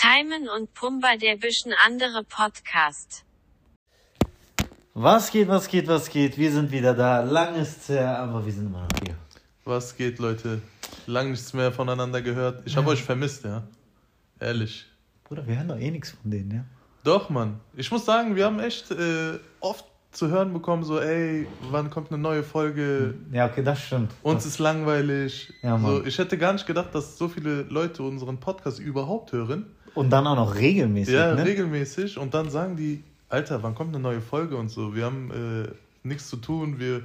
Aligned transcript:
Timon 0.00 0.48
und 0.48 0.72
Pumba 0.74 1.16
der 1.16 1.36
bisschen 1.36 1.74
andere 1.84 2.22
Podcast. 2.22 3.24
Was 4.94 5.32
geht, 5.32 5.48
was 5.48 5.66
geht, 5.66 5.88
was 5.88 6.08
geht? 6.08 6.38
Wir 6.38 6.52
sind 6.52 6.70
wieder 6.70 6.94
da. 6.94 7.22
Lang 7.22 7.56
ist 7.56 7.88
her, 7.88 8.16
aber 8.16 8.46
wir 8.46 8.52
sind 8.52 8.66
immer 8.66 8.82
noch 8.82 9.00
hier. 9.04 9.16
Was 9.64 9.96
geht, 9.96 10.20
Leute? 10.20 10.62
Lang 11.06 11.32
nichts 11.32 11.52
mehr 11.52 11.72
voneinander 11.72 12.22
gehört. 12.22 12.62
Ich 12.64 12.76
habe 12.76 12.90
euch 12.90 13.02
vermisst, 13.02 13.42
ja. 13.44 13.64
Ehrlich. 14.38 14.86
Bruder, 15.24 15.44
wir 15.48 15.56
hören 15.56 15.66
doch 15.66 15.78
eh 15.80 15.90
nichts 15.90 16.10
von 16.10 16.30
denen, 16.30 16.50
ja? 16.52 16.64
Doch, 17.02 17.28
Mann. 17.28 17.58
Ich 17.74 17.90
muss 17.90 18.04
sagen, 18.04 18.36
wir 18.36 18.44
haben 18.44 18.60
echt 18.60 18.92
äh, 18.92 19.40
oft 19.58 19.84
zu 20.12 20.28
hören 20.28 20.52
bekommen, 20.52 20.84
so, 20.84 21.00
ey, 21.00 21.48
wann 21.72 21.90
kommt 21.90 22.12
eine 22.12 22.22
neue 22.22 22.44
Folge? 22.44 23.14
Ja, 23.32 23.46
okay, 23.46 23.64
das 23.64 23.82
stimmt. 23.82 24.12
Uns 24.22 24.46
ist 24.46 24.60
langweilig. 24.60 25.52
Ja, 25.60 25.76
Mann. 25.76 25.90
so, 25.90 26.04
ich 26.06 26.18
hätte 26.18 26.38
gar 26.38 26.52
nicht 26.52 26.68
gedacht, 26.68 26.94
dass 26.94 27.18
so 27.18 27.28
viele 27.28 27.62
Leute 27.62 28.04
unseren 28.04 28.38
Podcast 28.38 28.78
überhaupt 28.78 29.32
hören. 29.32 29.66
Und 29.98 30.10
dann 30.10 30.26
auch 30.26 30.36
noch 30.36 30.54
regelmäßig, 30.54 31.14
Ja, 31.14 31.34
ne? 31.34 31.44
regelmäßig. 31.44 32.18
Und 32.18 32.32
dann 32.34 32.50
sagen 32.50 32.76
die, 32.76 33.02
Alter, 33.28 33.62
wann 33.62 33.74
kommt 33.74 33.94
eine 33.94 34.02
neue 34.02 34.20
Folge 34.20 34.56
und 34.56 34.68
so. 34.68 34.94
Wir 34.94 35.04
haben 35.04 35.30
äh, 35.30 35.68
nichts 36.06 36.28
zu 36.28 36.36
tun, 36.36 36.78
wir 36.78 36.96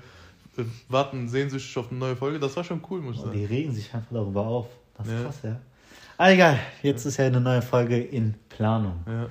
äh, 0.57 0.63
warten 0.89 1.27
sehnsüchtig 1.27 1.77
auf 1.77 1.89
eine 1.89 1.99
neue 1.99 2.15
Folge. 2.15 2.39
Das 2.39 2.55
war 2.55 2.63
schon 2.63 2.81
cool, 2.89 3.01
muss 3.01 3.15
ich 3.17 3.21
sagen. 3.21 3.33
die 3.37 3.45
regen 3.45 3.73
sich 3.73 3.93
einfach 3.93 4.11
darüber 4.11 4.41
auf. 4.45 4.67
Das 4.97 5.07
ist 5.07 5.13
Ja. 5.13 5.21
krass, 5.23 5.39
ja. 5.43 5.59
Ah, 6.17 6.31
egal. 6.31 6.59
Jetzt 6.83 7.05
ist 7.05 7.17
ja 7.17 7.25
eine 7.25 7.41
neue 7.41 7.61
Folge 7.61 7.99
in 7.99 8.35
Planung. 8.49 9.03
Ja. 9.07 9.27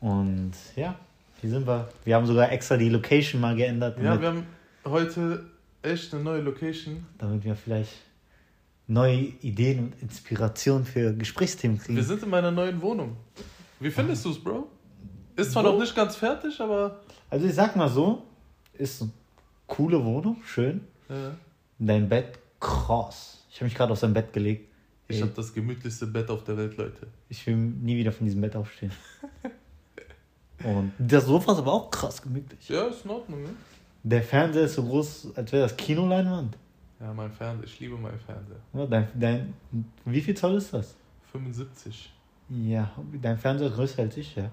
Und 0.00 0.52
ja, 0.76 0.94
hier 1.40 1.50
sind 1.50 1.66
wir. 1.66 1.88
Wir 2.04 2.14
haben 2.16 2.26
sogar 2.26 2.50
extra 2.52 2.76
die 2.76 2.88
Location 2.88 3.40
mal 3.40 3.56
geändert, 3.56 3.98
ja, 4.02 4.20
wir 4.20 4.28
haben 4.28 4.46
heute 4.84 5.44
echt 5.82 6.14
eine 6.14 6.22
neue 6.22 6.40
Location. 6.42 7.04
damit 7.18 7.44
wir 7.44 7.56
vielleicht 7.56 7.92
neue 8.86 9.32
Ideen 9.40 9.78
und 9.84 10.02
Inspiration 10.02 10.84
für 10.84 11.14
Gesprächsthemen 11.14 11.78
kriegen. 11.78 11.96
Wir 11.96 12.04
sind 12.04 12.22
in 12.22 12.30
meiner 12.30 12.50
neuen 12.50 12.80
Wohnung. 12.82 13.16
Wie 13.80 13.90
findest 13.90 14.24
du 14.24 14.30
es, 14.30 14.38
Bro? 14.38 14.68
Ist 15.36 15.52
zwar 15.52 15.62
Bro? 15.62 15.72
noch 15.72 15.80
nicht 15.80 15.94
ganz 15.94 16.16
fertig, 16.16 16.60
aber. 16.60 17.00
Also 17.30 17.46
ich 17.46 17.54
sag 17.54 17.74
mal 17.76 17.88
so, 17.88 18.22
ist 18.74 19.02
eine 19.02 19.10
coole 19.66 20.04
Wohnung, 20.04 20.36
schön. 20.44 20.82
Ja. 21.08 21.34
Dein 21.78 22.08
Bett, 22.08 22.38
krass. 22.60 23.44
Ich 23.50 23.56
habe 23.56 23.64
mich 23.66 23.74
gerade 23.74 23.92
auf 23.92 23.98
sein 23.98 24.12
Bett 24.12 24.32
gelegt. 24.32 24.68
Ich 25.08 25.20
habe 25.20 25.32
das 25.34 25.52
gemütlichste 25.52 26.06
Bett 26.06 26.30
auf 26.30 26.44
der 26.44 26.56
Welt, 26.56 26.76
Leute. 26.78 27.06
ich 27.28 27.46
will 27.46 27.56
nie 27.56 27.96
wieder 27.96 28.12
von 28.12 28.24
diesem 28.24 28.40
Bett 28.40 28.56
aufstehen. 28.56 28.92
Und 30.64 30.92
das 30.98 31.26
Sofa 31.26 31.52
ist 31.52 31.58
aber 31.58 31.72
auch 31.72 31.90
krass 31.90 32.22
gemütlich. 32.22 32.68
Ja, 32.68 32.84
ist 32.84 33.04
in 33.04 33.10
Ordnung, 33.10 33.42
ne? 33.42 33.48
Der 34.04 34.22
Fernseher 34.22 34.64
ist 34.64 34.74
so 34.74 34.84
groß, 34.84 35.32
als 35.36 35.52
wäre 35.52 35.64
das 35.64 35.76
Kinoleinwand. 35.76 36.56
Ja, 37.02 37.12
mein 37.12 37.32
Fernseher. 37.32 37.64
Ich 37.66 37.80
liebe 37.80 37.96
meinen 37.96 38.18
Fernseher. 38.20 38.56
Ja, 38.74 38.86
Dein, 38.86 39.08
dein, 39.18 39.54
wie 40.04 40.20
viel 40.20 40.34
Zoll 40.36 40.54
ist 40.56 40.72
das? 40.72 40.94
75. 41.32 42.12
Ja, 42.48 42.90
dein 43.20 43.36
Fernseher 43.38 43.68
ist 43.68 43.74
größer 43.74 44.02
als 44.02 44.16
ich, 44.16 44.36
ja. 44.36 44.50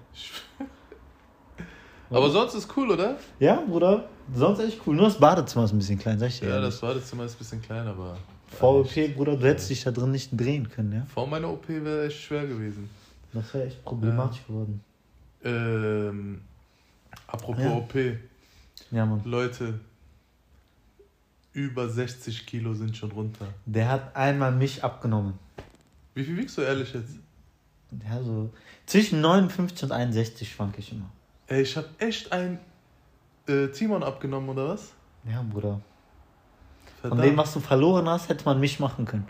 Aber 2.10 2.28
sonst 2.30 2.54
ist 2.54 2.68
cool, 2.76 2.90
oder? 2.90 3.16
Ja, 3.38 3.60
Bruder, 3.60 4.08
sonst 4.34 4.58
echt 4.60 4.80
cool. 4.84 4.96
Nur 4.96 5.04
das 5.04 5.18
Badezimmer 5.18 5.64
ist 5.66 5.72
ein 5.72 5.78
bisschen 5.78 5.98
klein, 5.98 6.18
sag 6.18 6.28
ich 6.28 6.40
dir. 6.40 6.48
Ja, 6.48 6.54
ehrlich. 6.56 6.70
das 6.70 6.80
Badezimmer 6.80 7.24
ist 7.24 7.34
ein 7.34 7.38
bisschen 7.38 7.62
klein, 7.62 7.86
aber. 7.86 8.16
VOP, 8.58 9.14
Bruder, 9.14 9.36
du 9.36 9.46
hättest 9.46 9.70
dich 9.70 9.84
da 9.84 9.92
drin 9.92 10.10
nicht 10.10 10.30
drehen 10.32 10.68
können, 10.68 10.92
ja. 10.92 11.04
Vor 11.14 11.28
meiner 11.28 11.48
OP 11.50 11.68
wäre 11.68 12.06
echt 12.06 12.20
schwer 12.20 12.46
gewesen. 12.48 12.90
Das 13.32 13.54
wäre 13.54 13.66
echt 13.66 13.84
problematisch 13.84 14.44
geworden. 14.44 14.80
Ähm, 15.44 16.40
apropos 17.28 17.62
Ja. 17.62 17.70
OP. 17.76 17.94
Ja, 18.90 19.06
Mann. 19.06 19.22
Leute, 19.24 19.78
über 21.52 21.88
60 21.88 22.46
Kilo 22.46 22.74
sind 22.74 22.96
schon 22.96 23.10
runter. 23.12 23.46
Der 23.66 23.88
hat 23.88 24.16
einmal 24.16 24.52
mich 24.52 24.84
abgenommen. 24.84 25.34
Wie 26.14 26.24
viel 26.24 26.36
wiegst 26.36 26.58
du 26.58 26.62
ehrlich 26.62 26.92
jetzt? 26.94 27.14
Ja, 28.08 28.22
so 28.22 28.50
zwischen 28.86 29.20
59 29.20 29.84
und 29.84 29.92
61 29.92 30.52
schwank 30.52 30.78
ich 30.78 30.92
immer. 30.92 31.10
Ey, 31.48 31.62
ich 31.62 31.76
hab 31.76 31.86
echt 32.00 32.30
ein 32.32 32.60
äh, 33.48 33.68
Timon 33.68 34.02
abgenommen, 34.02 34.48
oder 34.50 34.68
was? 34.68 34.92
Ja, 35.28 35.42
Bruder. 35.42 35.80
Von 37.00 37.10
Verdammt. 37.10 37.24
dem, 37.24 37.36
was 37.36 37.52
du 37.52 37.60
verloren 37.60 38.08
hast, 38.08 38.28
hätte 38.28 38.44
man 38.44 38.60
mich 38.60 38.78
machen 38.78 39.04
können. 39.04 39.26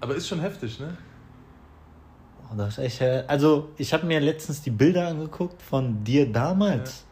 Aber 0.00 0.14
ist 0.14 0.28
schon 0.28 0.40
heftig, 0.40 0.80
ne? 0.80 0.96
Oh, 2.50 2.54
das 2.56 2.78
ist 2.78 2.84
echt, 2.84 3.00
äh, 3.02 3.24
also, 3.26 3.70
ich 3.76 3.92
habe 3.92 4.06
mir 4.06 4.20
letztens 4.20 4.62
die 4.62 4.70
Bilder 4.70 5.08
angeguckt 5.08 5.60
von 5.60 6.02
dir 6.02 6.30
damals. 6.30 7.04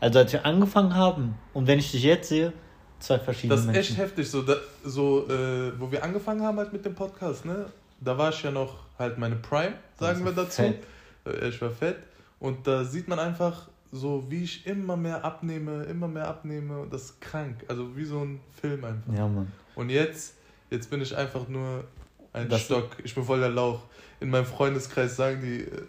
Also, 0.00 0.18
als 0.18 0.32
wir 0.32 0.44
angefangen 0.44 0.94
haben. 0.94 1.34
Und 1.54 1.66
wenn 1.66 1.78
ich 1.78 1.90
dich 1.90 2.02
jetzt 2.02 2.28
sehe, 2.28 2.52
zwei 2.98 3.18
verschiedene 3.18 3.54
Das 3.54 3.60
ist 3.64 3.68
echt 3.68 3.76
Menschen. 3.76 3.96
heftig. 3.96 4.30
So, 4.30 4.42
da, 4.42 4.56
so 4.84 5.28
äh, 5.28 5.72
wo 5.78 5.90
wir 5.90 6.02
angefangen 6.02 6.42
haben 6.42 6.58
halt 6.58 6.72
mit 6.72 6.84
dem 6.84 6.94
Podcast, 6.94 7.44
ne? 7.44 7.66
Da 8.00 8.16
war 8.18 8.30
ich 8.30 8.42
ja 8.42 8.50
noch 8.50 8.74
halt 8.98 9.18
meine 9.18 9.36
Prime, 9.36 9.74
sagen 9.98 10.24
wir 10.24 10.32
dazu. 10.32 10.62
fett. 10.62 10.82
Äh, 11.26 11.48
Ich 11.48 11.60
war 11.60 11.70
fett. 11.70 11.98
Und 12.38 12.66
da 12.66 12.84
sieht 12.84 13.08
man 13.08 13.18
einfach 13.18 13.68
so, 13.92 14.24
wie 14.28 14.42
ich 14.44 14.66
immer 14.66 14.96
mehr 14.96 15.24
abnehme, 15.24 15.84
immer 15.84 16.06
mehr 16.08 16.28
abnehme. 16.28 16.80
Und 16.80 16.92
das 16.92 17.04
ist 17.04 17.20
krank. 17.20 17.64
Also 17.68 17.96
wie 17.96 18.04
so 18.04 18.20
ein 18.20 18.40
Film 18.60 18.84
einfach. 18.84 19.12
Ja, 19.14 19.26
Mann. 19.26 19.50
Und 19.74 19.88
jetzt, 19.90 20.34
jetzt 20.70 20.90
bin 20.90 21.00
ich 21.00 21.16
einfach 21.16 21.48
nur 21.48 21.84
ein 22.32 22.48
Das- 22.48 22.62
Stock. 22.62 22.90
Ich 23.04 23.14
bin 23.14 23.24
voll 23.24 23.40
der 23.40 23.48
Lauch. 23.50 23.80
In 24.20 24.28
meinem 24.30 24.44
Freundeskreis 24.46 25.16
sagen 25.16 25.40
die, 25.42 25.60
äh, 25.62 25.82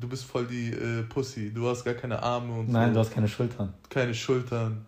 du 0.00 0.08
bist 0.08 0.24
voll 0.24 0.46
die 0.46 0.70
äh, 0.72 1.02
Pussy. 1.02 1.52
Du 1.52 1.68
hast 1.68 1.84
gar 1.84 1.94
keine 1.94 2.22
Arme 2.22 2.60
und 2.60 2.68
Nein, 2.68 2.88
so. 2.90 2.94
du 2.94 3.00
hast 3.00 3.12
keine 3.12 3.28
Schultern. 3.28 3.72
keine 3.88 4.14
Schultern. 4.14 4.86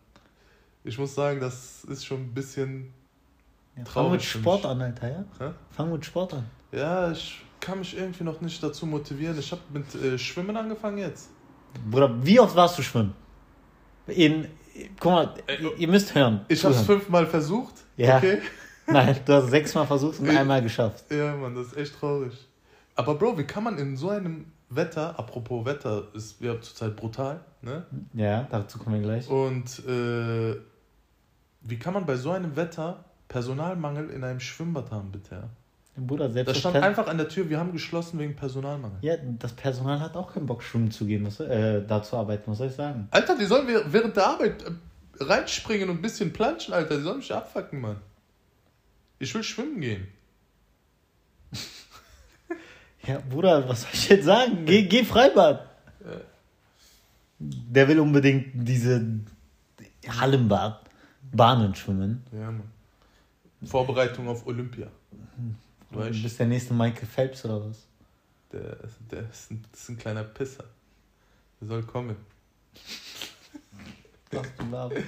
Ich 0.85 0.99
muss 0.99 1.15
sagen, 1.15 1.41
das 1.41 1.85
ist 1.85 2.05
schon 2.05 2.23
ein 2.23 2.35
bisschen. 2.35 2.93
Ja, 3.77 3.85
fang 3.85 3.93
Traurig 3.93 4.13
mit 4.13 4.23
für 4.23 4.39
Sport 4.39 4.67
an, 4.67 4.83
Alter, 4.83 5.11
ja? 5.11 5.25
Hä? 5.39 5.51
Fang 5.71 5.93
mit 5.93 6.05
Sport 6.05 6.35
an. 6.35 6.45
Ja, 6.73 7.11
ich 7.11 7.43
kann 7.61 7.79
mich 7.79 7.97
irgendwie 7.97 8.25
noch 8.25 8.41
nicht 8.41 8.63
dazu 8.63 8.87
motivieren. 8.87 9.39
Ich 9.39 9.51
habe 9.53 9.63
mit 9.73 9.95
äh, 9.95 10.19
Schwimmen 10.19 10.57
angefangen 10.57 10.99
jetzt. 10.99 11.31
Bruder, 11.91 12.15
wie 12.23 12.39
oft 12.41 12.55
warst 12.55 12.77
du 12.79 12.83
schwimmen? 12.83 13.15
In, 14.09 14.49
guck 15.01 15.13
mal, 15.13 15.35
Äh, 15.47 15.65
ihr, 15.79 15.89
müsst 15.89 16.15
hören. 16.15 16.45
Ich 16.49 16.63
habe 16.65 16.75
es 16.75 16.83
fünfmal 16.83 17.27
versucht. 17.27 17.75
Ja. 17.97 18.19
Okay. 18.19 18.39
Nein, 18.87 19.17
du 19.25 19.33
hast 19.33 19.49
sechsmal 19.51 19.87
versucht 19.87 20.19
und 20.19 20.29
einmal 20.29 20.61
geschafft. 20.61 21.05
Ja, 21.11 21.35
Mann, 21.37 21.55
das 21.55 21.69
ist 21.69 21.77
echt 21.77 21.99
traurig. 21.99 22.33
Aber 22.95 23.15
Bro, 23.15 23.39
wie 23.39 23.45
kann 23.45 23.65
man 23.65 23.79
in 23.79 23.97
so 23.97 24.11
einem 24.11 24.47
Wetter, 24.69 25.19
apropos 25.19 25.65
Wetter, 25.65 26.09
ist 26.15 26.41
ja 26.41 26.61
zurzeit 26.61 26.97
brutal, 26.97 27.41
ne? 27.63 27.87
Ja, 28.13 28.47
dazu 28.51 28.79
kommen 28.79 28.97
wir 28.97 29.03
gleich. 29.03 29.29
Und 29.29 29.87
äh, 29.87 30.57
wie 31.65 31.79
kann 31.79 31.95
man 31.95 32.07
bei 32.07 32.17
so 32.17 32.31
einem 32.31 32.57
Wetter 32.57 33.05
Personalmangel 33.29 34.11
in 34.11 34.25
einem 34.25 34.41
Schwimmbad 34.41 34.91
haben, 34.91 35.11
bitte? 35.13 35.35
Ja? 35.35 35.49
Bruder, 35.97 36.31
selbst 36.31 36.57
stand 36.59 36.75
das, 36.75 36.81
Per 36.81 36.89
einfach 36.89 37.07
an 37.07 37.19
der 37.19 37.29
Tür, 37.29 37.51
wir 37.51 37.59
haben 37.59 37.73
geschlossen 37.73 38.19
wegen 38.19 38.35
Personalmangel. 38.35 38.99
ja, 39.03 39.15
das 39.39 39.53
Personal 39.53 40.01
hat 40.01 40.17
auch 40.17 40.33
keinen 40.33 40.47
Bock, 40.47 40.63
schwimmen 40.63 40.91
zu 40.91 41.05
gehen, 41.07 41.27
was, 41.27 41.39
äh, 41.41 41.83
da 41.87 42.03
zu 42.03 42.17
arbeiten, 42.17 42.51
was 42.51 42.59
soll 42.59 42.69
ich 42.69 42.75
sagen? 42.75 43.09
Alter, 43.11 43.37
die 43.37 43.45
sollen 43.45 43.69
wir- 43.69 43.85
während 43.93 44.17
der 44.17 44.27
Arbeit 44.27 44.63
äh, 44.63 44.71
reinspringen 45.23 45.91
und 45.91 45.97
ein 45.99 46.03
bisschen 46.03 46.33
planschen, 46.33 46.73
Alter. 46.73 46.97
Die 46.97 47.03
sollen 47.03 47.19
mich 47.19 47.33
abfacken, 47.33 47.81
Mann. 47.81 47.97
Ich 49.19 49.35
will 49.35 49.43
schwimmen 49.43 49.81
gehen. 49.81 50.09
Ja, 53.07 53.19
Bruder, 53.29 53.69
was 53.69 53.83
soll 53.83 53.91
ich 53.95 54.09
jetzt 54.11 54.25
sagen? 54.27 54.65
Geh, 54.65 54.83
geh 54.85 55.03
Freibad. 55.05 55.67
Der 57.41 57.89
will 57.89 57.99
unbedingt 57.99 58.51
diese 58.55 59.05
Hallenbad, 60.07 60.85
Bahnen 61.33 61.75
schwimmen. 61.75 62.23
Ja, 62.33 62.51
Mann. 62.51 62.71
Vorbereitung 63.65 64.29
auf 64.29 64.47
Olympia. 64.47 64.89
Du 65.91 65.99
Weißt 65.99 66.23
bist 66.23 66.39
der 66.39 66.47
nächste 66.47 66.75
Michael 66.75 67.07
Phelps 67.07 67.45
oder 67.45 67.65
was? 67.69 67.87
der, 68.53 68.77
der 69.11 69.31
ist 69.31 69.51
ein, 69.51 69.65
ist 69.73 69.89
ein 69.89 69.97
kleiner 69.99 70.25
Pisser. 70.25 70.65
Der 71.61 71.69
soll 71.69 71.83
kommen. 71.85 72.17
Was 74.31 74.47
du 74.59 74.65
laberst. 74.71 75.07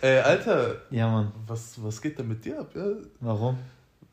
Ey, 0.00 0.18
Alter, 0.20 0.76
Ja, 0.90 1.10
Mann. 1.10 1.32
was, 1.46 1.82
was 1.82 2.00
geht 2.00 2.18
denn 2.18 2.28
mit 2.28 2.44
dir 2.44 2.60
ab? 2.60 2.70
Ja? 2.74 2.86
Warum? 3.20 3.58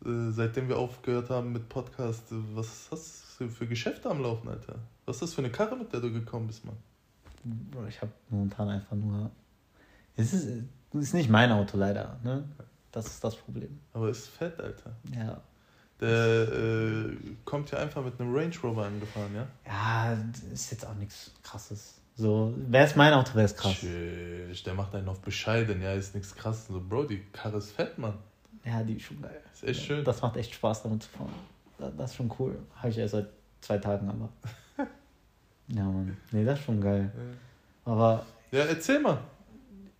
Äh, 0.05 0.31
seitdem 0.31 0.69
wir 0.69 0.77
aufgehört 0.77 1.29
haben 1.29 1.51
mit 1.53 1.67
Podcast, 1.69 2.23
was 2.55 2.87
hast 2.91 3.39
du 3.39 3.49
für 3.49 3.67
Geschäfte 3.67 4.09
am 4.09 4.21
Laufen, 4.21 4.47
Alter? 4.49 4.75
Was 5.05 5.17
ist 5.17 5.21
das 5.23 5.33
für 5.33 5.41
eine 5.41 5.49
Karre, 5.51 5.75
mit 5.75 5.91
der 5.93 5.99
du 5.99 6.11
gekommen 6.11 6.47
bist, 6.47 6.63
Mann? 6.65 6.77
Ich 7.89 8.01
habe 8.01 8.11
momentan 8.29 8.69
einfach 8.69 8.95
nur. 8.95 9.29
Es 10.15 10.31
ist, 10.33 10.47
es 10.93 11.07
ist 11.07 11.13
nicht 11.13 11.29
mein 11.29 11.51
Auto 11.51 11.77
leider, 11.77 12.17
ne? 12.23 12.43
Das 12.91 13.07
ist 13.07 13.23
das 13.23 13.35
Problem. 13.35 13.79
Aber 13.93 14.09
ist 14.09 14.27
fett, 14.27 14.59
Alter. 14.59 14.91
Ja. 15.15 15.41
Der 15.99 16.47
äh, 16.51 17.17
kommt 17.45 17.71
ja 17.71 17.79
einfach 17.79 18.03
mit 18.03 18.19
einem 18.19 18.35
Range 18.35 18.53
Rover 18.63 18.85
angefahren, 18.85 19.33
ja? 19.35 19.47
Ja, 19.65 20.17
ist 20.51 20.71
jetzt 20.71 20.85
auch 20.85 20.95
nichts 20.95 21.31
krasses. 21.43 22.01
So, 22.15 22.53
wäre 22.57 22.85
es 22.85 22.95
mein 22.95 23.13
Auto, 23.13 23.33
wäre 23.33 23.45
es 23.45 23.55
krass. 23.55 23.73
Tschüss, 23.79 24.61
der 24.63 24.75
macht 24.75 24.93
einen 24.93 25.07
auf 25.09 25.19
bescheiden, 25.21 25.81
ja, 25.81 25.93
ist 25.93 26.13
nichts 26.13 26.35
krasses. 26.35 26.67
So, 26.67 26.79
Bro, 26.79 27.05
die 27.05 27.23
Karre 27.31 27.57
ist 27.57 27.71
fett, 27.71 27.97
Mann. 27.97 28.13
Ja, 28.63 28.83
die 28.83 28.93
ist 28.97 29.03
schon 29.03 29.21
geil. 29.21 29.41
Ist 29.53 29.63
echt 29.63 29.81
schön. 29.81 30.03
Das 30.03 30.21
macht 30.21 30.37
echt 30.37 30.53
Spaß, 30.53 30.83
damit 30.83 31.03
zu 31.03 31.09
fahren. 31.09 31.33
Das, 31.79 31.91
das 31.97 32.11
ist 32.11 32.17
schon 32.17 32.31
cool. 32.37 32.57
Habe 32.75 32.89
ich 32.89 32.97
erst 32.97 33.13
seit 33.13 33.27
zwei 33.61 33.77
Tagen, 33.79 34.07
aber. 34.09 34.29
ja, 35.69 35.83
Mann. 35.83 36.15
Nee, 36.31 36.45
das 36.45 36.59
ist 36.59 36.65
schon 36.65 36.79
geil. 36.79 37.11
Aber, 37.85 38.25
Ja, 38.51 38.65
erzähl 38.65 38.99
mal. 38.99 39.17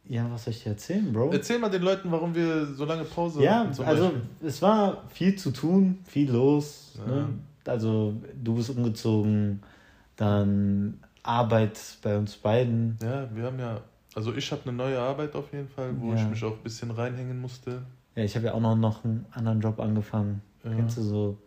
Ja, 0.09 0.29
was 0.31 0.43
soll 0.45 0.53
ich 0.53 0.63
dir 0.63 0.69
erzählen, 0.69 1.11
Bro? 1.13 1.31
Erzähl 1.31 1.59
mal 1.59 1.69
den 1.69 1.81
Leuten, 1.81 2.11
warum 2.11 2.35
wir 2.35 2.65
so 2.65 2.85
lange 2.85 3.03
Pause 3.05 3.43
Ja, 3.43 3.59
hatten 3.59 3.73
zum 3.73 3.85
also 3.85 4.03
Beispiel. 4.05 4.21
es 4.47 4.61
war 4.61 5.03
viel 5.09 5.35
zu 5.35 5.51
tun, 5.51 5.99
viel 6.05 6.29
los. 6.31 6.93
Ja. 6.97 7.05
Ne? 7.15 7.29
Also 7.65 8.13
du 8.43 8.55
bist 8.55 8.69
umgezogen, 8.69 9.61
Dann 10.15 10.99
Arbeit 11.23 11.79
bei 12.01 12.17
uns 12.17 12.35
beiden. 12.35 12.97
Ja, 13.01 13.27
wir 13.33 13.43
haben 13.45 13.57
ja, 13.59 13.79
also 14.13 14.33
ich 14.35 14.51
habe 14.51 14.61
eine 14.65 14.73
neue 14.73 14.99
Arbeit 14.99 15.33
auf 15.35 15.51
jeden 15.53 15.69
Fall, 15.69 15.91
wo 15.99 16.13
ich 16.13 16.19
Ja. 16.21 16.27
mich 16.27 16.43
auch 16.43 16.51
ein 16.57 16.63
bisschen 16.63 16.91
reinhängen 16.91 17.39
musste. 17.39 17.81
Ja, 18.15 18.23
ich 18.23 18.35
habe 18.35 18.47
ja 18.47 18.53
auch 18.53 18.59
noch, 18.59 18.75
noch 18.75 19.03
einen 19.05 19.25
anderen 19.31 19.61
Job 19.61 19.79
angefangen. 19.79 20.41
Ja. 20.63 20.71
Kennst 20.75 20.97
du 20.97 21.01
so? 21.01 21.37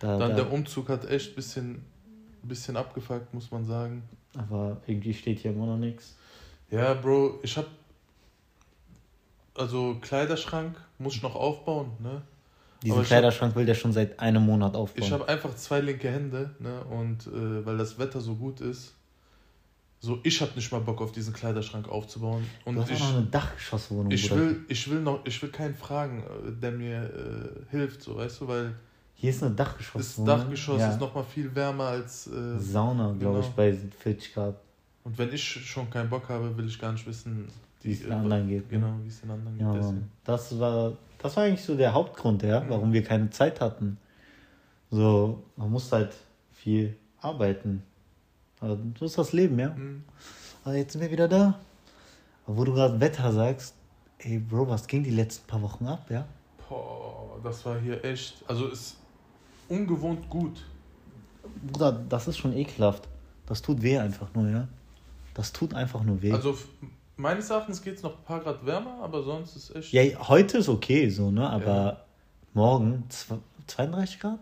Da, 0.00 0.18
Dann 0.18 0.30
da, 0.30 0.36
der 0.36 0.52
Umzug 0.52 0.88
hat 0.88 1.08
echt 1.08 1.32
ein 1.32 1.34
bisschen, 1.36 1.82
bisschen 2.42 2.76
abgefuckt, 2.76 3.32
muss 3.32 3.50
man 3.50 3.64
sagen. 3.64 4.02
aber 4.36 4.78
irgendwie 4.86 5.14
steht 5.14 5.38
hier 5.40 5.52
immer 5.52 5.66
noch 5.66 5.78
nichts. 5.78 6.16
Ja, 6.70 6.94
Bro, 6.94 7.40
ich 7.42 7.56
hab. 7.56 7.66
Also 9.56 9.96
Kleiderschrank 10.00 10.76
muss 10.98 11.16
ich 11.16 11.22
noch 11.22 11.34
aufbauen, 11.34 11.92
ne? 12.00 12.22
Diesen 12.82 12.94
Aber 12.94 13.02
ich 13.02 13.08
Kleiderschrank 13.08 13.54
will 13.54 13.64
der 13.64 13.74
schon 13.74 13.92
seit 13.92 14.18
einem 14.18 14.44
Monat 14.44 14.74
aufbauen. 14.74 15.04
Ich 15.04 15.12
habe 15.12 15.26
einfach 15.28 15.54
zwei 15.54 15.80
linke 15.80 16.10
Hände, 16.10 16.54
ne? 16.58 16.84
Und 16.84 17.26
äh, 17.28 17.64
weil 17.64 17.78
das 17.78 17.98
Wetter 17.98 18.20
so 18.20 18.34
gut 18.34 18.60
ist, 18.60 18.94
so 20.04 20.20
ich 20.22 20.40
habe 20.42 20.52
nicht 20.54 20.70
mal 20.70 20.80
Bock 20.80 21.00
auf 21.00 21.12
diesen 21.12 21.32
Kleiderschrank 21.32 21.88
aufzubauen. 21.88 22.44
Und 22.66 22.74
du 22.74 22.82
hast 22.82 22.90
ich, 22.90 23.00
auch 23.00 23.08
noch 23.08 23.16
eine 23.16 23.26
Dachgeschosswohnung. 23.26 24.10
ich 24.10 24.28
Bruder. 24.28 24.40
will, 24.42 24.64
ich 24.68 24.90
will 24.90 25.00
noch, 25.00 25.24
ich 25.24 25.40
will 25.42 25.50
keinen 25.50 25.74
fragen, 25.74 26.22
äh, 26.22 26.52
der 26.60 26.72
mir 26.72 27.04
äh, 27.04 27.70
hilft, 27.70 28.02
so 28.02 28.16
weißt 28.16 28.42
du, 28.42 28.48
weil 28.48 28.74
Hier 29.14 29.30
ist 29.30 29.42
eine 29.42 29.54
das 29.54 29.66
Dachgeschosswohnung. 29.66 30.38
Dachgeschoss 30.38 30.80
ja. 30.80 30.90
ist 30.90 31.00
noch 31.00 31.14
mal 31.14 31.24
viel 31.24 31.54
wärmer 31.54 31.84
als. 31.84 32.26
Äh, 32.26 32.58
Sauna, 32.58 33.14
glaube 33.18 33.40
ich, 33.40 33.46
genau. 33.46 33.56
bei 33.56 33.78
40 34.00 34.34
Grad. 34.34 34.56
Und 35.04 35.18
wenn 35.18 35.32
ich 35.32 35.42
schon 35.44 35.88
keinen 35.90 36.08
Bock 36.08 36.28
habe, 36.28 36.56
will 36.56 36.66
ich 36.66 36.78
gar 36.78 36.92
nicht 36.92 37.06
wissen, 37.06 37.46
Wie 37.82 37.92
es 37.92 38.00
den 38.00 38.12
anderen 38.12 38.48
geht, 38.48 38.62
ne? 38.72 38.78
Genau, 38.78 38.94
wie 39.02 39.08
es 39.08 39.20
den 39.20 39.30
anderen 39.30 39.58
Ja, 39.60 39.72
geht. 39.72 39.82
Deswegen. 39.82 40.10
Das 40.24 40.58
war, 40.58 40.92
das 41.18 41.36
war 41.36 41.44
eigentlich 41.44 41.62
so 41.62 41.76
der 41.76 41.92
Hauptgrund, 41.92 42.42
ja, 42.42 42.60
Mhm. 42.60 42.70
warum 42.70 42.92
wir 42.92 43.04
keine 43.04 43.28
Zeit 43.30 43.60
hatten. 43.60 43.98
So, 44.90 45.42
man 45.56 45.70
muss 45.70 45.92
halt 45.92 46.14
viel 46.52 46.96
arbeiten. 47.20 47.82
Aber 48.60 48.78
so 48.98 49.04
ist 49.04 49.18
das 49.18 49.32
Leben, 49.34 49.58
ja. 49.58 49.70
Mhm. 49.70 50.04
Aber 50.64 50.74
jetzt 50.74 50.92
sind 50.92 51.02
wir 51.02 51.10
wieder 51.10 51.28
da. 51.28 51.58
Aber 52.46 52.56
wo 52.56 52.64
du 52.64 52.72
gerade 52.72 52.98
Wetter 53.00 53.30
sagst, 53.32 53.74
ey 54.18 54.38
Bro, 54.38 54.68
was 54.68 54.86
ging 54.86 55.02
die 55.02 55.10
letzten 55.10 55.46
paar 55.46 55.60
Wochen 55.60 55.86
ab, 55.86 56.06
ja? 56.10 56.26
Boah, 56.68 57.38
das 57.42 57.64
war 57.66 57.78
hier 57.78 58.02
echt. 58.02 58.42
Also 58.48 58.68
ist 58.68 58.96
ungewohnt 59.68 60.30
gut. 60.30 60.64
Bruder, 61.70 61.92
das 62.08 62.26
ist 62.28 62.38
schon 62.38 62.54
ekelhaft. 62.54 63.06
Das 63.44 63.60
tut 63.60 63.82
weh 63.82 63.98
einfach 63.98 64.32
nur, 64.34 64.48
ja. 64.48 64.66
Das 65.34 65.52
tut 65.52 65.74
einfach 65.74 66.02
nur 66.02 66.22
weh. 66.22 66.32
Also 66.32 66.56
meines 67.16 67.50
Erachtens 67.50 67.82
geht 67.82 67.96
es 67.96 68.02
noch 68.02 68.16
ein 68.18 68.24
paar 68.24 68.40
Grad 68.40 68.64
wärmer, 68.64 68.98
aber 69.02 69.22
sonst 69.22 69.56
ist 69.56 69.74
echt. 69.74 69.92
ja, 69.92 70.28
heute 70.28 70.58
ist 70.58 70.68
okay 70.68 71.08
so, 71.10 71.30
ne? 71.30 71.48
Aber 71.48 71.66
Ja. 71.66 72.04
morgen 72.54 73.04
zw- 73.10 73.38
32 73.66 74.20
Grad? 74.20 74.38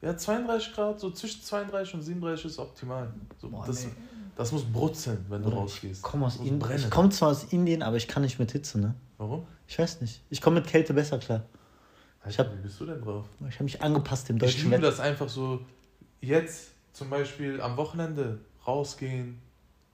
Ja, 0.00 0.16
32 0.16 0.72
Grad, 0.74 0.98
so 1.00 1.10
zwischen 1.12 1.42
32 1.42 1.94
und 1.94 2.02
37 2.02 2.46
ist 2.46 2.58
optimal. 2.58 3.12
So, 3.40 3.48
Boah, 3.50 3.64
das, 3.64 3.84
nee. 3.84 3.92
das 4.34 4.50
muss 4.50 4.64
brutzeln, 4.64 5.24
wenn 5.28 5.42
du 5.42 5.48
Bruder, 5.50 5.62
rausgehst. 5.62 5.98
Ich 5.98 6.02
komme. 6.02 6.28
Ich 6.76 6.90
komme 6.90 7.10
zwar 7.10 7.28
aus 7.30 7.44
Indien, 7.52 7.82
aber 7.82 7.96
ich 7.96 8.08
kann 8.08 8.22
nicht 8.22 8.38
mit 8.40 8.50
Hitze, 8.50 8.80
ne? 8.80 8.94
Warum? 9.18 9.46
Ich 9.68 9.78
weiß 9.78 10.00
nicht. 10.00 10.20
Ich 10.30 10.40
komme 10.40 10.56
mit 10.60 10.66
Kälte 10.68 10.92
besser 10.92 11.18
klar. 11.18 11.44
Ich 12.28 12.38
Alter, 12.38 12.50
hab- 12.50 12.58
wie 12.58 12.62
bist 12.62 12.80
du 12.80 12.86
denn 12.86 13.00
drauf? 13.00 13.26
Ich 13.48 13.54
habe 13.54 13.64
mich 13.64 13.80
angepasst 13.80 14.28
dem 14.28 14.36
Ich 14.36 14.42
deutschen 14.42 14.58
liebe 14.70 14.72
Wetter. 14.82 14.90
das 14.90 14.98
einfach 15.00 15.28
so, 15.28 15.60
jetzt 16.20 16.70
zum 16.92 17.08
Beispiel 17.08 17.60
am 17.60 17.76
Wochenende 17.76 18.40
rausgehen, 18.66 19.38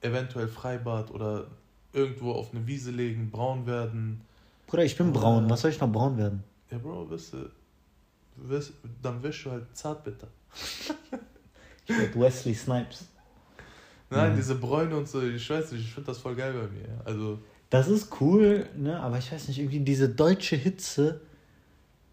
eventuell 0.01 0.47
Freibad 0.47 1.11
oder 1.11 1.47
irgendwo 1.93 2.31
auf 2.33 2.53
eine 2.53 2.65
Wiese 2.67 2.91
legen, 2.91 3.29
braun 3.31 3.65
werden. 3.65 4.21
Bruder, 4.67 4.83
ich 4.85 4.95
bin 4.97 5.11
braun. 5.11 5.49
Was 5.49 5.61
soll 5.61 5.71
ich 5.71 5.79
noch 5.79 5.91
braun 5.91 6.17
werden? 6.17 6.43
Ja, 6.71 6.77
Bro, 6.77 7.09
wirst 7.09 7.33
du, 7.33 7.49
wirst, 8.35 8.73
dann 9.01 9.21
wirst 9.23 9.43
du 9.45 9.51
halt 9.51 9.65
zartbitter. 9.73 10.27
Ich 11.87 11.97
werd 11.97 12.19
Wesley 12.19 12.53
Snipes. 12.53 13.05
Nein, 14.11 14.33
Mhm. 14.33 14.37
diese 14.37 14.55
Bräune 14.55 14.95
und 14.97 15.07
so, 15.07 15.21
ich 15.21 15.49
weiß 15.49 15.71
nicht, 15.71 15.81
ich 15.85 15.91
finde 15.93 16.07
das 16.07 16.19
voll 16.19 16.35
geil 16.35 16.53
bei 16.53 16.67
mir. 16.67 17.01
Also, 17.05 17.39
Das 17.71 17.87
ist 17.87 18.09
cool, 18.21 18.65
ne? 18.75 18.99
Aber 18.99 19.17
ich 19.19 19.31
weiß 19.31 19.47
nicht, 19.47 19.59
irgendwie 19.59 19.79
diese 19.79 20.09
deutsche 20.09 20.55
Hitze, 20.55 21.21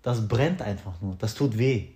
das 0.02 0.26
brennt 0.28 0.60
einfach 0.62 1.00
nur. 1.00 1.14
Das 1.16 1.34
tut 1.34 1.56
weh. 1.58 1.88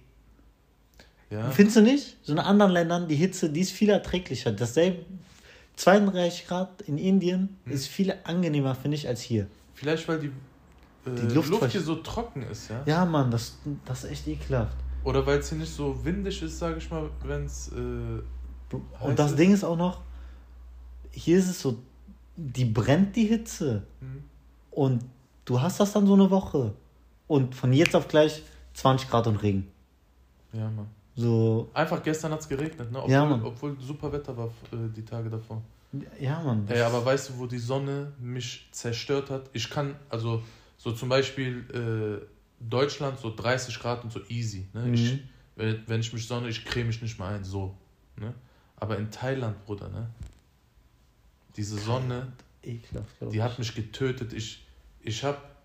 ja. 1.30 1.50
Findest 1.50 1.76
du 1.76 1.82
nicht? 1.82 2.16
So 2.22 2.32
in 2.32 2.38
anderen 2.38 2.72
Ländern, 2.72 3.08
die 3.08 3.16
Hitze, 3.16 3.50
die 3.50 3.60
ist 3.60 3.72
viel 3.72 3.90
erträglicher. 3.90 4.52
Dasselbe, 4.52 5.04
32 5.76 6.46
Grad 6.46 6.82
in 6.82 6.98
Indien 6.98 7.56
Hm. 7.64 7.72
ist 7.72 7.88
viel 7.88 8.14
angenehmer, 8.24 8.74
finde 8.74 8.96
ich, 8.96 9.08
als 9.08 9.20
hier. 9.20 9.46
Vielleicht, 9.74 10.06
weil 10.08 10.18
die, 10.18 10.26
äh, 10.26 11.14
Die 11.28 11.34
Luft 11.34 11.48
Luft, 11.48 11.70
hier 11.72 11.80
so 11.80 11.96
trocken 11.96 12.42
ist, 12.42 12.68
ja? 12.70 12.82
Ja, 12.86 13.04
Mann, 13.04 13.30
das, 13.30 13.56
das 13.84 14.04
ist 14.04 14.10
echt 14.10 14.28
ekelhaft. 14.28 14.76
Oder 15.04 15.24
weil 15.26 15.38
es 15.38 15.48
hier 15.48 15.56
nicht 15.58 15.72
so 15.72 16.04
windig 16.04 16.42
ist, 16.42 16.58
sage 16.58 16.76
ich 16.78 16.90
mal, 16.90 17.08
wenn 17.24 17.46
es. 17.46 17.68
Äh, 17.72 17.74
Und 19.00 19.18
das 19.18 19.30
ist? 19.30 19.38
Ding 19.38 19.52
ist 19.54 19.64
auch 19.64 19.76
noch, 19.76 20.02
hier 21.10 21.38
ist 21.38 21.48
es 21.48 21.60
so, 21.62 21.78
die 22.36 22.66
brennt 22.66 23.16
die 23.16 23.24
Hitze. 23.26 23.84
hm, 24.00 24.22
Und 24.70 25.04
du 25.46 25.60
hast 25.60 25.80
das 25.80 25.92
dann 25.92 26.06
so 26.06 26.12
eine 26.14 26.30
Woche. 26.30 26.74
Und 27.26 27.54
von 27.54 27.72
jetzt 27.72 27.96
auf 27.96 28.08
gleich 28.08 28.42
20 28.74 29.08
Grad 29.08 29.26
und 29.26 29.36
Regen. 29.36 29.68
ja, 30.52 30.68
Mann. 30.70 30.88
So, 31.20 31.70
Einfach 31.74 32.02
gestern 32.02 32.32
hat 32.32 32.40
es 32.40 32.48
geregnet, 32.48 32.90
ne? 32.90 32.98
Obwohl, 32.98 33.12
Ja, 33.12 33.24
Mann. 33.24 33.42
obwohl 33.44 33.76
super 33.80 34.10
Wetter 34.12 34.36
war 34.36 34.46
äh, 34.72 34.88
die 34.94 35.04
Tage 35.04 35.28
davor. 35.28 35.62
ja, 36.18 36.40
Mann. 36.42 36.66
Ey, 36.68 36.80
aber 36.80 37.04
weißt 37.04 37.30
du, 37.30 37.38
wo 37.38 37.46
die 37.46 37.58
Sonne 37.58 38.12
mich 38.18 38.68
zerstört 38.72 39.28
hat? 39.30 39.50
Ich 39.52 39.68
kann, 39.68 39.96
also, 40.08 40.42
so 40.78 40.92
zum 40.92 41.08
Beispiel 41.08 42.20
äh, 42.22 42.26
Deutschland, 42.68 43.18
so 43.18 43.34
30 43.34 43.78
Grad 43.80 44.02
und 44.04 44.12
so 44.12 44.20
easy. 44.28 44.66
Ne? 44.72 44.82
Mhm. 44.86 44.94
Ich, 44.94 45.18
wenn, 45.56 45.82
wenn 45.88 46.00
ich 46.00 46.12
mich 46.12 46.26
sonne, 46.26 46.48
ich 46.48 46.64
creme 46.64 46.86
mich 46.88 47.02
nicht 47.02 47.18
mal 47.18 47.34
ein, 47.34 47.44
so. 47.44 47.74
Ne? 48.16 48.32
Aber 48.76 48.96
in 48.96 49.10
Thailand, 49.10 49.62
Bruder, 49.66 49.88
ne? 49.88 50.08
Diese 51.56 51.76
Sonne, 51.78 52.32
Ekelhaft, 52.62 53.08
die 53.32 53.36
ich. 53.36 53.42
hat 53.42 53.58
mich 53.58 53.74
getötet. 53.74 54.32
Ich, 54.32 54.64
ich 55.02 55.22
hab 55.24 55.56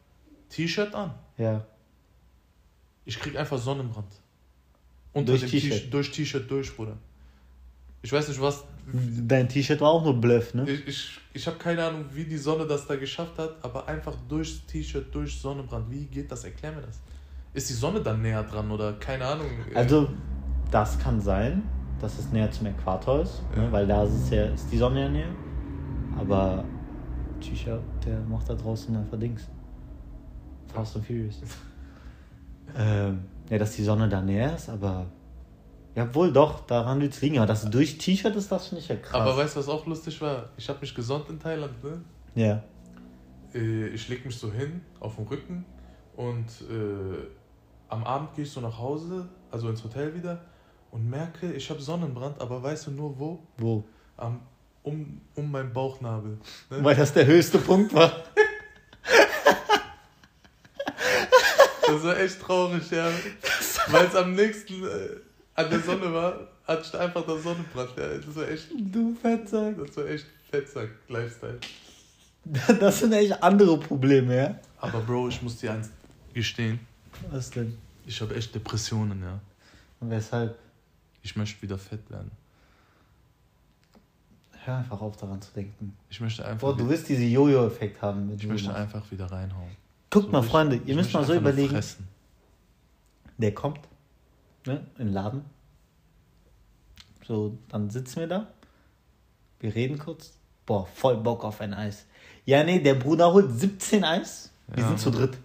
T-Shirt 0.49 0.93
an. 0.93 1.13
Ja. 1.37 1.65
Ich 3.05 3.19
krieg 3.19 3.37
einfach 3.37 3.57
Sonnenbrand. 3.59 4.07
Unter 5.15 5.31
Durch 5.31 5.49
T-Shirt? 5.49 5.93
Durch 5.93 6.11
T-Shirt 6.11 6.51
durch, 6.51 6.75
Bruder. 6.75 6.97
Ich 8.01 8.11
weiß 8.11 8.27
nicht, 8.27 8.41
was. 8.41 8.65
Dein 9.25 9.47
T-Shirt 9.47 9.79
war 9.79 9.89
auch 9.89 10.03
nur 10.03 10.19
Bluff, 10.19 10.53
ne? 10.53 10.69
Ich, 10.69 10.87
ich, 10.87 11.19
ich 11.33 11.47
habe 11.47 11.57
keine 11.57 11.85
Ahnung, 11.85 12.05
wie 12.13 12.25
die 12.25 12.37
Sonne 12.37 12.67
das 12.67 12.85
da 12.85 12.97
geschafft 12.97 13.39
hat, 13.39 13.55
aber 13.63 13.87
einfach 13.87 14.13
durchs 14.27 14.65
T-Shirt, 14.67 15.07
durch 15.15 15.39
Sonnenbrand. 15.39 15.89
Wie 15.89 16.05
geht 16.05 16.29
das? 16.31 16.43
Erklär 16.43 16.73
mir 16.73 16.81
das. 16.81 16.99
Ist 17.53 17.69
die 17.69 17.73
Sonne 17.73 18.01
dann 18.01 18.21
näher 18.21 18.43
dran 18.43 18.69
oder 18.69 18.91
keine 18.93 19.25
Ahnung? 19.25 19.47
äh, 19.71 19.75
Also, 19.75 20.09
das 20.69 20.99
kann 20.99 21.21
sein, 21.21 21.63
dass 22.01 22.19
es 22.19 22.29
näher 22.33 22.51
zum 22.51 22.67
Äquator 22.67 23.21
ist, 23.21 23.41
Ja. 23.55 23.61
ne? 23.63 23.71
weil 23.71 23.87
da 23.87 24.03
ist, 24.03 24.29
ja, 24.29 24.47
ist 24.47 24.67
die 24.69 24.77
Sonne 24.77 24.99
ja 24.99 25.09
näher. 25.09 25.31
Aber 26.19 26.65
T-Shirt, 27.39 27.81
der 28.05 28.19
macht 28.19 28.49
da 28.49 28.53
draußen 28.53 28.93
einfach 28.95 29.17
Dings. 29.17 29.47
Fast 30.73 30.97
and 30.97 31.05
Furious. 31.07 31.39
ähm, 32.77 33.21
ja, 33.49 33.57
dass 33.57 33.75
die 33.75 33.83
Sonne 33.83 34.09
da 34.09 34.21
näher 34.21 34.55
ist, 34.55 34.69
aber. 34.69 35.05
Ja, 35.95 36.13
wohl 36.13 36.33
doch, 36.33 36.65
daran 36.65 36.99
wird 36.99 37.13
es 37.13 37.21
liegen. 37.21 37.37
Aber 37.37 37.47
dass 37.47 37.63
es 37.63 37.69
durch 37.69 37.97
T-Shirt 37.97 38.35
ist, 38.35 38.51
das 38.51 38.67
finde 38.67 38.81
ich 38.83 38.89
ja 38.89 38.97
krass. 38.97 39.21
aber 39.21 39.37
weißt 39.37 39.55
du, 39.55 39.59
was 39.61 39.69
auch 39.69 39.85
lustig 39.85 40.19
war? 40.19 40.49
Ich 40.57 40.67
habe 40.67 40.79
mich 40.81 40.93
gesonnt 40.93 41.29
in 41.29 41.39
Thailand, 41.39 41.81
ne? 41.83 42.01
ja. 42.35 42.61
Äh, 43.53 43.87
Ich 43.87 44.09
leg 44.09 44.25
mich 44.25 44.37
so 44.37 44.51
hin, 44.51 44.81
auf 44.99 45.15
dem 45.15 45.25
Rücken 45.27 45.63
und 46.17 46.47
äh, 46.69 47.27
am 47.87 48.03
Abend 48.03 48.33
gehe 48.35 48.43
ich 48.43 48.51
so 48.51 48.59
nach 48.59 48.77
Hause, 48.77 49.29
also 49.51 49.69
ins 49.69 49.81
Hotel 49.85 50.13
wieder 50.13 50.41
und 50.91 51.09
merke, 51.09 51.53
ich 51.53 51.69
habe 51.69 51.81
Sonnenbrand, 51.81 52.41
aber 52.41 52.61
weißt 52.61 52.87
du 52.87 52.91
nur 52.91 53.17
wo? 53.17 53.39
Wo? 53.57 53.83
Am, 54.17 54.41
um, 54.83 55.21
um 55.35 55.49
meinen 55.51 55.71
Bauchnabel. 55.71 56.37
Ne? 56.69 56.83
Weil 56.83 56.95
das 56.95 57.13
der 57.13 57.25
höchste 57.25 57.57
Punkt 57.59 57.93
war. 57.93 58.11
Das 61.95 62.03
war 62.03 62.19
echt 62.19 62.41
traurig, 62.41 62.91
ja. 62.91 63.09
Weil 63.87 64.05
es 64.05 64.15
am 64.15 64.33
nächsten 64.33 64.83
äh, 64.83 64.87
an 65.55 65.69
der 65.69 65.79
Sonne 65.79 66.13
war, 66.13 66.47
ich 66.81 66.99
einfach 66.99 67.25
der 67.25 67.37
Sonnenbrand. 67.37 67.91
Ja. 67.97 68.17
Das 68.17 68.35
war 68.35 68.47
echt, 68.49 68.67
Du 68.71 69.15
Fettsack. 69.15 69.77
das 69.77 69.97
war 69.97 70.05
echt 70.07 70.25
Fettsack, 70.49 70.89
Lifestyle. 71.07 71.59
Das 72.79 72.99
sind 72.99 73.13
echt 73.13 73.41
andere 73.41 73.79
Probleme, 73.79 74.35
ja? 74.35 74.59
Aber 74.77 74.99
Bro, 74.99 75.29
ich 75.29 75.41
muss 75.41 75.57
dir 75.57 75.73
eins 75.73 75.89
gestehen. 76.33 76.79
Was 77.31 77.49
denn? 77.49 77.75
Ich 78.05 78.21
habe 78.21 78.35
echt 78.35 78.53
Depressionen, 78.53 79.21
ja. 79.23 79.39
Und 79.99 80.11
weshalb? 80.11 80.55
Ich 81.23 81.35
möchte 81.35 81.59
wieder 81.63 81.77
fett 81.77 82.07
werden. 82.11 82.29
Hör 84.63 84.77
einfach 84.77 85.01
auf, 85.01 85.17
daran 85.17 85.41
zu 85.41 85.51
denken. 85.53 85.97
Ich 86.09 86.19
möchte 86.19 86.45
einfach, 86.45 86.59
Boah, 86.67 86.77
du 86.77 86.87
wirst 86.87 87.09
diesen 87.09 87.31
Jojo-Effekt 87.31 88.01
haben. 88.01 88.27
Mit 88.27 88.41
ich 88.41 88.47
möchte 88.47 88.73
einfach 88.73 89.09
wieder 89.09 89.25
reinhauen. 89.25 89.71
Guckt 90.09 90.25
So 90.27 90.31
mal, 90.31 90.43
Freunde, 90.43 90.77
ich 90.77 90.87
ihr 90.87 90.95
müsst 90.95 91.13
mal 91.13 91.25
so 91.25 91.33
überlegen. 91.33 91.69
fressen. 91.69 92.07
Der 93.37 93.53
kommt, 93.53 93.79
ne, 94.65 94.85
in 94.97 95.07
den 95.07 95.13
Laden. 95.13 95.45
So, 97.27 97.57
dann 97.69 97.89
sitzen 97.89 98.19
wir 98.21 98.27
da. 98.27 98.47
Wir 99.59 99.73
reden 99.75 99.97
kurz. 99.97 100.33
Boah, 100.65 100.85
voll 100.87 101.17
Bock 101.17 101.43
auf 101.43 101.59
ein 101.61 101.73
Eis. 101.73 102.05
Ja, 102.45 102.63
nee, 102.63 102.79
der 102.79 102.95
Bruder 102.95 103.31
holt 103.33 103.51
17 103.51 104.03
Eis. 104.03 104.51
Wir 104.67 104.83
Ja, 104.83 104.87
sind 104.89 104.99
zu 104.99 105.11
dritt. 105.11 105.37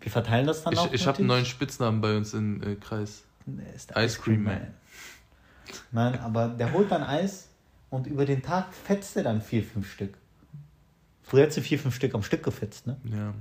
Wir 0.00 0.10
verteilen 0.10 0.46
das 0.46 0.62
dann 0.62 0.76
auch. 0.76 0.86
Ich, 0.86 0.92
ich 1.00 1.06
habe 1.06 1.18
einen 1.18 1.26
neuen 1.26 1.46
Spitznamen 1.46 2.00
bei 2.00 2.16
uns 2.16 2.34
im 2.34 2.62
äh, 2.62 2.76
Kreis. 2.76 3.22
Der 3.46 3.74
ist 3.74 3.90
der 3.90 4.04
Ice 4.04 4.20
Cream 4.20 4.44
Man. 4.44 4.74
Nein, 5.92 6.18
aber 6.20 6.48
der 6.48 6.72
holt 6.72 6.90
dann 6.90 7.02
Eis 7.02 7.48
und 7.88 8.06
über 8.06 8.26
den 8.26 8.42
Tag 8.42 8.72
fetzt 8.74 9.16
er 9.16 9.22
dann 9.24 9.40
vier, 9.40 9.64
fünf 9.64 9.90
Stück. 9.90 10.14
Früher 11.30 11.42
hättest 11.42 11.58
du 11.58 11.62
vier, 11.62 11.78
fünf 11.78 11.94
Stück 11.94 12.12
am 12.12 12.24
Stück 12.24 12.42
gefetzt, 12.42 12.88
ne? 12.88 12.96
Ja. 13.04 13.32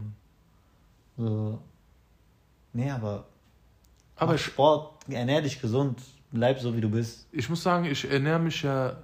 So. 1.18 1.60
Nee, 2.72 2.92
aber. 2.92 3.26
Aber 4.16 4.36
ich- 4.36 4.42
Sport, 4.42 5.10
ernähr 5.10 5.42
dich 5.42 5.60
gesund, 5.60 6.00
bleib 6.32 6.60
so 6.60 6.76
wie 6.76 6.82
du 6.82 6.90
bist. 6.92 7.28
Ich 7.32 7.50
muss 7.50 7.64
sagen, 7.64 7.86
ich 7.86 8.08
ernähre 8.08 8.38
mich 8.38 8.62
ja 8.62 8.96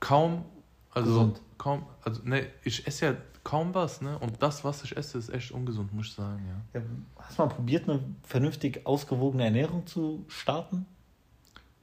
kaum, 0.00 0.44
also 0.90 1.06
Gesund. 1.08 1.40
kaum, 1.56 1.86
also 2.02 2.20
ne, 2.24 2.48
ich 2.64 2.84
esse 2.84 3.06
ja 3.06 3.16
kaum 3.44 3.74
was, 3.76 4.00
ne? 4.00 4.18
Und 4.18 4.42
das, 4.42 4.64
was 4.64 4.82
ich 4.82 4.96
esse, 4.96 5.18
ist 5.18 5.28
echt 5.28 5.52
ungesund, 5.52 5.92
muss 5.92 6.06
ich 6.08 6.14
sagen, 6.14 6.42
ja. 6.74 6.80
Ja, 6.80 6.86
hast 7.20 7.38
du 7.38 7.42
mal 7.42 7.48
probiert, 7.48 7.88
eine 7.88 8.02
vernünftig 8.24 8.84
ausgewogene 8.88 9.44
Ernährung 9.44 9.86
zu 9.86 10.24
starten? 10.26 10.84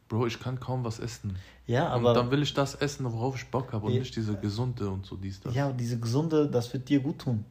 Bro, 0.10 0.26
ich 0.26 0.40
kann 0.40 0.60
kaum 0.60 0.84
was 0.84 1.00
essen. 1.00 1.36
Ja, 1.68 1.94
und 1.96 2.04
dann 2.04 2.18
aber. 2.18 2.32
will 2.32 2.42
ich 2.42 2.54
das 2.54 2.74
essen, 2.76 3.06
worauf 3.06 3.36
ich 3.36 3.46
Bock 3.48 3.72
habe 3.74 3.86
und 3.86 3.94
Ja. 3.94 4.00
nicht 4.00 4.16
diese 4.16 4.36
gesunde 4.36 4.90
und 4.90 5.06
so 5.06 5.16
dies, 5.16 5.40
das. 5.40 5.54
Ja, 5.54 5.72
diese 5.72 6.00
gesunde, 6.00 6.50
das 6.50 6.74
wird 6.74 6.90
dir 6.90 7.00
gut 7.00 7.20
tun. 7.20 7.46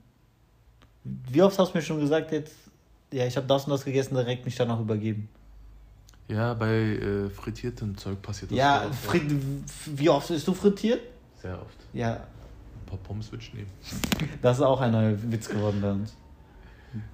Wie 1.05 1.41
oft 1.41 1.57
hast 1.59 1.73
du 1.73 1.79
mir 1.79 1.83
schon 1.83 2.00
gesagt, 2.00 2.33
jetzt, 2.33 2.55
ja, 3.12 3.25
ich 3.27 3.37
habe 3.37 3.47
das 3.47 3.65
und 3.65 3.71
das 3.71 3.85
gegessen, 3.85 4.15
direkt 4.15 4.45
mich 4.45 4.57
danach 4.57 4.81
übergeben? 4.81 5.29
Ja, 6.27 6.53
bei 6.55 6.69
äh, 6.75 7.31
frittiertem 7.31 7.97
Zeug 7.97 8.21
passiert 8.21 8.50
das 8.50 8.59
Ja, 8.59 8.87
oft. 8.88 9.09
wie 9.87 10.09
oft 10.11 10.29
bist 10.29 10.47
du 10.47 10.53
frittiert? 10.53 11.00
Sehr 11.41 11.62
oft. 11.62 11.77
Ja, 11.93 12.15
Ein 12.15 12.87
paar 12.87 12.99
Pommes 12.99 13.31
würde 13.31 13.45
ich 13.45 13.55
nehmen. 13.55 13.71
das 14.43 14.59
ist 14.59 14.62
auch 14.65 14.81
ein 14.81 14.91
neuer 14.91 15.17
Witz 15.31 15.49
geworden 15.49 15.81
bei 15.81 15.93
uns. 15.93 16.15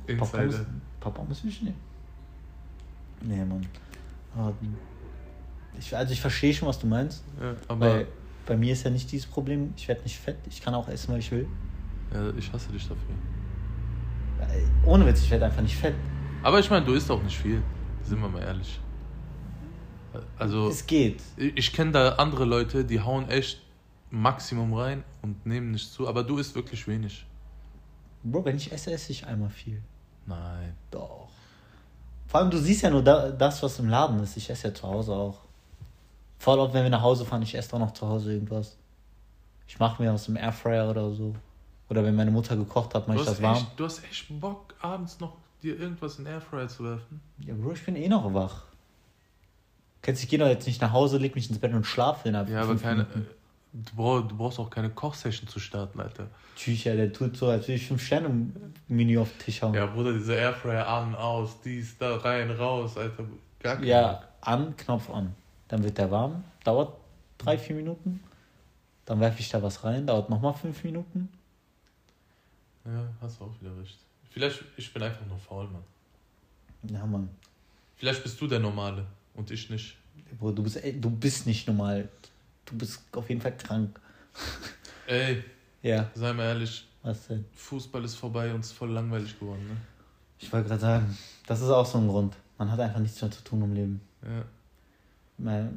Ein 0.08 0.16
paar 0.16 0.26
Pommes, 0.28 0.54
ein 0.56 0.80
paar 1.00 1.12
Pommes 1.12 1.44
will 1.44 1.50
ich 1.50 1.62
nehmen. 1.62 1.76
Nee, 3.20 3.44
Mann. 3.44 3.66
Aber 4.36 4.54
Ich, 5.78 5.96
also 5.96 6.12
ich 6.12 6.20
verstehe 6.20 6.54
schon, 6.54 6.68
was 6.68 6.78
du 6.78 6.86
meinst. 6.86 7.24
Ja, 7.40 7.54
aber 7.68 7.80
Weil 7.86 8.06
bei 8.46 8.56
mir 8.56 8.72
ist 8.72 8.84
ja 8.84 8.90
nicht 8.90 9.10
dieses 9.12 9.26
Problem, 9.26 9.72
ich 9.76 9.88
werde 9.88 10.02
nicht 10.02 10.18
fett, 10.18 10.36
ich 10.48 10.60
kann 10.60 10.74
auch 10.74 10.88
essen, 10.88 11.12
was 11.12 11.18
ich 11.20 11.30
will. 11.32 11.48
ja, 12.12 12.30
ich 12.36 12.52
hasse 12.52 12.70
dich 12.72 12.82
dafür. 12.82 13.14
Äh, 14.40 14.86
Ohne 14.86 15.06
Witz, 15.06 15.22
ich 15.22 15.30
werde 15.30 15.46
einfach 15.46 15.62
nicht 15.62 15.76
fett. 15.76 15.94
Aber 16.42 16.58
ich 16.60 16.68
meine, 16.70 16.84
du 16.84 16.92
isst 16.92 17.10
auch 17.10 17.22
nicht 17.22 17.36
viel. 17.38 17.62
Sind 18.02 18.20
wir 18.20 18.28
mal 18.28 18.42
ehrlich. 18.42 18.78
Also, 20.38 20.68
Es 20.68 20.86
geht. 20.86 21.20
ich, 21.36 21.56
ich 21.56 21.72
kenne 21.72 21.92
da 21.92 22.08
andere 22.16 22.44
Leute, 22.44 22.84
die 22.84 23.00
hauen 23.00 23.28
echt 23.28 23.60
Maximum 24.10 24.74
rein 24.74 25.02
und 25.22 25.44
nehmen 25.46 25.70
nicht 25.72 25.90
zu. 25.90 26.06
Aber 26.06 26.22
du 26.22 26.38
isst 26.38 26.54
wirklich 26.54 26.86
wenig. 26.86 27.26
Bro, 28.22 28.44
wenn 28.44 28.56
ich 28.56 28.70
esse, 28.70 28.92
esse 28.92 29.10
ich 29.12 29.26
einmal 29.26 29.50
viel. 29.50 29.82
Nein. 30.26 30.74
Doch. 30.90 31.28
Vor 32.28 32.40
allem, 32.40 32.50
du 32.50 32.58
siehst 32.58 32.82
ja 32.82 32.90
nur 32.90 33.02
da, 33.02 33.30
das, 33.30 33.62
was 33.62 33.78
im 33.78 33.88
Laden 33.88 34.20
ist. 34.22 34.36
Ich 34.36 34.48
esse 34.50 34.68
ja 34.68 34.74
zu 34.74 34.84
Hause 34.86 35.12
auch. 35.12 35.40
Voll 36.44 36.58
oft, 36.58 36.74
wenn 36.74 36.82
wir 36.82 36.90
nach 36.90 37.00
Hause 37.00 37.24
fahren, 37.24 37.40
ich 37.40 37.54
esse 37.54 37.74
auch 37.74 37.78
noch 37.78 37.92
zu 37.94 38.06
Hause 38.06 38.34
irgendwas. 38.34 38.76
Ich 39.66 39.78
mache 39.78 40.02
mir 40.02 40.12
aus 40.12 40.26
dem 40.26 40.36
Airfryer 40.36 40.90
oder 40.90 41.10
so. 41.10 41.34
Oder 41.88 42.04
wenn 42.04 42.14
meine 42.14 42.30
Mutter 42.30 42.54
gekocht 42.54 42.94
hat, 42.94 43.08
mache 43.08 43.16
ich 43.20 43.24
das 43.24 43.40
warm. 43.40 43.56
echt, 43.56 43.66
du 43.78 43.84
hast 43.86 44.04
echt 44.04 44.26
Bock, 44.40 44.74
abends 44.82 45.20
noch 45.20 45.32
dir 45.62 45.80
irgendwas 45.80 46.18
in 46.18 46.24
den 46.24 46.34
Airfryer 46.34 46.68
zu 46.68 46.84
werfen. 46.84 47.22
Ja, 47.38 47.54
Bro, 47.54 47.72
ich 47.72 47.82
bin 47.86 47.96
eh 47.96 48.08
noch 48.08 48.34
wach. 48.34 48.64
Kennst 50.02 50.20
du, 50.20 50.24
ich 50.24 50.28
gehe 50.28 50.38
doch 50.38 50.46
jetzt 50.48 50.66
nicht 50.66 50.82
nach 50.82 50.92
Hause, 50.92 51.16
leg 51.16 51.34
mich 51.34 51.48
ins 51.48 51.58
Bett 51.58 51.72
und 51.72 51.86
schlafe 51.86 52.28
innerhalb 52.28 52.50
Ja, 52.50 52.60
aber 52.60 52.76
keine. 52.76 53.02
Äh, 53.04 53.06
Du 53.72 53.96
brauchst, 53.96 54.30
du 54.30 54.36
brauchst 54.36 54.58
auch 54.60 54.68
keine 54.70 54.90
Kochsession 54.90 55.48
zu 55.48 55.58
starten, 55.58 55.98
Alter. 55.98 56.28
Tschüss, 56.54 56.84
ja, 56.84 56.94
der 56.94 57.12
tut 57.12 57.36
so, 57.36 57.48
als 57.48 57.62
würde 57.66 57.72
ich 57.74 57.86
fünf 57.88 58.04
Sterne 58.04 58.26
im 58.28 58.52
Menü 58.86 59.18
auf 59.18 59.30
den 59.30 59.38
Tisch 59.40 59.62
hauen. 59.62 59.74
Ja, 59.74 59.86
Bruder, 59.86 60.12
diese 60.12 60.34
Airfryer 60.34 60.86
an, 60.86 61.14
aus, 61.16 61.60
dies, 61.64 61.96
da, 61.98 62.16
rein, 62.18 62.50
raus, 62.52 62.96
Alter. 62.96 63.24
Gar 63.60 63.76
kein 63.76 63.84
Ja, 63.86 64.22
an, 64.42 64.76
Knopf 64.76 65.08
an. 65.10 65.34
Dann 65.68 65.82
wird 65.82 65.98
der 65.98 66.10
warm, 66.10 66.44
dauert 66.64 66.96
drei, 67.38 67.58
vier 67.58 67.76
Minuten. 67.76 68.20
Dann 69.04 69.20
werfe 69.20 69.40
ich 69.40 69.48
da 69.48 69.62
was 69.62 69.84
rein, 69.84 70.06
dauert 70.06 70.30
nochmal 70.30 70.54
fünf 70.54 70.82
Minuten. 70.84 71.28
Ja, 72.84 73.06
hast 73.20 73.40
du 73.40 73.44
auch 73.44 73.60
wieder 73.60 73.76
recht. 73.78 73.98
Vielleicht, 74.30 74.64
ich 74.76 74.92
bin 74.92 75.02
einfach 75.02 75.24
nur 75.26 75.38
faul, 75.38 75.68
Mann. 75.68 75.82
Ja, 76.90 77.04
Mann. 77.06 77.28
Vielleicht 77.96 78.22
bist 78.22 78.40
du 78.40 78.46
der 78.46 78.60
Normale 78.60 79.06
und 79.34 79.50
ich 79.50 79.70
nicht. 79.70 79.96
Bro, 80.38 80.52
du 80.52 80.62
bist, 80.62 80.76
ey, 80.82 81.00
du 81.00 81.10
bist 81.10 81.46
nicht 81.46 81.66
normal. 81.66 82.08
Du 82.64 82.76
bist 82.76 83.02
auf 83.12 83.28
jeden 83.28 83.40
Fall 83.40 83.56
krank. 83.56 84.00
Ey, 85.06 85.44
Ja, 85.82 86.10
sei 86.14 86.32
mal 86.32 86.44
ehrlich, 86.44 86.88
was 87.02 87.26
denn? 87.26 87.44
Fußball 87.54 88.02
ist 88.04 88.14
vorbei 88.16 88.52
und 88.54 88.60
es 88.60 88.68
ist 88.68 88.72
voll 88.72 88.90
langweilig 88.90 89.38
geworden, 89.38 89.66
ne? 89.68 89.76
Ich 90.38 90.50
wollte 90.52 90.68
gerade 90.68 90.80
sagen, 90.80 91.18
das 91.46 91.60
ist 91.60 91.68
auch 91.68 91.84
so 91.86 91.98
ein 91.98 92.08
Grund. 92.08 92.34
Man 92.58 92.70
hat 92.70 92.80
einfach 92.80 93.00
nichts 93.00 93.20
mehr 93.20 93.30
zu 93.30 93.44
tun 93.44 93.62
im 93.62 93.74
Leben. 93.74 94.00
Ja, 94.22 94.44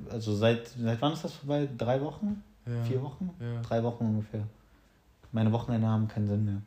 Also 0.10 0.36
seit, 0.36 0.68
seit 0.68 1.02
wann 1.02 1.14
ist 1.14 1.24
das 1.24 1.34
vorbei? 1.34 1.68
Drei 1.78 2.00
Wochen? 2.02 2.44
ja. 2.66 2.84
Vier 2.84 3.02
Wochen? 3.02 3.30
Ja. 3.40 3.62
Drei 3.62 3.82
Wochen 3.84 4.06
ungefähr. 4.06 4.44
Meine 5.32 5.52
Wochenende 5.52 5.88
haben 5.88 6.08
keinen 6.08 6.28
Sinn 6.28 6.46
mehr. 6.46 6.62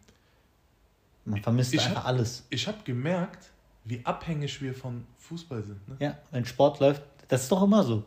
Man 1.25 1.42
vermisst 1.42 1.73
Ich 1.75 1.80
einfach 1.85 2.02
hab- 2.02 2.09
alles. 2.09 2.44
Ich 2.50 2.66
habe 2.66 2.78
gemerkt, 2.85 3.50
wie 3.85 4.04
abhängig 4.04 4.61
wir 4.61 4.75
von 4.75 5.04
Fußball 5.18 5.62
sind, 5.62 5.88
ne? 5.88 5.97
Ja, 6.00 6.18
wenn 6.30 6.44
Sport 6.44 6.80
läuft, 6.80 7.02
das 7.28 7.42
ist 7.44 7.52
doch 7.52 7.62
immer 7.62 7.82
so. 7.85 8.04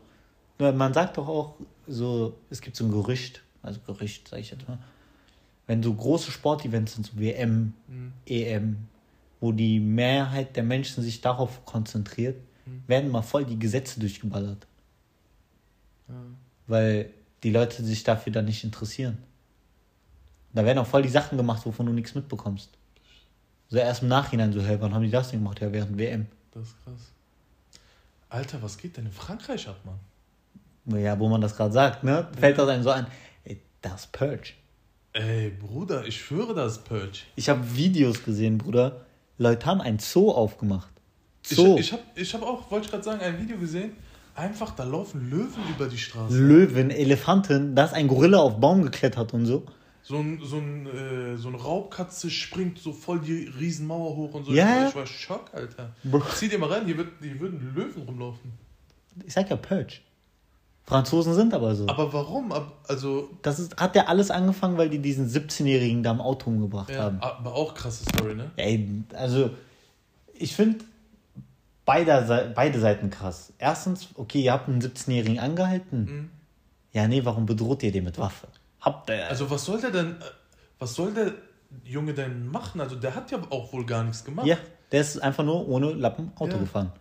Man 0.58 0.92
sagt 0.94 1.16
doch 1.16 1.26
auch 1.28 1.54
so, 1.86 2.36
es 2.50 2.60
gibt 2.60 2.76
so 2.76 2.84
ein 2.84 2.90
Gerücht, 2.90 3.42
also 3.62 3.80
Gerücht, 3.86 4.28
sage 4.28 4.42
ich 4.42 4.50
jetzt 4.50 4.68
mal. 4.68 4.78
Wenn 5.66 5.82
so 5.82 5.92
große 5.94 6.30
Sportevents 6.30 6.94
sind, 6.94 7.06
so 7.06 7.18
WM, 7.18 7.72
Mhm. 7.88 8.12
EM, 8.26 8.76
wo 9.40 9.50
die 9.52 9.80
Mehrheit 9.80 10.54
der 10.56 10.62
Menschen 10.62 11.02
sich 11.02 11.20
darauf 11.20 11.64
konzentriert, 11.64 12.36
Mhm. 12.66 12.82
werden 12.86 13.10
mal 13.10 13.22
voll 13.22 13.44
die 13.44 13.58
Gesetze 13.58 13.98
durchgeballert. 14.00 14.66
Weil 16.66 17.10
die 17.42 17.50
Leute 17.50 17.84
sich 17.84 18.04
dafür 18.04 18.32
dann 18.32 18.46
nicht 18.46 18.64
interessieren. 18.64 19.18
Da 20.52 20.64
werden 20.64 20.78
auch 20.78 20.86
voll 20.86 21.02
die 21.02 21.08
Sachen 21.08 21.36
gemacht, 21.36 21.66
wovon 21.66 21.86
du 21.86 21.92
nichts 21.92 22.14
mitbekommst. 22.14 22.70
So 23.68 23.78
erst 23.78 24.02
im 24.02 24.08
Nachhinein 24.08 24.52
so, 24.52 24.62
hey, 24.62 24.80
wann 24.80 24.94
haben 24.94 25.02
die 25.02 25.10
das 25.10 25.30
denn 25.30 25.40
gemacht? 25.40 25.60
Ja, 25.60 25.72
während 25.72 25.98
WM. 25.98 26.26
Das 26.52 26.68
ist 26.68 26.84
krass. 26.84 27.12
Alter, 28.28 28.62
was 28.62 28.78
geht 28.78 28.96
denn 28.96 29.06
in 29.06 29.12
Frankreich 29.12 29.68
ab, 29.68 29.80
Mann? 29.84 31.00
Ja, 31.00 31.18
wo 31.18 31.28
man 31.28 31.40
das 31.40 31.56
gerade 31.56 31.72
sagt, 31.72 32.04
ne? 32.04 32.28
Fällt 32.38 32.58
das 32.58 32.68
einem 32.68 32.82
so 32.82 32.90
an, 32.90 33.06
ey, 33.44 33.60
das 33.80 34.02
ist 34.02 34.12
Purge. 34.12 34.52
Ey, 35.12 35.50
Bruder, 35.50 36.04
ich 36.06 36.20
schwöre, 36.20 36.54
das 36.54 36.78
ist 36.78 36.84
Purge. 36.84 37.20
Ich 37.36 37.48
habe 37.48 37.74
Videos 37.74 38.22
gesehen, 38.22 38.58
Bruder. 38.58 39.04
Leute 39.38 39.66
haben 39.66 39.80
ein 39.80 39.98
Zoo 39.98 40.30
aufgemacht. 40.30 40.90
Ich, 41.48 41.56
Zoo. 41.56 41.78
ich 41.78 41.92
habe 41.92 42.02
ich 42.14 42.34
hab 42.34 42.42
auch, 42.42 42.70
wollte 42.70 42.86
ich 42.86 42.90
gerade 42.90 43.04
sagen, 43.04 43.20
ein 43.20 43.40
Video 43.40 43.58
gesehen. 43.58 43.92
Einfach, 44.34 44.72
da 44.72 44.84
laufen 44.84 45.30
Löwen 45.30 45.62
über 45.74 45.86
die 45.86 45.98
Straße. 45.98 46.36
Löwen, 46.36 46.90
Elefanten, 46.90 47.74
da 47.74 47.84
ist 47.84 47.94
ein 47.94 48.08
Gorilla 48.08 48.38
auf 48.38 48.58
Baum 48.58 48.82
geklettert 48.82 49.32
und 49.32 49.46
so. 49.46 49.64
So 50.02 50.18
ein, 50.18 50.40
so 50.42 50.56
ein, 50.58 50.86
äh, 50.86 51.36
so 51.36 51.48
ein 51.48 51.54
Raubkatze 51.54 52.28
springt 52.28 52.78
so 52.78 52.92
voll 52.92 53.20
die 53.20 53.50
Riesenmauer 53.58 54.16
hoch 54.16 54.34
und 54.34 54.44
so. 54.44 54.52
Ja, 54.52 54.88
Ich, 54.88 54.94
war, 54.94 55.06
Schock, 55.06 55.50
Alter. 55.52 55.94
Bro. 56.02 56.22
Zieh 56.34 56.48
dir 56.48 56.58
mal 56.58 56.70
rein, 56.70 56.84
hier, 56.84 56.98
wird, 56.98 57.08
hier 57.22 57.38
würden 57.40 57.74
Löwen 57.74 58.02
rumlaufen. 58.02 58.52
Ich 59.24 59.32
sag 59.32 59.48
ja 59.48 59.56
Purge. 59.56 60.00
Franzosen 60.86 61.32
sind 61.32 61.54
aber 61.54 61.74
so. 61.74 61.88
Aber 61.88 62.12
warum? 62.12 62.52
Also, 62.86 63.30
Das 63.40 63.58
ist, 63.58 63.76
hat 63.78 63.96
ja 63.96 64.06
alles 64.06 64.30
angefangen, 64.30 64.76
weil 64.76 64.90
die 64.90 64.98
diesen 64.98 65.26
17-Jährigen 65.28 66.02
da 66.02 66.10
im 66.10 66.20
Auto 66.20 66.50
umgebracht 66.50 66.90
ja, 66.90 67.04
haben. 67.04 67.18
aber 67.20 67.54
auch 67.54 67.74
krasse 67.74 68.04
Story, 68.04 68.34
ne? 68.34 68.50
Ey, 68.56 68.86
also, 69.14 69.50
ich 70.34 70.54
finde 70.54 70.84
beide, 71.84 72.26
Sei- 72.26 72.48
beide 72.54 72.80
Seiten 72.80 73.10
krass. 73.10 73.52
Erstens, 73.58 74.08
okay, 74.14 74.42
ihr 74.42 74.52
habt 74.52 74.68
einen 74.68 74.80
17-Jährigen 74.80 75.38
angehalten. 75.38 76.04
Mhm. 76.04 76.30
Ja, 76.92 77.08
nee, 77.08 77.24
warum 77.24 77.46
bedroht 77.46 77.82
ihr 77.82 77.92
den 77.92 78.04
mit 78.04 78.18
Waffe? 78.18 78.46
Habt 78.80 79.10
ihr. 79.10 79.26
Also, 79.28 79.50
was 79.50 79.64
soll 79.64 79.80
der 79.80 79.90
denn, 79.90 80.12
äh, 80.12 80.24
was 80.78 80.94
soll 80.94 81.12
der 81.12 81.32
Junge 81.84 82.14
denn 82.14 82.46
machen? 82.48 82.80
Also, 82.80 82.96
der 82.96 83.14
hat 83.14 83.30
ja 83.30 83.38
auch 83.50 83.72
wohl 83.72 83.84
gar 83.84 84.04
nichts 84.04 84.24
gemacht. 84.24 84.46
ja, 84.46 84.56
der 84.92 85.00
ist 85.00 85.20
einfach 85.22 85.44
nur 85.44 85.68
ohne 85.68 85.92
Lappen 85.92 86.30
Auto 86.36 86.52
Ja. 86.52 86.58
gefahren. 86.58 86.92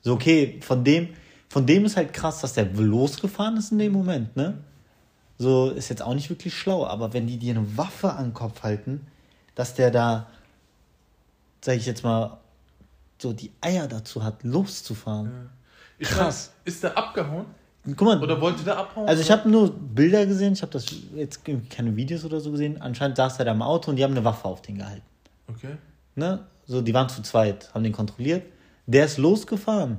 So, 0.00 0.14
okay, 0.14 0.60
von 0.62 0.82
dem, 0.84 1.08
von 1.48 1.66
dem 1.66 1.84
ist 1.84 1.96
halt 1.96 2.12
krass, 2.12 2.40
dass 2.40 2.54
der 2.54 2.66
losgefahren 2.72 3.56
ist 3.56 3.72
in 3.72 3.78
dem 3.78 3.92
Moment, 3.92 4.34
ne? 4.36 4.58
So, 5.38 5.70
ist 5.70 5.88
jetzt 5.88 6.02
auch 6.02 6.14
nicht 6.14 6.30
wirklich 6.30 6.54
schlau, 6.54 6.86
aber 6.86 7.12
wenn 7.12 7.26
die 7.26 7.38
dir 7.38 7.54
eine 7.56 7.76
Waffe 7.76 8.12
an 8.12 8.26
den 8.28 8.34
Kopf 8.34 8.62
halten, 8.62 9.06
dass 9.54 9.74
der 9.74 9.90
da, 9.90 10.26
sag 11.60 11.76
ich 11.76 11.86
jetzt 11.86 12.04
mal, 12.04 12.38
so 13.18 13.32
die 13.32 13.52
Eier 13.60 13.86
dazu 13.88 14.22
hat, 14.22 14.42
loszufahren. 14.42 15.50
Ich 15.98 16.08
Krass. 16.08 16.52
Mein, 16.64 16.72
ist 16.72 16.82
der 16.82 16.96
abgehauen? 16.96 17.46
Guck 17.84 18.00
mal, 18.00 18.22
Oder 18.22 18.40
wollte 18.40 18.64
der 18.64 18.78
abhauen? 18.78 19.06
also 19.06 19.20
ich 19.20 19.30
habe 19.30 19.48
nur 19.48 19.70
Bilder 19.70 20.24
gesehen, 20.24 20.54
ich 20.54 20.62
habe 20.62 20.72
das 20.72 20.86
jetzt 21.14 21.42
keine 21.68 21.94
Videos 21.94 22.24
oder 22.24 22.40
so 22.40 22.50
gesehen. 22.50 22.80
Anscheinend 22.80 23.18
saß 23.18 23.38
er 23.38 23.44
da 23.44 23.52
im 23.52 23.60
Auto 23.60 23.90
und 23.90 23.96
die 23.96 24.04
haben 24.04 24.12
eine 24.12 24.24
Waffe 24.24 24.46
auf 24.46 24.62
den 24.62 24.78
gehalten. 24.78 25.04
Okay. 25.48 25.76
Ne? 26.14 26.40
So, 26.66 26.80
die 26.80 26.94
waren 26.94 27.10
zu 27.10 27.20
zweit, 27.22 27.72
haben 27.74 27.84
den 27.84 27.92
kontrolliert. 27.92 28.44
Der 28.86 29.04
ist 29.04 29.18
losgefahren 29.18 29.98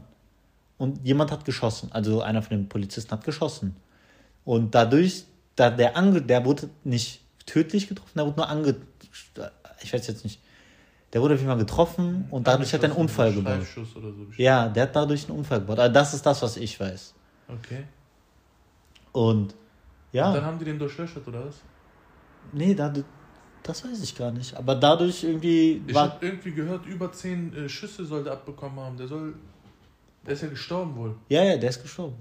und 0.78 1.06
jemand 1.06 1.32
hat 1.32 1.46
geschossen. 1.46 1.92
Also 1.92 2.22
einer 2.22 2.42
von 2.42 2.58
den 2.58 2.70
Polizisten 2.70 3.12
hat 3.12 3.24
geschossen. 3.24 3.76
Und 4.46 4.74
dadurch, 4.74 5.26
da 5.56 5.70
der 5.70 5.96
ange, 5.96 6.22
der 6.22 6.44
wurde 6.44 6.70
nicht 6.84 7.22
tödlich 7.46 7.88
getroffen, 7.88 8.12
der 8.16 8.26
wurde 8.26 8.38
nur 8.38 8.50
ange, 8.50 8.76
ich 9.82 9.94
weiß 9.94 10.08
jetzt 10.08 10.24
nicht. 10.24 10.40
Der 11.16 11.22
wurde 11.22 11.36
auf 11.36 11.40
jeden 11.40 11.50
Fall 11.50 11.60
getroffen 11.60 12.28
und 12.30 12.46
dadurch 12.46 12.74
hat 12.74 12.84
er 12.84 12.90
einen 12.90 13.00
Unfall 13.00 13.32
gebaut. 13.32 13.54
Streifschuss 13.54 13.96
oder 13.96 14.12
so. 14.12 14.26
Ja, 14.36 14.68
der 14.68 14.84
hat 14.84 14.98
dadurch 14.98 15.30
einen 15.30 15.38
Unfall 15.38 15.62
gebaut. 15.62 15.80
Also 15.80 15.94
das 15.94 16.14
ist 16.14 16.26
das, 16.26 16.42
was 16.42 16.58
ich 16.58 16.78
weiß. 16.78 17.14
Okay. 17.48 17.86
Und 19.14 19.56
ja. 20.12 20.28
Und 20.28 20.36
dann 20.36 20.44
haben 20.44 20.60
die 20.60 20.66
den 20.66 20.78
durchlöchert, 20.78 21.26
oder 21.26 21.46
was? 21.46 21.62
Nee, 22.52 22.76
da, 22.76 22.92
das 23.64 23.86
weiß 23.86 24.04
ich 24.04 24.14
gar 24.14 24.30
nicht. 24.30 24.58
Aber 24.58 24.76
dadurch 24.76 25.24
irgendwie 25.24 25.82
Ich 25.88 25.96
habe 25.96 26.18
irgendwie 26.20 26.52
gehört, 26.52 26.86
über 26.86 27.10
10 27.10 27.56
äh, 27.56 27.70
Schüsse 27.70 28.04
soll 28.04 28.26
der 28.26 28.34
abbekommen 28.34 28.78
haben. 28.78 28.98
Der 28.98 29.08
soll. 29.08 29.36
Der 30.26 30.34
ist 30.34 30.42
ja 30.42 30.50
gestorben 30.50 30.98
wohl. 30.98 31.16
Ja, 31.30 31.46
ja, 31.46 31.56
der 31.56 31.70
ist 31.70 31.82
gestorben. 31.82 32.18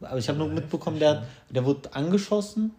Aber 0.00 0.16
ich 0.16 0.26
habe 0.30 0.38
nur 0.38 0.48
mitbekommen, 0.48 0.98
der, 0.98 1.26
der 1.50 1.62
wurde 1.62 1.92
angeschossen, 1.92 2.74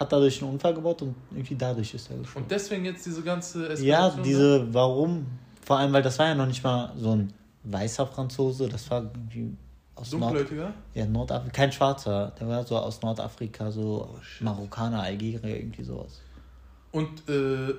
hat 0.00 0.10
dadurch 0.12 0.42
einen 0.42 0.52
Unfall 0.52 0.72
gebaut 0.74 1.02
und 1.02 1.14
irgendwie 1.30 1.54
dadurch 1.56 1.92
ist 1.94 2.10
er 2.10 2.16
gestorben. 2.16 2.44
Und 2.44 2.50
deswegen 2.50 2.84
jetzt 2.86 3.04
diese 3.04 3.22
ganze 3.22 3.66
Ja, 3.66 4.06
Eskalation 4.08 4.22
diese, 4.22 4.74
warum? 4.74 5.26
Vor 5.62 5.78
allem, 5.78 5.92
weil 5.92 6.02
das 6.02 6.18
war 6.18 6.26
ja 6.28 6.34
noch 6.34 6.46
nicht 6.46 6.64
mal 6.64 6.92
so 6.96 7.12
ein 7.16 7.32
weißer 7.64 8.06
Franzose, 8.06 8.68
das 8.68 8.90
war 8.90 9.02
irgendwie 9.02 9.54
aus 9.94 10.10
Nord 10.12 10.22
Dunkelhäutiger? 10.32 10.72
ja, 10.94 11.04
Nordafrika, 11.04 11.52
kein 11.52 11.70
Schwarzer, 11.72 12.32
der 12.40 12.48
war 12.48 12.64
so 12.64 12.78
aus 12.78 13.02
Nordafrika, 13.02 13.70
so 13.70 14.08
Oh. 14.10 14.18
Marokkaner, 14.44 15.02
Algerier, 15.02 15.44
irgendwie 15.44 15.84
sowas. 15.84 16.20
Und 16.92 17.28
äh, 17.28 17.74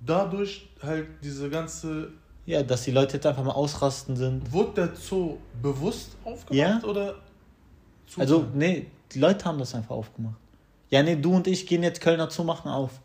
dadurch 0.00 0.68
halt 0.82 1.08
diese 1.22 1.50
ganze. 1.50 2.10
Ja, 2.46 2.62
dass 2.62 2.82
die 2.84 2.90
Leute 2.92 3.14
jetzt 3.14 3.26
einfach 3.26 3.42
mal 3.42 3.52
ausrasten 3.52 4.16
sind. 4.16 4.52
Wurde 4.52 4.72
der 4.86 4.96
Zoo 4.96 5.38
bewusst 5.60 6.10
aufgemacht 6.24 6.52
Ja. 6.84 6.88
oder? 6.88 7.14
Zufall? 8.06 8.22
Also, 8.22 8.46
nee, 8.54 8.86
die 9.12 9.18
Leute 9.18 9.44
haben 9.46 9.58
das 9.58 9.74
einfach 9.74 9.96
aufgemacht. 9.96 10.36
Ja, 10.90 11.02
nee, 11.02 11.16
du 11.16 11.34
und 11.34 11.46
ich 11.46 11.66
gehen 11.66 11.82
jetzt 11.82 12.00
Kölner 12.00 12.30
Zoo 12.30 12.44
machen 12.44 12.70
auf. 12.70 13.00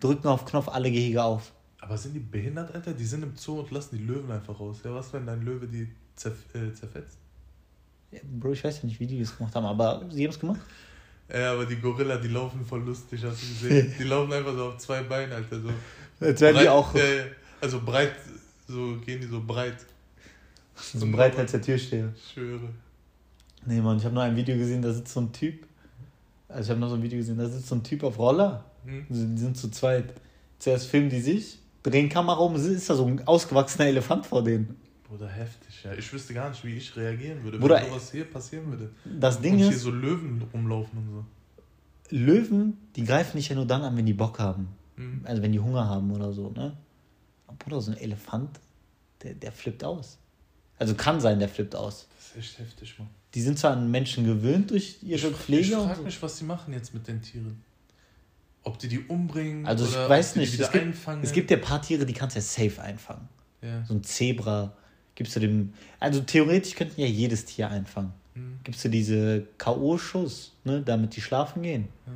Drücken 0.00 0.28
auf 0.28 0.44
Knopf 0.44 0.68
alle 0.68 0.90
Gehege 0.90 1.22
auf. 1.22 1.52
Aber 1.80 1.96
sind 1.96 2.14
die 2.14 2.20
behindert, 2.20 2.74
Alter? 2.74 2.92
Die 2.92 3.04
sind 3.04 3.22
im 3.22 3.34
Zoo 3.36 3.60
und 3.60 3.70
lassen 3.70 3.96
die 3.96 4.04
Löwen 4.04 4.30
einfach 4.30 4.58
raus. 4.58 4.78
Ja, 4.84 4.94
was, 4.94 5.12
wenn 5.12 5.26
dein 5.26 5.42
Löwe 5.42 5.66
die 5.66 5.88
zerf 6.16 6.34
äh, 6.54 6.72
zerfetzt? 6.72 7.18
Ja, 8.10 8.20
Bro, 8.24 8.52
ich 8.52 8.64
weiß 8.64 8.82
ja 8.82 8.86
nicht, 8.86 8.98
wie 9.00 9.06
die 9.06 9.20
das 9.20 9.36
gemacht 9.36 9.54
haben, 9.54 9.66
aber 9.66 10.04
sie 10.10 10.24
haben 10.24 10.30
es 10.30 10.40
gemacht. 10.40 10.60
Ja, 11.32 11.52
aber 11.52 11.66
die 11.66 11.76
Gorilla, 11.76 12.16
die 12.16 12.28
laufen 12.28 12.64
voll 12.64 12.80
lustig, 12.82 13.22
hast 13.22 13.42
du 13.42 13.46
gesehen? 13.48 13.94
Die 13.98 14.04
laufen 14.04 14.32
einfach 14.32 14.54
so 14.54 14.68
auf 14.68 14.78
zwei 14.78 15.02
Beinen, 15.02 15.32
Alter. 15.32 15.60
So 15.60 15.68
Jetzt 16.24 16.40
werden 16.40 16.56
die 16.56 16.64
breit, 16.64 16.68
auch 16.68 16.94
äh, 16.94 17.24
also 17.60 17.80
breit, 17.82 18.14
so 18.66 18.96
gehen 19.04 19.20
die 19.20 19.26
so 19.26 19.42
breit. 19.44 19.76
so 20.74 21.06
breit 21.10 21.36
als 21.36 21.52
der 21.52 21.60
Türsteher. 21.60 22.12
Ich 22.16 22.32
schwöre. 22.32 22.70
Nee, 23.66 23.80
Mann, 23.82 23.98
ich 23.98 24.04
habe 24.04 24.14
nur 24.14 24.22
ein 24.22 24.34
Video 24.36 24.56
gesehen, 24.56 24.80
da 24.80 24.90
sitzt 24.90 25.12
so 25.12 25.20
ein 25.20 25.30
Typ. 25.30 25.67
Also 26.48 26.62
ich 26.64 26.70
habe 26.70 26.80
noch 26.80 26.88
so 26.88 26.94
ein 26.94 27.02
Video 27.02 27.18
gesehen, 27.18 27.38
da 27.38 27.46
sitzt 27.46 27.68
so 27.68 27.74
ein 27.74 27.84
Typ 27.84 28.02
auf 28.02 28.18
Roller. 28.18 28.64
Hm? 28.84 29.06
Die 29.08 29.38
sind 29.38 29.56
zu 29.56 29.70
zweit. 29.70 30.14
Zuerst 30.58 30.86
filmen 30.86 31.10
die 31.10 31.20
sich, 31.20 31.58
drehen 31.82 32.08
Kamera 32.08 32.38
um, 32.38 32.56
ist 32.56 32.90
da 32.90 32.94
so 32.94 33.06
ein 33.06 33.26
ausgewachsener 33.26 33.86
Elefant 33.86 34.26
vor 34.26 34.42
denen. 34.42 34.76
Bruder, 35.08 35.28
heftig, 35.28 35.84
ja. 35.84 35.94
Ich 35.94 36.12
wüsste 36.12 36.34
gar 36.34 36.50
nicht, 36.50 36.64
wie 36.64 36.76
ich 36.76 36.94
reagieren 36.96 37.42
würde, 37.42 37.58
Bruder, 37.58 37.76
wenn 37.76 37.88
sowas 37.88 38.10
hier 38.10 38.24
passieren 38.24 38.70
würde. 38.70 38.90
Das 39.04 39.40
Ding 39.40 39.54
und 39.54 39.58
hier 39.60 39.70
ist, 39.70 39.82
so 39.82 39.90
Löwen 39.90 40.42
rumlaufen 40.52 40.98
und 40.98 41.08
so. 41.10 41.24
Löwen, 42.10 42.76
die 42.96 43.04
greifen 43.04 43.36
nicht 43.36 43.48
ja 43.48 43.54
nur 43.54 43.66
dann 43.66 43.82
an, 43.82 43.96
wenn 43.96 44.06
die 44.06 44.14
Bock 44.14 44.38
haben. 44.38 44.68
Hm? 44.96 45.20
Also 45.24 45.42
wenn 45.42 45.52
die 45.52 45.60
Hunger 45.60 45.86
haben 45.86 46.10
oder 46.10 46.32
so, 46.32 46.50
ne? 46.50 46.76
Aber 47.46 47.56
Bruder, 47.56 47.80
so 47.80 47.92
ein 47.92 47.96
Elefant, 47.96 48.60
der, 49.22 49.34
der 49.34 49.52
flippt 49.52 49.84
aus. 49.84 50.18
Also 50.78 50.94
kann 50.94 51.20
sein, 51.20 51.38
der 51.38 51.48
flippt 51.48 51.74
aus. 51.74 52.06
Das 52.18 52.28
ist 52.30 52.36
echt 52.36 52.58
heftig, 52.60 52.98
Mann. 52.98 53.08
Die 53.34 53.42
sind 53.42 53.58
zwar 53.58 53.72
an 53.72 53.90
Menschen 53.90 54.24
gewöhnt 54.24 54.70
durch 54.70 54.98
ihre 55.02 55.28
ich 55.28 55.34
Pflege 55.36 55.62
ich 55.66 55.74
frage 55.74 56.02
mich, 56.02 56.22
was 56.22 56.36
die 56.38 56.44
machen 56.44 56.72
jetzt 56.72 56.94
mit 56.94 57.06
den 57.08 57.20
Tieren. 57.20 57.62
Ob 58.64 58.78
die 58.78 58.88
die 58.88 59.00
umbringen 59.00 59.66
Also 59.66 59.84
ich 59.86 59.92
oder 59.92 60.08
weiß 60.08 60.28
ob 60.30 60.34
die 60.34 60.40
nicht. 60.40 60.52
die 60.52 60.58
wieder 60.58 60.66
Es 60.66 60.72
gibt, 60.72 60.84
einfangen. 60.84 61.22
es 61.24 61.32
gibt 61.32 61.50
ja 61.50 61.56
ein 61.56 61.62
paar 61.62 61.82
Tiere, 61.82 62.06
die 62.06 62.12
kannst 62.12 62.36
du 62.36 62.40
ja 62.40 62.44
safe 62.44 62.80
einfangen. 62.82 63.28
ja. 63.62 63.84
So 63.86 63.94
ein 63.94 64.02
Zebra. 64.04 64.72
Gibst 65.14 65.34
du 65.36 65.40
dem. 65.40 65.72
Also 65.98 66.20
theoretisch 66.20 66.74
könnten 66.74 67.00
ja 67.00 67.06
jedes 67.06 67.44
Tier 67.44 67.68
einfangen. 67.70 68.12
Hm, 68.34 68.60
Gibst 68.62 68.84
du 68.84 68.88
diese 68.88 69.46
K.O.-Schuss, 69.58 70.50
ne, 70.64 70.80
damit 70.82 71.16
die 71.16 71.20
schlafen 71.20 71.62
gehen. 71.62 71.88
ja. 72.06 72.12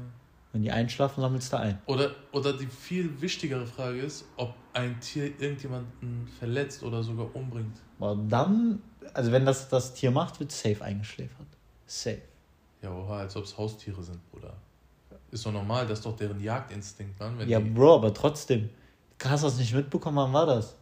Wenn 0.52 0.62
die 0.62 0.70
einschlafen, 0.70 1.22
sammelst 1.22 1.52
du 1.52 1.58
ein. 1.58 1.78
Oder, 1.86 2.14
oder 2.32 2.52
die 2.52 2.66
viel 2.66 3.20
wichtigere 3.22 3.66
Frage 3.66 4.00
ist, 4.00 4.26
ob 4.36 4.54
ein 4.74 5.00
Tier 5.00 5.24
irgendjemanden 5.40 6.28
verletzt 6.38 6.82
oder 6.82 7.02
sogar 7.02 7.34
umbringt. 7.34 7.78
Aber 7.98 8.16
dann, 8.28 8.82
also 9.14 9.32
wenn 9.32 9.46
das 9.46 9.68
das 9.70 9.94
Tier 9.94 10.10
macht, 10.10 10.40
wird 10.40 10.52
safe 10.52 10.82
eingeschläfert. 10.84 11.46
Safe. 11.86 12.20
Ja, 12.82 12.90
oha, 12.92 13.18
als 13.20 13.34
ob 13.36 13.44
es 13.44 13.56
Haustiere 13.56 14.02
sind, 14.02 14.18
Bruder. 14.30 14.54
Ist 15.30 15.46
doch 15.46 15.52
normal, 15.52 15.86
das 15.86 16.00
ist 16.00 16.04
doch 16.04 16.16
deren 16.16 16.40
Jagdinstinkt, 16.40 17.18
Mann. 17.18 17.48
Ja, 17.48 17.58
Bro, 17.58 17.94
aber 17.94 18.12
trotzdem. 18.12 18.68
Hast 19.24 19.44
du 19.44 19.46
das 19.46 19.56
nicht 19.56 19.72
mitbekommen? 19.72 20.16
Wann 20.18 20.32
war 20.32 20.44
das? 20.46 20.76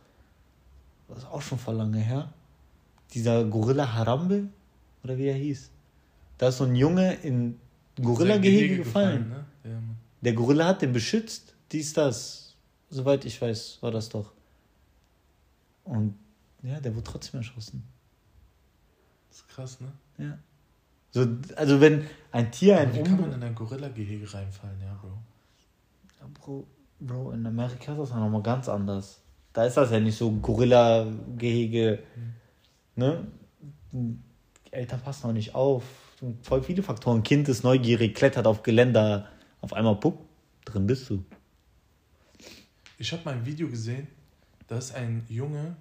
Das 1.08 1.18
ist 1.18 1.26
auch 1.26 1.42
schon 1.42 1.58
vor 1.58 1.74
lange 1.74 1.98
her. 1.98 2.32
Dieser 3.14 3.44
Gorilla 3.44 3.92
Harambe, 3.92 4.48
oder 5.04 5.16
wie 5.18 5.26
er 5.26 5.34
hieß. 5.34 5.70
Da 6.38 6.48
ist 6.48 6.58
so 6.58 6.64
ein 6.64 6.74
Junge 6.74 7.14
in 7.22 7.58
Gorilla-Gehege 8.00 8.66
Gehege 8.68 8.76
gefallen. 8.84 9.28
ne? 9.28 9.44
Der 10.20 10.32
Gorilla 10.32 10.66
hat 10.66 10.82
den 10.82 10.92
beschützt. 10.92 11.54
Dies, 11.72 11.92
das. 11.92 12.56
Soweit 12.90 13.24
ich 13.24 13.40
weiß, 13.40 13.78
war 13.80 13.90
das 13.90 14.08
doch. 14.08 14.32
Und 15.84 16.14
ja, 16.62 16.80
der 16.80 16.94
wurde 16.94 17.04
trotzdem 17.04 17.40
erschossen. 17.40 17.84
Das 19.28 19.38
ist 19.38 19.48
krass, 19.48 19.80
ne? 19.80 19.92
Ja. 20.18 20.38
So, 21.12 21.26
also 21.56 21.80
wenn 21.80 22.06
ein 22.30 22.52
Tier 22.52 22.78
ein 22.78 22.94
wie 22.94 23.02
kann 23.02 23.20
man 23.20 23.32
in 23.32 23.42
ein 23.42 23.54
Gorilla-Gehege 23.54 24.32
reinfallen, 24.32 24.80
ja, 24.80 24.94
Bro? 25.00 25.08
Ja, 26.20 26.26
Bro, 26.34 26.66
Bro, 27.00 27.32
in 27.32 27.46
Amerika 27.46 27.92
ist 27.92 27.98
das 27.98 28.10
ja 28.10 28.18
nochmal 28.18 28.42
ganz 28.42 28.68
anders. 28.68 29.20
Da 29.52 29.64
ist 29.64 29.76
das 29.76 29.90
ja 29.90 29.98
nicht 29.98 30.16
so 30.16 30.30
Gorilla-Gehege. 30.30 32.00
Ne? 32.94 33.26
Die 33.92 34.18
Eltern 34.70 35.00
passen 35.00 35.26
auch 35.26 35.32
nicht 35.32 35.54
auf. 35.54 35.82
Voll 36.42 36.62
viele 36.62 36.82
Faktoren. 36.82 37.22
Kind 37.22 37.48
ist 37.48 37.64
neugierig, 37.64 38.14
klettert 38.14 38.46
auf 38.46 38.62
Geländer. 38.62 39.28
Auf 39.60 39.72
einmal, 39.72 39.96
puck, 39.96 40.18
drin 40.64 40.86
bist 40.86 41.10
du. 41.10 41.24
Ich 42.98 43.12
habe 43.12 43.24
mal 43.24 43.34
ein 43.34 43.46
Video 43.46 43.68
gesehen, 43.68 44.06
da 44.66 44.78
ist 44.78 44.94
ein 44.94 45.24
Junge 45.28 45.76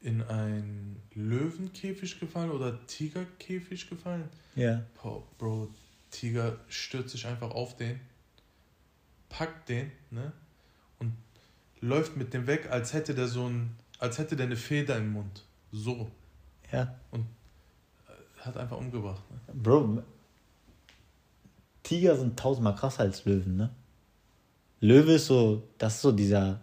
in 0.00 0.22
einen 0.22 1.02
Löwenkäfig 1.14 2.20
gefallen 2.20 2.50
oder 2.50 2.86
Tigerkäfig 2.86 3.88
gefallen. 3.88 4.28
Ja. 4.54 4.82
Boah, 5.02 5.22
Bro, 5.38 5.68
Tiger 6.10 6.58
stürzt 6.68 7.10
sich 7.10 7.26
einfach 7.26 7.50
auf 7.50 7.76
den, 7.76 8.00
packt 9.28 9.68
den, 9.68 9.90
ne? 10.10 10.32
Und 10.98 11.12
läuft 11.80 12.16
mit 12.16 12.32
dem 12.34 12.46
weg, 12.46 12.68
als 12.70 12.92
hätte 12.92 13.14
der 13.14 13.28
so 13.28 13.48
ein, 13.48 13.76
als 13.98 14.18
hätte 14.18 14.36
der 14.36 14.46
eine 14.46 14.56
Feder 14.56 14.96
im 14.96 15.12
Mund. 15.12 15.44
So. 15.72 16.10
Ja. 16.72 16.94
Hat 18.40 18.56
einfach 18.56 18.76
umgebracht. 18.76 19.22
Ne? 19.30 19.54
Bro, 19.54 20.02
Tiger 21.88 22.16
sind 22.16 22.38
tausendmal 22.38 22.74
krasser 22.74 23.00
als 23.00 23.24
Löwen, 23.24 23.56
ne? 23.56 23.70
Löwe 24.80 25.12
ist 25.14 25.24
so, 25.24 25.62
das 25.78 25.94
ist 25.94 26.02
so 26.02 26.12
dieser 26.12 26.60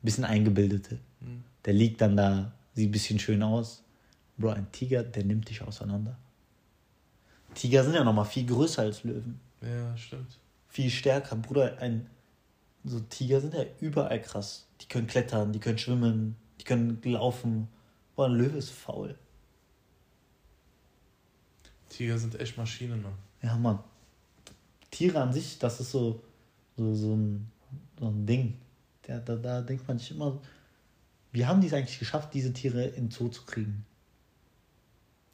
bisschen 0.00 0.24
eingebildete. 0.24 1.00
Hm. 1.20 1.44
Der 1.66 1.74
liegt 1.74 2.00
dann 2.00 2.16
da, 2.16 2.52
sieht 2.72 2.88
ein 2.88 2.92
bisschen 2.92 3.18
schön 3.18 3.42
aus. 3.42 3.82
Bro, 4.38 4.52
ein 4.52 4.72
Tiger, 4.72 5.02
der 5.02 5.22
nimmt 5.22 5.50
dich 5.50 5.60
auseinander. 5.60 6.16
Tiger 7.52 7.84
sind 7.84 7.92
ja 7.92 8.04
nochmal 8.04 8.24
viel 8.24 8.46
größer 8.46 8.80
als 8.80 9.04
Löwen. 9.04 9.38
Ja, 9.60 9.94
stimmt. 9.98 10.38
Viel 10.68 10.88
stärker. 10.88 11.36
Bruder, 11.36 11.76
ein, 11.78 12.06
so 12.84 13.00
Tiger 13.00 13.42
sind 13.42 13.52
ja 13.52 13.66
überall 13.80 14.22
krass. 14.22 14.66
Die 14.80 14.86
können 14.86 15.06
klettern, 15.06 15.52
die 15.52 15.60
können 15.60 15.76
schwimmen, 15.76 16.36
die 16.58 16.64
können 16.64 17.02
laufen. 17.04 17.68
Boah, 18.16 18.28
ein 18.28 18.32
Löwe 18.32 18.56
ist 18.56 18.70
faul. 18.70 19.14
Tiger 21.90 22.16
sind 22.16 22.40
echt 22.40 22.56
Maschinen, 22.56 23.02
Mann. 23.02 23.12
Ja, 23.42 23.58
Mann. 23.58 23.80
Tiere 24.94 25.20
an 25.20 25.32
sich, 25.32 25.58
das 25.58 25.80
ist 25.80 25.90
so, 25.90 26.22
so, 26.76 26.94
so, 26.94 27.14
ein, 27.14 27.50
so 27.98 28.06
ein 28.06 28.26
Ding. 28.26 28.54
Der, 29.06 29.20
da, 29.20 29.34
da 29.36 29.60
denkt 29.60 29.86
man 29.88 29.98
sich 29.98 30.12
immer, 30.12 30.40
wie 31.32 31.44
haben 31.44 31.60
die 31.60 31.66
es 31.66 31.72
eigentlich 31.72 31.98
geschafft, 31.98 32.32
diese 32.32 32.52
Tiere 32.52 32.84
in 32.84 33.06
den 33.06 33.10
Zoo 33.10 33.28
zu 33.28 33.42
kriegen? 33.44 33.84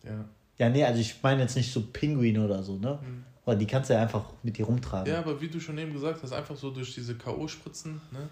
Ja. 0.02 0.24
Ja, 0.58 0.68
nee, 0.68 0.84
also 0.84 1.00
ich 1.00 1.22
meine 1.22 1.42
jetzt 1.42 1.56
nicht 1.56 1.72
so 1.72 1.82
Pinguine 1.82 2.44
oder 2.44 2.62
so, 2.62 2.76
ne? 2.76 2.98
Mhm. 3.02 3.24
Aber 3.44 3.56
die 3.56 3.66
kannst 3.66 3.90
du 3.90 3.94
ja 3.94 4.02
einfach 4.02 4.24
mit 4.42 4.56
dir 4.56 4.66
rumtragen. 4.66 5.12
Ja, 5.12 5.20
aber 5.20 5.40
wie 5.40 5.48
du 5.48 5.60
schon 5.60 5.76
eben 5.78 5.92
gesagt 5.92 6.22
hast, 6.22 6.32
einfach 6.32 6.56
so 6.56 6.70
durch 6.70 6.94
diese 6.94 7.14
K.O.-Spritzen, 7.14 7.92
ne? 8.10 8.28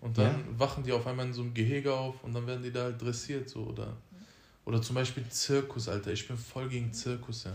Und 0.00 0.18
dann 0.18 0.26
Ja. 0.26 0.58
wachen 0.58 0.82
die 0.82 0.92
auf 0.92 1.06
einmal 1.06 1.26
in 1.26 1.32
so 1.32 1.42
einem 1.42 1.54
Gehege 1.54 1.92
auf 1.94 2.22
und 2.24 2.34
dann 2.34 2.46
werden 2.46 2.62
die 2.62 2.72
da 2.72 2.84
halt 2.84 3.00
dressiert, 3.00 3.48
so, 3.48 3.60
oder. 3.60 3.96
Oder 4.64 4.80
zum 4.80 4.94
Beispiel 4.94 5.24
Zirkus, 5.28 5.88
Alter. 5.88 6.12
Ich 6.12 6.26
bin 6.26 6.36
voll 6.36 6.68
gegen 6.68 6.92
Zirkus, 6.92 7.44
ja. 7.44 7.52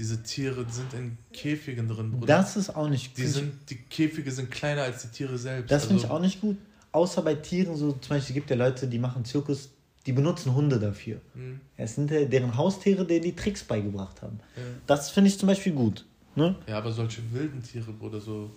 Diese 0.00 0.22
Tiere 0.22 0.64
sind 0.70 0.94
in 0.94 1.18
Käfigen 1.32 1.86
drin, 1.86 2.10
Bruder. 2.12 2.26
das 2.26 2.56
ist 2.56 2.74
auch 2.74 2.88
nicht 2.88 3.16
die, 3.18 3.22
find 3.22 3.34
sind, 3.34 3.52
die 3.68 3.76
Käfige 3.76 4.32
sind 4.32 4.50
kleiner 4.50 4.82
als 4.82 5.02
die 5.02 5.08
Tiere 5.08 5.36
selbst. 5.36 5.70
Das 5.70 5.84
finde 5.84 5.98
ich 5.98 6.04
Also, 6.04 6.16
auch 6.16 6.20
nicht 6.22 6.40
gut. 6.40 6.56
Außer 6.92 7.20
bei 7.22 7.34
Tieren, 7.34 7.76
so 7.76 7.92
zum 7.92 8.08
Beispiel 8.16 8.34
gibt 8.34 8.48
ja 8.48 8.56
Leute, 8.56 8.88
die 8.88 8.98
machen 8.98 9.24
Zirkus, 9.26 9.68
die 10.06 10.12
benutzen 10.12 10.54
Hunde 10.54 10.78
dafür. 10.80 11.20
hm, 11.34 11.60
Es 11.76 11.96
sind 11.96 12.10
deren 12.10 12.56
Haustiere, 12.56 13.04
denen 13.04 13.22
die 13.24 13.36
Tricks 13.36 13.62
beigebracht 13.62 14.22
haben. 14.22 14.40
ja. 14.56 14.62
Das 14.86 15.10
finde 15.10 15.28
ich 15.28 15.38
zum 15.38 15.46
Beispiel 15.48 15.72
gut. 15.74 16.06
Ne? 16.34 16.56
ja, 16.66 16.78
aber 16.78 16.90
solche 16.92 17.20
wilden 17.32 17.62
Tiere, 17.62 17.92
Bruder, 17.92 18.20
so, 18.20 18.50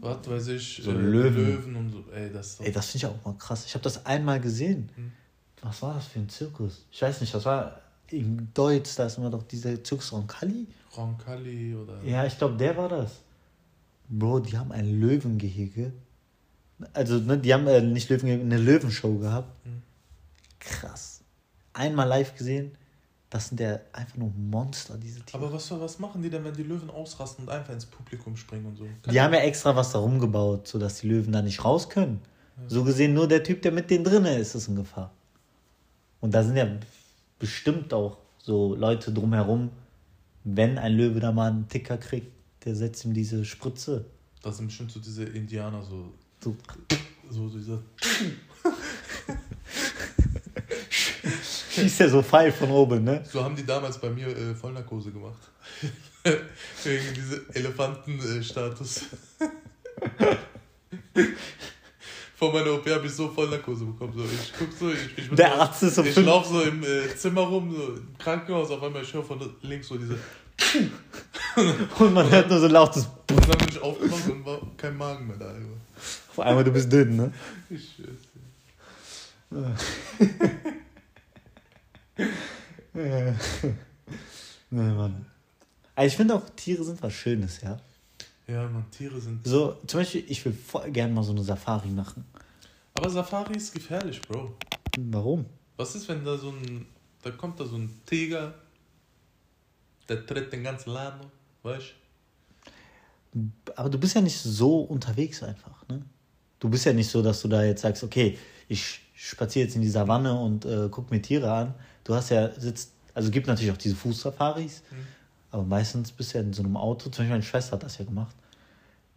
was 0.00 0.18
weiß 0.28 0.46
ich, 0.48 0.80
So 0.84 0.92
äh, 0.92 0.94
Löwen. 0.94 1.34
Löwen 1.46 1.76
und 1.76 1.90
so, 1.90 2.04
ey, 2.14 2.30
das 2.32 2.60
Ey, 2.60 2.70
das 2.70 2.86
finde 2.90 3.06
ich 3.06 3.12
auch 3.12 3.24
mal 3.24 3.36
krass. 3.36 3.64
Ich 3.66 3.74
habe 3.74 3.82
das 3.82 4.06
einmal 4.06 4.40
gesehen. 4.40 4.88
Hm. 4.94 5.10
Was 5.62 5.82
war 5.82 5.94
das 5.94 6.06
für 6.06 6.20
ein 6.20 6.28
Zirkus? 6.28 6.86
Ich 6.92 7.02
weiß 7.02 7.20
nicht, 7.20 7.34
das 7.34 7.44
war 7.46 7.80
im 8.10 8.48
Deutsch, 8.54 8.90
da 8.96 9.06
ist 9.06 9.16
immer 9.18 9.30
doch 9.30 9.42
dieser 9.44 9.82
Zirkus 9.82 10.12
Roncalli. 10.12 10.66
Roncalli 10.96 11.74
oder. 11.74 12.02
Ja, 12.04 12.24
ich 12.24 12.36
glaube, 12.36 12.56
der 12.56 12.76
war 12.76 12.88
das. 12.88 13.20
Bro, 14.08 14.40
die 14.40 14.56
haben 14.56 14.72
ein 14.72 15.00
Löwengehege. 15.00 15.92
Also, 16.92 17.18
ne, 17.18 17.38
die 17.38 17.54
haben 17.54 17.66
äh, 17.66 17.80
nicht 17.80 18.10
Löwengehege, 18.10 18.42
eine 18.42 18.58
Löwenshow 18.58 19.18
gehabt. 19.18 19.64
Mhm. 19.64 19.82
Krass. 20.58 21.22
Einmal 21.72 22.08
live 22.08 22.34
gesehen, 22.36 22.72
das 23.30 23.48
sind 23.48 23.60
ja 23.60 23.80
einfach 23.92 24.16
nur 24.16 24.30
Monster, 24.36 24.96
diese 24.96 25.20
Tiere. 25.22 25.42
Aber 25.42 25.52
was, 25.52 25.70
was 25.70 25.98
machen 25.98 26.22
die 26.22 26.30
denn, 26.30 26.44
wenn 26.44 26.54
die 26.54 26.62
Löwen 26.62 26.90
ausrasten 26.90 27.44
und 27.44 27.50
einfach 27.50 27.72
ins 27.72 27.86
Publikum 27.86 28.36
springen 28.36 28.66
und 28.66 28.76
so? 28.76 28.86
Die 29.10 29.20
haben 29.20 29.34
ja 29.34 29.40
extra 29.40 29.74
was 29.74 29.92
da 29.92 29.98
rumgebaut, 29.98 30.68
sodass 30.68 31.00
die 31.00 31.08
Löwen 31.08 31.32
da 31.32 31.42
nicht 31.42 31.64
raus 31.64 31.88
können. 31.88 32.20
So 32.68 32.84
gesehen, 32.84 33.14
nur 33.14 33.26
der 33.26 33.42
Typ, 33.42 33.62
der 33.62 33.72
mit 33.72 33.90
denen 33.90 34.04
drinne 34.04 34.38
ist, 34.38 34.54
ist 34.54 34.68
in 34.68 34.76
Gefahr. 34.76 35.10
Und 36.20 36.32
da 36.32 36.44
sind 36.44 36.56
ja 36.56 36.68
bestimmt 37.38 37.92
auch 37.92 38.18
so 38.38 38.74
Leute 38.74 39.12
drumherum, 39.12 39.70
wenn 40.44 40.78
ein 40.78 40.96
Löwe 40.96 41.20
da 41.20 41.32
mal 41.32 41.50
einen 41.50 41.68
Ticker 41.68 41.98
kriegt, 41.98 42.32
der 42.64 42.74
setzt 42.74 43.04
ihm 43.04 43.14
diese 43.14 43.44
Spritze. 43.44 44.06
Das 44.42 44.58
sind 44.58 44.66
bestimmt 44.68 44.92
so 44.92 45.00
diese 45.00 45.24
Indianer, 45.24 45.82
so. 45.82 46.12
So, 46.42 46.56
So, 47.30 47.48
dieser. 47.48 47.80
schießt 51.74 52.00
er 52.02 52.10
so 52.10 52.22
Pfeil 52.22 52.52
von 52.52 52.70
oben, 52.70 53.02
ne? 53.04 53.24
So 53.30 53.42
haben 53.42 53.56
die 53.56 53.64
damals 53.64 53.98
bei 53.98 54.10
mir 54.10 54.28
äh, 54.28 54.54
Vollnarkose 54.54 55.10
gemacht. 55.10 55.50
Wegen 56.84 57.14
diesem 57.14 57.40
Elefantenstatus. 57.52 59.06
Von 62.44 62.52
meiner 62.52 62.74
OP 62.74 62.88
habe 62.88 63.06
ich 63.06 63.12
so 63.12 63.28
Vollnarkose 63.28 63.84
bekommen. 63.84 64.12
So, 64.16 64.24
ich 64.24 64.52
guck 64.58 64.72
so, 64.72 64.90
ich, 64.90 65.18
ich, 65.18 65.28
bin 65.28 65.36
Der 65.36 65.54
so, 65.54 65.60
Arzt 65.60 65.82
ist 65.82 65.98
um 65.98 66.06
ich 66.06 66.16
laufe 66.16 66.48
so 66.52 66.60
im 66.62 66.82
äh, 66.82 67.16
Zimmer 67.16 67.42
rum, 67.42 67.74
so 67.74 67.94
im 67.94 68.18
Krankenhaus, 68.18 68.70
auf 68.70 68.82
einmal 68.82 69.02
ich 69.02 69.12
höre 69.12 69.24
von 69.24 69.40
links 69.62 69.88
so 69.88 69.96
diese. 69.96 70.18
Und 71.98 72.14
man 72.14 72.30
hört 72.30 72.48
nur 72.50 72.60
so 72.60 72.66
lautes 72.68 73.08
Und 73.30 73.48
dann 73.48 73.58
bin 73.58 73.68
ich 73.68 73.80
aufgewacht 73.80 74.28
und 74.28 74.44
war 74.44 74.60
kein 74.76 74.96
Magen 74.96 75.26
mehr 75.26 75.36
da. 75.36 75.46
Alter. 75.46 75.60
Auf 76.30 76.40
einmal, 76.40 76.64
du 76.64 76.72
bist 76.72 76.92
dünn, 76.92 77.16
ne? 77.16 77.32
Ich, 77.70 78.00
äh, 78.00 78.04
Ja. 82.94 83.34
nee, 84.70 84.92
Mann. 84.92 85.26
Also 85.96 86.06
ich 86.08 86.16
finde 86.16 86.34
auch, 86.34 86.48
Tiere 86.56 86.84
sind 86.84 87.02
was 87.02 87.12
Schönes, 87.12 87.60
ja. 87.60 87.78
Ja, 88.46 88.68
man, 88.68 88.90
Tiere 88.90 89.20
sind. 89.20 89.46
So, 89.46 89.76
zum 89.86 90.00
Beispiel, 90.00 90.24
ich 90.28 90.44
will 90.44 90.52
voll 90.52 90.90
gerne 90.90 91.12
mal 91.12 91.22
so 91.22 91.32
eine 91.32 91.42
Safari 91.42 91.88
machen. 91.88 92.24
Aber 92.94 93.10
Safari 93.10 93.56
ist 93.56 93.72
gefährlich, 93.72 94.20
Bro. 94.22 94.54
Warum? 94.96 95.46
Was 95.76 95.94
ist, 95.94 96.08
wenn 96.08 96.24
da 96.24 96.36
so 96.36 96.50
ein. 96.50 96.86
Da 97.22 97.30
kommt 97.30 97.58
da 97.58 97.64
so 97.64 97.76
ein 97.76 97.90
Tiger, 98.04 98.54
der 100.08 100.26
tritt 100.26 100.52
den 100.52 100.62
ganzen 100.62 100.90
Laden, 100.90 101.20
weißt 101.62 101.94
Aber 103.76 103.88
du 103.88 103.98
bist 103.98 104.14
ja 104.14 104.20
nicht 104.20 104.38
so 104.38 104.80
unterwegs 104.80 105.42
einfach, 105.42 105.88
ne? 105.88 106.02
Du 106.60 106.68
bist 106.68 106.84
ja 106.84 106.92
nicht 106.92 107.08
so, 107.08 107.22
dass 107.22 107.40
du 107.40 107.48
da 107.48 107.64
jetzt 107.64 107.80
sagst, 107.80 108.04
okay, 108.04 108.38
ich 108.68 109.00
spaziere 109.14 109.64
jetzt 109.66 109.74
in 109.74 109.82
die 109.82 109.88
Savanne 109.88 110.38
und 110.38 110.66
äh, 110.66 110.88
guck 110.90 111.10
mir 111.10 111.20
Tiere 111.20 111.50
an. 111.50 111.74
Du 112.04 112.14
hast 112.14 112.30
ja, 112.30 112.50
sitzt, 112.52 112.92
also 113.14 113.28
es 113.28 113.32
gibt 113.32 113.46
natürlich 113.46 113.72
auch 113.72 113.78
diese 113.78 113.96
Fußsafaris, 113.96 114.82
Mhm. 114.90 115.06
Aber 115.54 115.62
meistens 115.62 116.10
bist 116.10 116.34
du 116.34 116.38
ja 116.38 116.44
in 116.44 116.52
so 116.52 116.64
einem 116.64 116.76
Auto, 116.76 117.04
zum 117.04 117.10
Beispiel 117.10 117.28
meine 117.28 117.42
Schwester 117.44 117.72
hat 117.72 117.84
das 117.84 117.98
ja 117.98 118.04
gemacht. 118.04 118.34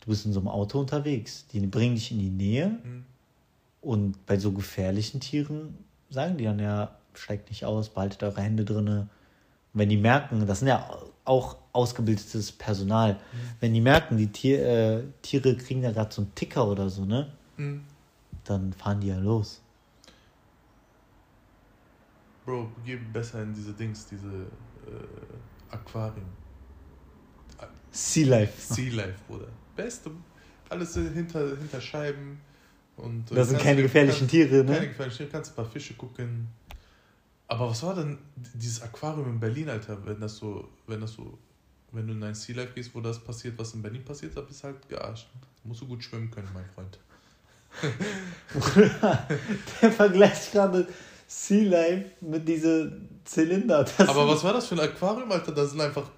Du 0.02 0.10
bist 0.12 0.24
in 0.28 0.34
so 0.34 0.40
einem 0.40 0.50
Auto 0.50 0.80
unterwegs. 0.80 1.48
Die 1.48 1.60
bringen 1.66 1.96
dich 1.96 2.12
in 2.12 2.20
die 2.20 2.30
Nähe 2.30 2.68
Mhm. 2.68 3.06
und 3.82 4.26
bei 4.28 4.38
so 4.38 4.52
gefährlichen 4.52 5.20
Tieren 5.20 5.76
sagen 6.12 6.38
die 6.38 6.44
dann 6.44 6.60
ja, 6.60 6.96
steigt 7.16 7.50
nicht 7.50 7.66
aus, 7.66 7.90
behaltet 7.90 8.22
eure 8.22 8.40
Hände 8.40 8.66
drinne. 8.66 9.10
Und 9.74 9.80
wenn 9.80 9.90
die 9.90 9.98
merken, 9.98 10.46
das 10.46 10.60
sind 10.60 10.68
ja 10.68 10.88
auch 11.26 11.58
ausgebildetes 11.74 12.52
Personal, 12.52 13.20
wenn 13.60 13.74
die 13.74 13.82
merken, 13.82 14.18
die 14.18 14.28
Tier, 14.28 14.64
äh, 14.64 15.04
Tiere 15.24 15.58
kriegen 15.58 15.82
ja 15.82 15.92
gerade 15.92 16.14
so 16.14 16.22
einen 16.22 16.36
Ticker 16.36 16.68
oder 16.68 16.88
so, 16.92 17.04
ne? 17.04 17.34
Mhm. 17.58 17.82
Dann 18.44 18.74
fahren 18.74 19.02
die 19.02 19.08
ja 19.08 19.18
los. 19.18 19.60
Bro, 22.46 22.70
geh 22.86 22.96
besser 22.96 23.42
in 23.42 23.56
diese 23.56 23.74
Dings, 23.74 24.06
diese 24.06 24.28
äh, 24.28 25.08
Aquarien. 25.72 26.26
Sea 27.92 28.28
Life. 28.28 28.74
Sea 28.74 28.94
Life, 28.94 29.16
Bruder. 29.28 29.48
Beste. 29.76 30.12
Alles 30.70 30.94
hinter, 30.94 31.58
hinter 31.58 31.82
Scheiben. 31.82 32.40
Und, 32.98 33.30
Das 33.32 33.50
sind 33.50 33.62
keine 33.62 33.82
gefährlichen 33.84 34.20
kannst- 34.22 34.32
Tiere, 34.32 34.64
ne? 34.64 34.74
Keine 34.74 34.88
gefährlichen 34.90 35.18
Tiere, 35.18 35.30
kannst 35.30 35.52
ein 35.52 35.56
paar 35.56 35.66
Fische 35.66 35.94
gucken. 35.96 36.48
Aber 37.48 37.70
was 37.70 37.82
war 37.84 37.96
denn 37.96 38.18
dieses 38.54 38.82
Aquarium 38.82 39.30
in 39.30 39.40
Berlin, 39.40 39.70
Alter? 39.70 40.04
Wenn 40.06 40.20
das 40.20 40.38
so, 40.38 40.68
wenn 40.88 41.00
das 41.00 41.14
so, 41.14 41.38
wenn 41.92 42.08
du 42.08 42.14
in 42.14 42.24
ein 42.24 42.36
Sea 42.36 42.56
Life 42.56 42.74
gehst, 42.74 42.94
wo 42.94 43.02
das 43.02 43.24
passiert, 43.24 43.58
was 43.58 43.74
in 43.74 43.82
Berlin 43.82 44.04
passiert, 44.04 44.36
da 44.36 44.42
bist 44.42 44.62
du 44.64 44.68
halt 44.68 44.90
gearscht. 44.90 45.30
Da 45.34 45.48
musst 45.64 45.82
du 45.82 45.88
gut 45.88 46.04
schwimmen 46.04 46.30
können, 46.30 46.50
mein 46.54 46.66
Freund. 46.76 47.00
Der 49.82 49.92
vergleicht 49.92 50.52
gerade 50.52 50.88
Sea 51.28 51.70
Life 51.70 52.12
mit 52.22 52.48
diese 52.48 53.02
Zylinder. 53.26 53.86
Aber 54.00 54.28
was 54.28 54.44
war 54.44 54.54
das 54.54 54.68
für 54.68 54.76
ein 54.76 54.82
Aquarium, 54.82 55.32
Alter? 55.32 55.52
Da 55.52 55.66
sind 55.66 55.82
einfach 55.82 56.10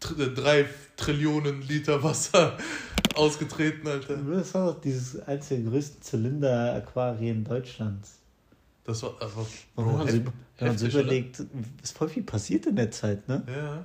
tr- 0.00 0.34
drei 0.34 0.66
Trillionen 0.96 1.60
Liter 1.62 2.02
Wasser 2.02 2.56
ausgetreten, 3.14 3.86
Alter. 3.86 4.16
Das 4.16 4.54
war 4.54 4.72
doch 4.72 4.80
dieses 4.80 5.20
eines 5.20 5.48
der 5.48 5.60
größten 5.60 6.00
Zylinder-Aquarien 6.02 7.44
Deutschlands. 7.44 8.16
Das 8.84 9.02
war. 9.02 9.10
Und 9.20 9.86
wenn 9.86 9.96
man 9.96 10.06
hef- 10.08 10.22
wenn 10.58 10.68
man 10.68 10.78
so 10.78 10.86
oder? 10.86 11.00
überlegt, 11.00 11.42
ist 11.82 11.96
voll 11.96 12.08
viel 12.08 12.22
passiert 12.22 12.66
in 12.66 12.76
der 12.76 12.90
Zeit, 12.90 13.28
ne? 13.28 13.42
Ja. 13.46 13.84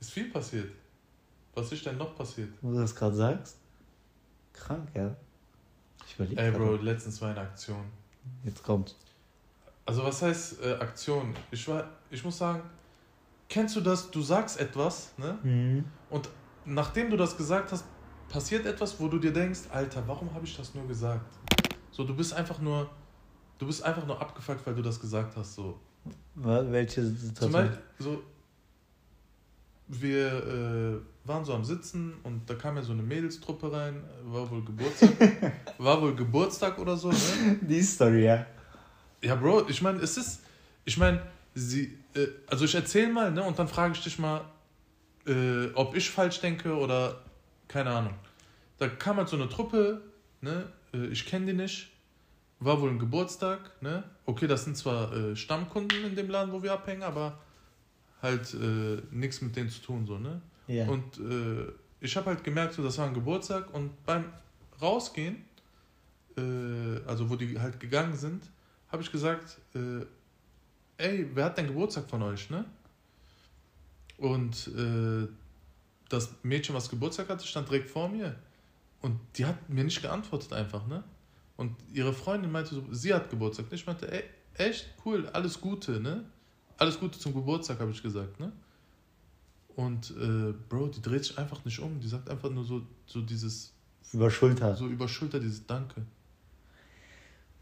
Ist 0.00 0.10
viel 0.10 0.28
passiert. 0.30 0.70
Was 1.54 1.70
ist 1.70 1.86
denn 1.86 1.96
noch 1.96 2.16
passiert? 2.16 2.48
Wo 2.60 2.72
du 2.72 2.78
das 2.80 2.94
gerade 2.94 3.14
sagst. 3.14 3.56
Krank, 4.52 4.88
ja. 4.94 5.14
Ich 6.06 6.14
überlege 6.16 6.40
Ey. 6.40 6.50
Bro, 6.50 6.76
letztens 6.76 7.20
war 7.20 7.30
eine 7.30 7.40
Aktion. 7.40 7.84
Jetzt 8.44 8.62
kommt's. 8.62 8.96
Also, 9.86 10.04
was 10.04 10.22
heißt 10.22 10.62
äh, 10.62 10.72
Aktion? 10.74 11.34
Ich, 11.50 11.68
war, 11.68 11.88
ich 12.10 12.24
muss 12.24 12.38
sagen, 12.38 12.62
kennst 13.48 13.76
du 13.76 13.80
das? 13.80 14.10
Du 14.10 14.22
sagst 14.22 14.58
etwas, 14.58 15.12
ne? 15.18 15.38
Mhm. 15.42 15.84
Und 16.10 16.28
nachdem 16.64 17.10
du 17.10 17.16
das 17.16 17.36
gesagt 17.36 17.72
hast, 17.72 17.84
passiert 18.28 18.66
etwas, 18.66 18.98
wo 18.98 19.08
du 19.08 19.18
dir 19.18 19.32
denkst, 19.32 19.60
Alter, 19.70 20.02
warum 20.06 20.32
habe 20.34 20.44
ich 20.46 20.56
das 20.56 20.74
nur 20.74 20.86
gesagt? 20.86 21.32
So, 21.90 22.04
du 22.04 22.14
bist 22.16 22.32
einfach 22.32 22.58
nur, 22.60 22.90
du 23.58 23.66
bist 23.66 23.82
einfach 23.82 24.06
nur 24.06 24.20
abgefuckt, 24.20 24.66
weil 24.66 24.74
du 24.74 24.82
das 24.82 24.98
gesagt 25.00 25.36
hast. 25.36 25.54
So, 25.54 25.78
Welche 26.34 27.02
Zum 27.02 27.16
Situation? 27.16 27.52
Beispiel, 27.52 27.82
so, 27.98 28.22
wir 29.86 30.26
äh, 30.26 31.28
waren 31.28 31.44
so 31.44 31.54
am 31.54 31.64
Sitzen 31.64 32.14
und 32.22 32.48
da 32.48 32.54
kam 32.54 32.76
ja 32.76 32.82
so 32.82 32.92
eine 32.92 33.02
Mädelstruppe 33.02 33.70
rein, 33.70 34.02
war 34.24 34.50
wohl 34.50 34.64
Geburtstag, 34.64 35.10
war 35.78 36.00
wohl 36.00 36.14
Geburtstag 36.14 36.78
oder 36.78 36.96
so, 36.96 37.10
ne? 37.10 37.16
Die 37.62 37.82
Story, 37.82 38.24
ja. 38.24 38.46
Ja, 39.24 39.34
Bro, 39.34 39.68
ich 39.68 39.80
meine, 39.80 40.00
es 40.00 40.16
ist, 40.16 40.42
ich 40.84 40.96
meine, 40.96 41.22
sie, 41.54 41.98
äh, 42.14 42.26
also 42.46 42.64
ich 42.64 42.74
erzähl 42.74 43.08
mal, 43.08 43.30
ne, 43.30 43.42
und 43.42 43.58
dann 43.58 43.68
frage 43.68 43.94
ich 43.94 44.02
dich 44.02 44.18
mal, 44.18 44.44
äh, 45.26 45.66
ob 45.74 45.96
ich 45.96 46.10
falsch 46.10 46.40
denke 46.40 46.76
oder 46.76 47.22
keine 47.68 47.90
Ahnung. 47.90 48.14
Da 48.78 48.88
kam 48.88 49.16
halt 49.16 49.28
so 49.28 49.36
eine 49.36 49.48
Truppe, 49.48 50.02
ne, 50.40 50.66
äh, 50.92 51.06
ich 51.06 51.24
kenne 51.26 51.46
die 51.46 51.52
nicht, 51.54 51.90
war 52.60 52.80
wohl 52.80 52.90
ein 52.90 52.98
Geburtstag, 52.98 53.70
ne, 53.80 54.04
okay, 54.26 54.46
das 54.46 54.64
sind 54.64 54.76
zwar 54.76 55.12
äh, 55.14 55.36
Stammkunden 55.36 56.04
in 56.04 56.14
dem 56.14 56.28
Laden, 56.28 56.52
wo 56.52 56.62
wir 56.62 56.72
abhängen, 56.72 57.02
aber 57.02 57.40
halt 58.20 58.54
äh, 58.54 59.02
nichts 59.10 59.40
mit 59.40 59.56
denen 59.56 59.70
zu 59.70 59.80
tun, 59.80 60.06
so, 60.06 60.18
ne. 60.18 60.40
ja. 60.66 60.86
Und 60.86 61.18
äh, 61.18 61.72
ich 62.00 62.16
habe 62.16 62.26
halt 62.26 62.44
gemerkt, 62.44 62.74
so, 62.74 62.82
das 62.82 62.98
war 62.98 63.06
ein 63.06 63.14
Geburtstag 63.14 63.72
und 63.72 64.04
beim 64.04 64.24
Rausgehen, 64.80 65.44
äh, 66.36 67.00
also 67.06 67.30
wo 67.30 67.36
die 67.36 67.58
halt 67.58 67.80
gegangen 67.80 68.14
sind, 68.16 68.42
habe 68.94 69.02
ich 69.02 69.10
gesagt, 69.10 69.58
äh, 69.74 70.06
ey, 70.98 71.28
wer 71.34 71.46
hat 71.46 71.58
denn 71.58 71.66
Geburtstag 71.66 72.08
von 72.08 72.22
euch, 72.22 72.48
ne? 72.48 72.64
Und 74.18 74.68
äh, 74.68 75.26
das 76.08 76.30
Mädchen, 76.44 76.76
was 76.76 76.88
Geburtstag 76.88 77.28
hatte, 77.28 77.44
stand 77.44 77.68
direkt 77.68 77.90
vor 77.90 78.08
mir. 78.08 78.36
Und 79.02 79.18
die 79.36 79.46
hat 79.46 79.68
mir 79.68 79.82
nicht 79.82 80.00
geantwortet 80.00 80.52
einfach, 80.52 80.86
ne? 80.86 81.02
Und 81.56 81.74
ihre 81.92 82.12
Freundin 82.12 82.52
meinte 82.52 82.72
so, 82.76 82.84
sie 82.92 83.12
hat 83.12 83.30
Geburtstag. 83.30 83.66
Ich 83.72 83.84
meinte, 83.84 84.10
ey, 84.12 84.22
echt 84.54 84.86
cool, 85.04 85.28
alles 85.32 85.60
Gute, 85.60 85.98
ne? 86.00 86.24
Alles 86.78 87.00
Gute 87.00 87.18
zum 87.18 87.34
Geburtstag, 87.34 87.80
habe 87.80 87.90
ich 87.90 88.00
gesagt, 88.00 88.38
ne? 88.38 88.52
Und 89.74 90.12
äh, 90.12 90.54
Bro, 90.68 90.86
die 90.86 91.02
dreht 91.02 91.24
sich 91.24 91.36
einfach 91.36 91.64
nicht 91.64 91.80
um. 91.80 91.98
Die 91.98 92.06
sagt 92.06 92.30
einfach 92.30 92.48
nur 92.50 92.62
so, 92.62 92.86
so 93.06 93.20
dieses, 93.20 93.72
Über 94.12 94.30
Schulter. 94.30 94.76
so 94.76 94.86
über 94.86 95.08
Schulter 95.08 95.40
dieses 95.40 95.66
Danke. 95.66 96.06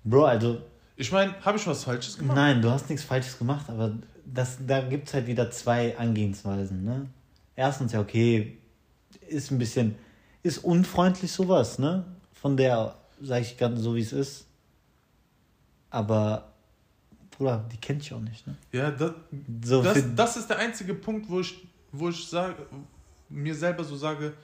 Bro, 0.04 0.26
also, 0.26 0.62
Ich 0.96 1.10
meine, 1.10 1.34
habe 1.44 1.58
ich 1.58 1.66
was 1.66 1.84
Falsches 1.84 2.18
gemacht? 2.18 2.36
nein, 2.36 2.60
du 2.62 2.70
hast 2.70 2.88
nichts 2.88 3.04
Falsches 3.04 3.38
gemacht, 3.38 3.68
aber 3.68 3.94
das, 4.24 4.58
da 4.66 4.80
gibt 4.82 5.08
es 5.08 5.14
halt 5.14 5.26
wieder 5.26 5.50
zwei 5.50 5.96
Angehensweisen, 5.96 6.84
ne? 6.84 7.06
Erstens, 7.56 7.92
ja, 7.92 8.00
okay, 8.00 8.58
ist 9.28 9.50
ein 9.50 9.58
bisschen, 9.58 9.94
ist 10.42 10.58
unfreundlich 10.58 11.32
sowas, 11.32 11.78
ne? 11.78 12.04
Von 12.34 12.56
der, 12.56 12.94
sag 13.20 13.42
ich 13.42 13.56
ganz 13.56 13.80
so, 13.80 13.94
wie 13.94 14.00
es 14.00 14.12
ist. 14.12 14.46
Aber, 15.90 16.52
Bruder, 17.30 17.64
die 17.70 17.76
kennt 17.76 18.02
ich 18.02 18.12
auch 18.12 18.20
nicht, 18.20 18.46
ne? 18.46 18.56
Ja, 18.72 18.90
das, 18.90 19.12
So 19.64 19.82
das, 19.82 20.02
das 20.14 20.36
ist 20.36 20.48
der 20.48 20.58
einzige 20.58 20.94
Punkt, 20.94 21.28
wo 21.28 21.40
ich, 21.40 21.66
wo 21.90 22.08
ich 22.08 22.26
sage, 22.26 22.66
mir 23.28 23.54
selber 23.54 23.84
so 23.84 23.96
sage, 23.96 24.34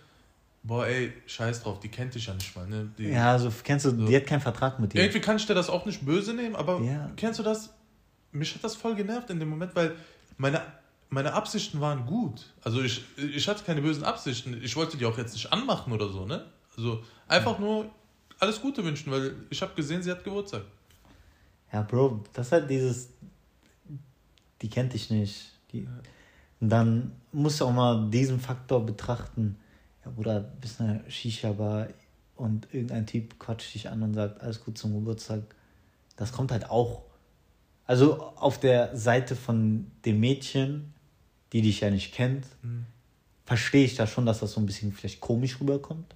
boah, 0.63 0.87
ey, 0.87 1.13
scheiß 1.27 1.63
drauf, 1.63 1.81
die 1.81 1.89
kennt 1.89 2.15
dich 2.15 2.27
ja 2.27 2.35
nicht 2.35 2.55
mal. 2.57 2.67
Ne? 2.67 2.91
Die, 2.99 3.05
Ja, 3.05 3.39
so 3.39 3.51
kennst 3.63 3.87
du, 3.87 3.93
die 3.93 4.15
hat 4.17 4.27
keinen 4.27 4.41
Vertrag 4.41 4.79
mit 4.79 4.93
dir. 4.93 5.01
Irgendwie 5.03 5.21
kann 5.21 5.37
ich 5.37 5.47
dir 5.47 5.55
das 5.55 5.71
auch 5.71 5.87
nicht 5.87 6.05
böse 6.05 6.35
nehmen, 6.35 6.57
aber 6.57 6.81
Ja. 6.81 7.11
kennst 7.17 7.39
du 7.39 7.43
das? 7.43 7.75
Mich 8.33 8.55
hat 8.55 8.63
das 8.63 8.77
voll 8.77 8.95
genervt 8.95 9.31
in 9.31 9.41
dem 9.41 9.49
Moment, 9.49 9.75
weil 9.75 9.95
meine, 10.37 10.61
meine 11.09 11.33
Absichten 11.33 11.81
waren 11.81 12.05
gut. 12.07 12.53
Also 12.63 12.83
ich, 12.83 13.03
ich 13.17 13.49
hatte 13.49 13.65
keine 13.65 13.81
bösen 13.81 14.05
Absichten. 14.05 14.61
Ich 14.63 14.77
wollte 14.77 14.97
die 14.99 15.07
auch 15.07 15.17
jetzt 15.17 15.33
nicht 15.33 15.51
anmachen 15.53 15.93
oder 15.93 16.09
so, 16.09 16.27
ne? 16.27 16.45
Also 16.77 17.03
einfach 17.27 17.59
nur 17.59 17.91
alles 18.39 18.61
Gute 18.61 18.85
wünschen, 18.85 19.11
weil 19.11 19.35
ich 19.51 19.63
habe 19.63 19.75
gesehen, 19.75 20.03
sie 20.03 20.11
hat 20.11 20.23
Geburtstag. 20.23 20.63
Ja, 21.73 21.83
Bro, 21.83 22.25
das 22.33 22.47
ist 22.47 22.53
halt 22.53 22.71
dieses, 22.71 23.09
die 24.63 24.69
kennt 24.71 24.93
dich 24.93 25.11
nicht. 25.11 25.53
Die, 25.73 25.87
und 26.61 26.69
dann 26.69 27.13
musst 27.33 27.61
du 27.61 27.67
auch 27.67 27.73
mal 27.73 28.09
diesen 28.11 28.41
Faktor 28.41 28.85
betrachten. 28.85 29.57
Ja, 30.05 30.11
Bruder, 30.11 30.41
bist 30.41 30.81
eine 30.81 31.03
Shisha-Bar 31.09 31.89
und 32.37 32.69
irgendein 32.73 33.07
Typ 33.07 33.39
quatscht 33.39 33.75
dich 33.75 33.89
an 33.89 34.03
und 34.03 34.15
sagt, 34.15 34.41
alles 34.41 34.65
gut 34.65 34.79
zum 34.79 34.95
Geburtstag. 34.95 35.43
Das 36.17 36.33
kommt 36.33 36.53
halt 36.53 36.71
auch. 36.71 37.03
Also 37.85 38.21
auf 38.37 38.61
der 38.61 38.97
Seite 38.97 39.35
von 39.35 39.91
dem 40.05 40.21
Mädchen, 40.21 40.93
die 41.53 41.63
dich 41.63 41.81
ja 41.81 41.91
nicht 41.91 42.13
kennt, 42.13 42.47
verstehe 43.47 43.85
ich 43.85 43.95
da 43.95 44.07
schon, 44.07 44.27
dass 44.27 44.41
das 44.41 44.53
so 44.53 44.61
ein 44.61 44.67
bisschen 44.67 44.93
vielleicht 44.93 45.21
komisch 45.21 45.61
rüberkommt. 45.61 46.15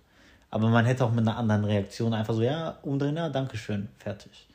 Aber 0.50 0.68
man 0.68 0.84
hätte 0.84 1.04
auch 1.04 1.10
mit 1.10 1.26
einer 1.26 1.38
anderen 1.38 1.64
Reaktion 1.64 2.12
einfach 2.12 2.34
so, 2.34 2.42
ja, 2.42 2.78
umdrehen, 2.82 3.16
ja, 3.16 3.30
danke 3.30 3.56
schön, 3.56 3.88
fertig. 3.96 4.46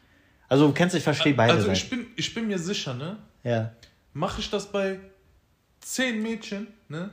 Also, 0.47 0.67
du 0.67 0.73
kennst, 0.73 0.95
ich 0.95 1.03
verstehe 1.03 1.33
beide 1.33 1.53
Also 1.53 1.71
ich 1.71 1.89
bin, 1.89 2.05
ich 2.15 2.33
bin 2.33 2.47
mir 2.47 2.59
sicher, 2.59 2.93
ne? 2.93 3.17
ja. 3.43 3.71
Mache 4.13 4.41
ich 4.41 4.49
das 4.49 4.71
bei 4.71 4.99
zehn 5.79 6.21
Mädchen, 6.21 6.67
ne? 6.87 7.09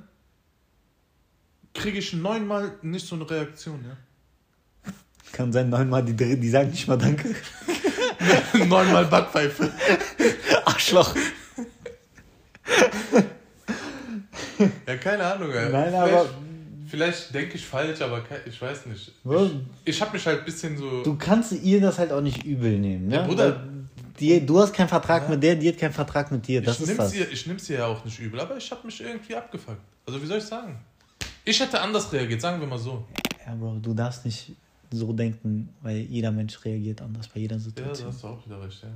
Kriege 1.75 1.99
ich 1.99 2.13
neunmal 2.13 2.73
nicht 2.83 3.07
so 3.07 3.17
eine 3.17 3.29
Reaktion, 3.29 3.85
ja? 3.87 3.97
Kann 5.33 5.53
sein, 5.53 5.69
neunmal, 5.69 6.05
die, 6.05 6.15
die 6.15 6.49
sagen 6.49 6.71
nicht 6.71 6.87
mal 6.87 6.97
Danke. 6.97 7.35
neunmal 8.67 9.05
Backpfeife. 9.07 9.73
Arschloch. 10.65 11.15
Ja, 14.87 14.97
keine 14.97 15.25
Ahnung, 15.25 15.51
ey. 15.51 15.71
Nein, 15.71 15.89
vielleicht, 15.91 16.13
aber- 16.15 16.29
Vielleicht 16.87 17.35
denke 17.35 17.55
ich 17.57 17.67
falsch, 17.67 18.01
aber 18.03 18.23
ich 18.47 18.61
weiß 18.63 18.87
nicht. 18.87 19.11
Was? 19.25 19.49
Ich, 19.51 19.97
ich 19.97 20.01
habe 20.01 20.13
mich 20.13 20.25
halt 20.27 20.41
ein 20.41 20.45
bisschen 20.45 20.77
so. 20.77 21.03
Du 21.03 21.17
kannst 21.17 21.51
ihr 21.51 21.81
das 21.81 21.99
halt 21.99 22.13
auch 22.13 22.21
nicht 22.21 22.45
übel 22.45 22.79
nehmen, 22.79 23.09
ne? 23.09 23.17
Ja, 23.17 23.23
Bruder. 23.27 23.57
Weil 23.57 23.69
Die, 24.21 24.47
du 24.47 24.61
hast 24.61 24.73
keinen 24.73 24.89
Vertrag 24.89 25.29
mit 25.29 25.43
der, 25.43 25.57
die 25.57 25.69
hat 25.71 25.79
keinen 25.79 25.93
Vertrag 25.93 26.31
mit 26.31 26.47
dir. 26.47 26.63
Das 26.63 26.77
ich 26.77 26.83
ist 26.83 26.87
nimm's 26.89 26.99
das. 26.99 27.15
ihr, 27.17 27.33
ich 27.33 27.47
nimm's 27.49 27.69
ihr 27.69 27.79
ja 27.79 27.87
auch 27.87 28.05
nicht 28.05 28.21
übel, 28.21 28.39
aber 28.39 28.57
ich 28.57 28.71
habe 28.71 28.87
mich 28.87 29.01
irgendwie 29.01 29.35
abgefuckt. 29.35 29.81
Also, 30.07 30.23
wie 30.23 30.27
soll 30.27 30.39
ich 30.39 30.45
sagen? 30.45 30.79
Ich 31.45 31.61
hätte 31.61 31.81
anders 31.81 32.13
reagiert, 32.13 32.41
sagen 32.41 32.61
wir 32.61 32.67
mal 32.67 32.79
so. 32.79 33.05
Ja, 33.47 33.55
Bro, 33.55 33.79
du 33.83 33.93
darfst 33.95 34.25
nicht 34.25 34.53
so 34.91 35.13
denken, 35.13 35.69
weil 35.83 35.99
jeder 35.99 36.31
Mensch 36.33 36.65
reagiert 36.65 37.03
anders 37.03 37.29
bei 37.29 37.41
jeder 37.41 37.57
Ja, 37.57 37.61
Situation. 37.63 38.09
hast 38.09 38.23
du 38.23 38.29
auch 38.29 38.45
wieder 38.47 38.63
recht, 38.63 38.83
ja. 38.83 38.89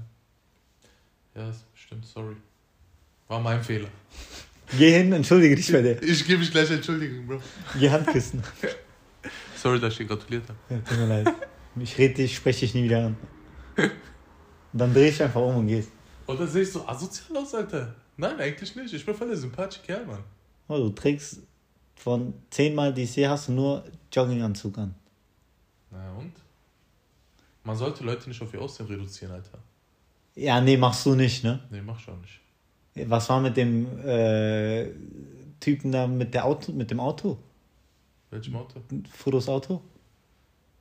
Ja, 1.40 1.48
das 1.48 1.64
stimmt, 1.74 2.06
sorry. 2.06 2.37
War 3.28 3.40
mein 3.40 3.62
Fehler. 3.62 3.88
Geh 4.78 4.90
hin, 4.92 5.12
entschuldige 5.12 5.56
dich 5.56 5.70
bei 5.70 5.82
der. 5.82 6.02
Ich 6.02 6.26
gebe 6.26 6.38
mich 6.40 6.50
gleich 6.50 6.70
Entschuldigung, 6.70 7.26
Bro. 7.26 7.40
Geh 7.78 7.90
Handküssen. 7.90 8.42
Sorry, 9.56 9.80
dass 9.80 9.92
ich 9.94 9.98
dir 9.98 10.06
gratuliert 10.06 10.44
habe. 10.48 10.58
Ja, 10.70 10.78
tut 10.80 10.98
mir 10.98 11.06
leid. 11.06 11.34
Ich 11.80 11.98
rede 11.98 12.14
dich, 12.14 12.37
spreche 12.37 12.61
dich 12.61 12.74
nie 12.74 12.84
wieder 12.84 13.06
an. 13.06 13.16
Dann 14.72 14.92
dreh 14.94 15.08
ich 15.08 15.22
einfach 15.22 15.40
um 15.40 15.56
und 15.56 15.66
gehst. 15.66 15.90
Oder 16.26 16.46
sehe 16.46 16.62
ich 16.62 16.70
so 16.72 16.87
asozial 16.87 17.38
aus, 17.38 17.54
Alter? 17.54 17.94
Nein, 18.16 18.38
eigentlich 18.38 18.74
nicht. 18.76 18.92
Ich 18.94 19.04
bin 19.04 19.14
voll 19.14 19.28
der 19.28 19.37
sympathische 19.37 19.82
Kerl, 19.82 20.06
Mann. 20.06 20.22
Oh, 20.68 20.76
du 20.76 20.90
trägst 20.90 21.40
von 21.98 22.34
zehnmal, 22.50 22.94
die 22.94 23.02
ich 23.02 23.12
sehe, 23.12 23.28
hast 23.28 23.48
du 23.48 23.52
nur 23.52 23.84
Jogginganzug 24.12 24.78
an. 24.78 24.94
Na 25.90 26.12
und? 26.12 26.32
Man 27.64 27.76
sollte 27.76 28.04
Leute 28.04 28.28
nicht 28.28 28.40
auf 28.40 28.54
ihr 28.54 28.62
Aussehen 28.62 28.87
reduzieren, 28.87 29.32
Alter. 29.32 29.58
Ja, 30.34 30.61
nee, 30.61 30.76
machst 30.76 31.04
du 31.04 31.14
nicht, 31.14 31.42
ne? 31.44 31.61
Nee, 31.70 31.82
mach 31.82 32.00
ich 32.00 32.08
auch 32.08 32.16
nicht. 32.20 32.40
Was 33.08 33.28
war 33.28 33.40
mit 33.40 33.56
dem 33.56 33.87
äh, 34.06 34.90
Typen 35.61 35.92
da 35.92 36.06
mit, 36.06 36.32
der 36.34 36.44
Auto, 36.44 36.72
mit 36.72 36.90
dem 36.90 37.00
Auto? 37.00 37.38
Welchem 38.30 38.56
Auto? 38.56 38.80
Fotos 39.11 39.48
Auto? 39.48 39.82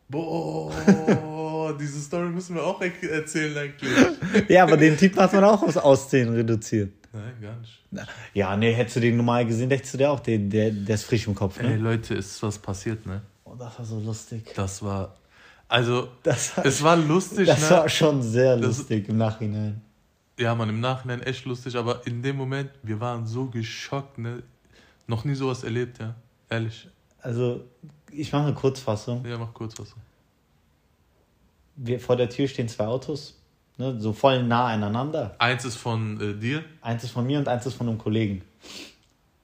Boah, 0.09 1.75
diese 1.79 1.99
Story 1.99 2.29
müssen 2.29 2.55
wir 2.55 2.63
auch 2.63 2.81
erzählen 2.81 3.57
eigentlich. 3.57 4.47
Ja, 4.49 4.63
aber 4.63 4.77
den 4.77 4.97
Typen 4.97 5.19
hat 5.19 5.33
man 5.33 5.43
auch 5.43 5.61
aufs 5.61 5.77
Aussehen 5.77 6.29
reduziert. 6.29 6.93
Nein, 7.13 7.33
gar 7.41 7.55
nicht. 7.55 7.81
Ja, 8.33 8.55
nee, 8.57 8.73
hättest 8.73 8.97
du 8.97 8.99
den 8.99 9.17
normal 9.17 9.45
gesehen, 9.45 9.69
dachtest 9.69 9.93
du 9.93 9.97
dir 9.97 10.11
auch, 10.11 10.19
der, 10.19 10.37
der, 10.39 10.71
der 10.71 10.95
ist 10.95 11.03
frisch 11.05 11.27
im 11.27 11.35
Kopf, 11.35 11.59
Ey, 11.59 11.67
ne? 11.69 11.77
Leute, 11.77 12.15
ist 12.15 12.41
was 12.43 12.57
passiert, 12.59 13.05
ne? 13.05 13.21
Oh, 13.45 13.55
das 13.57 13.77
war 13.79 13.85
so 13.85 13.99
lustig. 13.99 14.51
Das 14.55 14.81
war. 14.83 15.15
Also, 15.69 16.09
Das 16.23 16.55
war, 16.57 16.65
es 16.65 16.81
war 16.83 16.95
lustig, 16.97 17.47
das 17.47 17.61
ne? 17.61 17.69
war 17.77 17.89
schon 17.89 18.21
sehr 18.21 18.57
Das- 18.57 18.77
lustig 18.79 19.09
im 19.09 19.17
Nachhinein. 19.17 19.81
Ja, 20.39 20.53
man, 20.53 20.69
im 20.69 20.79
Nachhinein 20.79 21.21
echt 21.23 21.45
lustig, 21.45 21.75
aber 21.75 22.05
in 22.05 22.21
dem 22.21 22.35
Moment, 22.35 22.69
wir 22.83 22.99
waren 22.99 23.25
so 23.25 23.45
geschockt, 23.47 24.17
ne? 24.19 24.43
Noch 25.07 25.23
nie 25.25 25.33
sowas 25.35 25.63
erlebt, 25.63 25.99
ja. 25.99 26.13
Ehrlich. 26.49 26.87
Also, 27.21 27.63
ich 28.11 28.31
mache 28.31 28.43
eine 28.43 28.53
Kurzfassung. 28.53 29.25
Ja, 29.25 29.37
mach 29.37 29.53
kurz 29.53 29.77
was. 29.79 29.95
Wir, 31.75 31.99
vor 31.99 32.15
der 32.15 32.29
Tür 32.29 32.47
stehen 32.47 32.67
zwei 32.67 32.85
Autos, 32.87 33.36
ne, 33.77 33.99
so 33.99 34.13
voll 34.13 34.43
nah 34.43 34.67
aneinander. 34.67 35.35
Eins 35.39 35.65
ist 35.65 35.75
von 35.75 36.19
äh, 36.21 36.33
dir. 36.39 36.63
Eins 36.81 37.03
ist 37.03 37.11
von 37.11 37.25
mir 37.25 37.39
und 37.39 37.47
eins 37.47 37.65
ist 37.65 37.75
von 37.75 37.87
einem 37.87 37.97
Kollegen. 37.97 38.41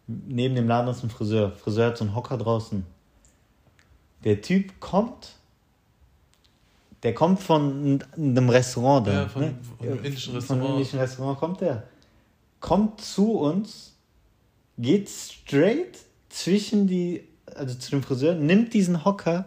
Neben 0.07 0.55
dem 0.55 0.67
Laden 0.67 0.89
ist 0.89 1.03
ein 1.03 1.09
Friseur. 1.09 1.51
Friseur 1.53 1.87
hat 1.87 1.97
so 1.97 2.03
einen 2.05 2.15
Hocker 2.15 2.37
draußen. 2.37 2.85
Der 4.23 4.41
Typ 4.41 4.79
kommt. 4.79 5.33
Der 7.03 7.13
kommt 7.13 7.41
von 7.41 8.01
einem 8.15 8.49
Restaurant 8.49 9.07
da. 9.07 9.13
Ja, 9.13 9.27
von- 9.27 9.41
ne? 9.41 9.55
von 9.77 9.87
einem 9.87 10.03
indischen 10.05 10.31
Von 10.31 10.39
Restaurant. 10.39 10.65
einem 10.65 10.73
indischen 10.77 10.99
Restaurant 10.99 11.39
kommt 11.39 11.61
der. 11.61 11.83
Kommt 12.59 13.01
zu 13.01 13.33
uns, 13.39 13.93
geht 14.77 15.09
straight 15.09 15.97
zwischen 16.29 16.87
die, 16.87 17.27
also 17.55 17.75
zu 17.75 17.91
dem 17.91 18.03
Friseur, 18.03 18.35
nimmt 18.35 18.73
diesen 18.73 19.03
Hocker, 19.03 19.45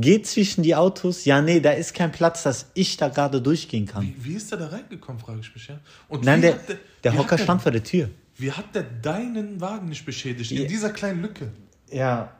geht 0.00 0.26
zwischen 0.26 0.62
die 0.62 0.74
Autos. 0.74 1.24
Ja, 1.24 1.42
nee, 1.42 1.60
da 1.60 1.72
ist 1.72 1.92
kein 1.92 2.12
Platz, 2.12 2.44
dass 2.44 2.66
ich 2.74 2.96
da 2.96 3.08
gerade 3.08 3.42
durchgehen 3.42 3.86
kann. 3.86 4.02
Wie, 4.02 4.14
wie 4.24 4.34
ist 4.34 4.50
der 4.50 4.58
da 4.58 4.68
reingekommen, 4.68 5.20
frage 5.20 5.40
ich 5.40 5.54
mich, 5.54 5.68
ja? 5.68 5.78
Und 6.08 6.24
Nein, 6.24 6.40
der, 6.40 6.58
der 7.02 7.12
wie 7.12 7.18
Hocker 7.18 7.36
der, 7.36 7.44
stand 7.44 7.62
vor 7.62 7.72
der 7.72 7.82
Tür. 7.82 8.08
Wie 8.36 8.52
hat 8.52 8.74
der 8.74 8.84
deinen 8.84 9.60
Wagen 9.60 9.88
nicht 9.88 10.06
beschädigt? 10.06 10.50
Ja. 10.50 10.62
In 10.62 10.68
dieser 10.68 10.90
kleinen 10.90 11.20
Lücke. 11.22 11.50
Ja, 11.90 12.32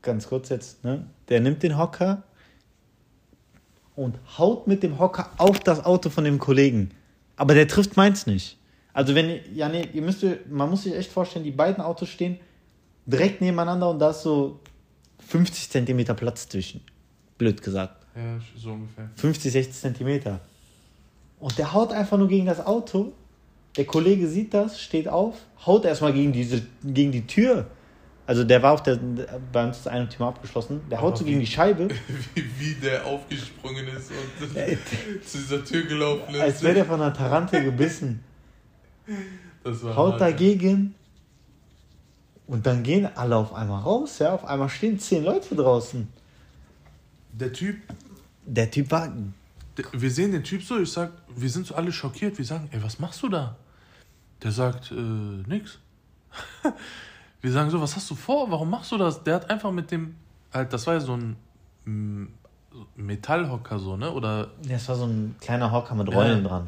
ganz 0.00 0.26
kurz 0.26 0.48
jetzt, 0.48 0.82
ne? 0.82 1.06
Der 1.28 1.40
nimmt 1.40 1.62
den 1.62 1.76
Hocker 1.76 2.22
und 3.94 4.18
haut 4.38 4.66
mit 4.66 4.82
dem 4.82 4.98
Hocker 4.98 5.30
auf 5.36 5.60
das 5.60 5.84
Auto 5.84 6.08
von 6.08 6.24
dem 6.24 6.38
Kollegen. 6.38 6.90
Aber 7.36 7.54
der 7.54 7.68
trifft 7.68 7.96
meins 7.96 8.26
nicht. 8.26 8.56
Also 8.92 9.14
wenn, 9.14 9.40
ja 9.54 9.68
nee, 9.68 9.88
ihr 9.92 10.02
müsst, 10.02 10.24
man 10.48 10.70
muss 10.70 10.82
sich 10.82 10.94
echt 10.94 11.12
vorstellen, 11.12 11.44
die 11.44 11.50
beiden 11.50 11.82
Autos 11.82 12.08
stehen 12.08 12.40
direkt 13.06 13.40
nebeneinander 13.40 13.90
und 13.90 13.98
da 13.98 14.10
ist 14.10 14.22
so 14.22 14.60
50 15.30 15.70
Zentimeter 15.70 16.14
Platz 16.14 16.48
zwischen. 16.48 16.80
Blöd 17.38 17.62
gesagt. 17.62 18.04
Ja, 18.16 18.38
so 18.56 18.72
ungefähr. 18.72 19.08
50, 19.14 19.52
60 19.52 19.74
Zentimeter. 19.74 20.40
Und 21.38 21.56
der 21.56 21.72
haut 21.72 21.92
einfach 21.92 22.18
nur 22.18 22.28
gegen 22.28 22.46
das 22.46 22.64
Auto. 22.66 23.12
Der 23.76 23.84
Kollege 23.84 24.26
sieht 24.26 24.52
das, 24.52 24.80
steht 24.80 25.06
auf, 25.06 25.36
haut 25.64 25.84
erstmal 25.84 26.12
gegen, 26.12 26.32
diese, 26.32 26.62
gegen 26.84 27.12
die 27.12 27.26
Tür. 27.26 27.66
Also 28.26 28.42
der 28.42 28.62
war 28.62 28.72
auf 28.72 28.82
der, 28.82 28.98
bei 29.52 29.64
uns 29.64 29.78
ist 29.78 29.88
eine 29.88 30.08
Tür 30.08 30.26
abgeschlossen. 30.26 30.80
Der 30.90 31.00
haut 31.00 31.16
so 31.16 31.24
gegen 31.24 31.38
die 31.40 31.46
Scheibe, 31.46 31.88
Wie, 32.34 32.44
wie 32.58 32.74
der 32.74 33.06
aufgesprungen 33.06 33.86
ist 33.88 34.10
und 34.40 34.56
Ey, 34.56 34.76
zu 35.24 35.38
dieser 35.38 35.64
Tür 35.64 35.84
gelaufen 35.84 36.34
ist. 36.34 36.40
als 36.40 36.62
wäre 36.62 36.74
der 36.74 36.84
von 36.84 37.00
einer 37.00 37.14
Tarantel 37.14 37.64
gebissen. 37.64 38.24
Haut 39.64 39.96
hart, 40.12 40.20
dagegen. 40.20 40.94
Und 42.50 42.66
dann 42.66 42.82
gehen 42.82 43.08
alle 43.14 43.36
auf 43.36 43.54
einmal 43.54 43.80
raus, 43.82 44.18
ja. 44.18 44.34
Auf 44.34 44.44
einmal 44.44 44.68
stehen 44.68 44.98
zehn 44.98 45.22
Leute 45.24 45.54
draußen. 45.54 46.08
Der 47.32 47.52
Typ, 47.52 47.76
Der 48.44 48.68
Typ 48.68 48.90
war. 48.90 49.08
der, 49.76 49.84
wir 49.92 50.10
sehen 50.10 50.32
den 50.32 50.42
Typ 50.42 50.62
so, 50.64 50.78
ich 50.80 50.90
sag, 50.90 51.12
wir 51.36 51.48
sind 51.48 51.66
so 51.68 51.76
alle 51.76 51.92
schockiert. 51.92 52.36
Wir 52.38 52.44
sagen, 52.44 52.68
ey, 52.72 52.82
was 52.82 52.98
machst 52.98 53.22
du 53.22 53.28
da? 53.28 53.54
Der 54.42 54.50
sagt, 54.50 54.90
äh, 54.90 54.94
nix. 54.94 55.78
wir 57.40 57.52
sagen 57.52 57.70
so, 57.70 57.80
was 57.80 57.94
hast 57.94 58.10
du 58.10 58.16
vor? 58.16 58.50
Warum 58.50 58.68
machst 58.68 58.90
du 58.90 58.98
das? 58.98 59.22
Der 59.22 59.36
hat 59.36 59.48
einfach 59.48 59.70
mit 59.70 59.92
dem, 59.92 60.16
halt, 60.52 60.72
das 60.72 60.88
war 60.88 60.94
ja 60.94 61.00
so 61.00 61.16
ein 61.16 61.36
mm, 61.84 62.24
Metallhocker 62.96 63.78
so, 63.78 63.96
ne? 63.96 64.10
Oder 64.10 64.48
Das 64.66 64.88
war 64.88 64.96
so 64.96 65.04
ein 65.04 65.36
kleiner 65.40 65.70
Hocker 65.70 65.94
mit 65.94 66.08
Rollen 66.12 66.42
Ja. 66.42 66.48
dran. 66.48 66.66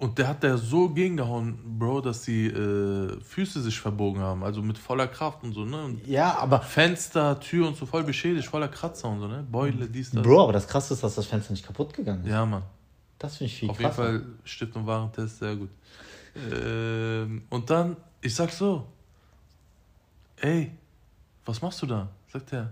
Und 0.00 0.16
der 0.18 0.28
hat 0.28 0.42
da 0.42 0.56
so 0.56 0.88
gegengehauen, 0.88 1.78
Bro, 1.78 2.00
dass 2.00 2.22
die 2.22 2.46
äh, 2.46 3.20
Füße 3.22 3.60
sich 3.60 3.78
verbogen 3.78 4.20
haben. 4.22 4.42
Also 4.42 4.62
mit 4.62 4.78
voller 4.78 5.06
Kraft 5.06 5.42
und 5.44 5.52
so, 5.52 5.64
ne? 5.66 5.84
Und 5.84 6.06
Ja, 6.06 6.38
aber. 6.38 6.60
Fenster, 6.62 7.38
Tür 7.38 7.68
und 7.68 7.76
so 7.76 7.84
voll 7.84 8.02
beschädigt, 8.02 8.48
voller 8.48 8.68
Kratzer 8.68 9.08
und 9.10 9.20
so, 9.20 9.28
ne? 9.28 9.46
Beule, 9.50 9.86
dies, 9.88 10.10
das. 10.10 10.22
Bro, 10.22 10.44
aber 10.44 10.52
das 10.54 10.66
krasse 10.66 10.94
ist, 10.94 11.02
dass 11.04 11.14
das 11.16 11.26
Fenster 11.26 11.52
nicht 11.52 11.66
kaputt 11.66 11.92
gegangen 11.92 12.24
ist. 12.24 12.30
Ja, 12.30 12.46
Mann. 12.46 12.62
Das 13.18 13.36
finde 13.36 13.52
ich 13.52 13.58
viel 13.58 13.68
Auf 13.68 13.76
krasser. 13.78 14.12
jeden 14.12 14.24
Fall 14.24 14.32
Stift- 14.44 14.74
und 14.76 14.86
Warentest, 14.86 15.38
sehr 15.38 15.54
gut. 15.56 15.68
Ähm, 16.50 17.42
und 17.50 17.68
dann, 17.68 17.96
ich 18.22 18.34
sag 18.34 18.50
so, 18.50 18.86
ey, 20.40 20.70
was 21.44 21.60
machst 21.60 21.82
du 21.82 21.86
da? 21.86 22.08
Sagt 22.32 22.52
er, 22.54 22.70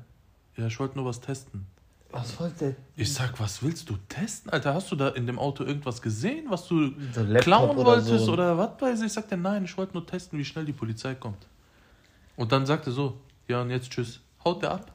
ja, 0.56 0.66
ich 0.66 0.80
wollte 0.80 0.96
nur 0.96 1.04
was 1.04 1.20
testen. 1.20 1.66
Was 2.10 2.40
wollte 2.40 2.54
der? 2.58 2.74
Ich 2.96 3.12
sag, 3.12 3.38
was 3.38 3.62
willst 3.62 3.88
du 3.90 3.96
testen? 4.08 4.50
Alter, 4.50 4.72
hast 4.74 4.90
du 4.90 4.96
da 4.96 5.08
in 5.08 5.26
dem 5.26 5.38
Auto 5.38 5.62
irgendwas 5.64 6.00
gesehen, 6.00 6.46
was 6.48 6.66
du 6.66 6.92
So 7.12 7.24
klauen 7.40 7.76
oder 7.76 7.84
wolltest 7.84 8.24
so. 8.24 8.32
oder 8.32 8.56
was 8.56 8.70
weiß 8.80 9.02
ich? 9.02 9.12
Sagt 9.12 9.30
er, 9.30 9.36
nein, 9.36 9.64
ich 9.64 9.76
wollte 9.76 9.92
nur 9.92 10.06
testen, 10.06 10.38
wie 10.38 10.44
schnell 10.44 10.64
die 10.64 10.72
Polizei 10.72 11.14
kommt. 11.14 11.46
Und 12.36 12.50
dann 12.50 12.64
sagt 12.64 12.86
er 12.86 12.92
so, 12.92 13.18
ja, 13.46 13.60
und 13.60 13.70
jetzt 13.70 13.90
tschüss. 13.90 14.20
Haut 14.44 14.62
der 14.62 14.70
ab? 14.72 14.92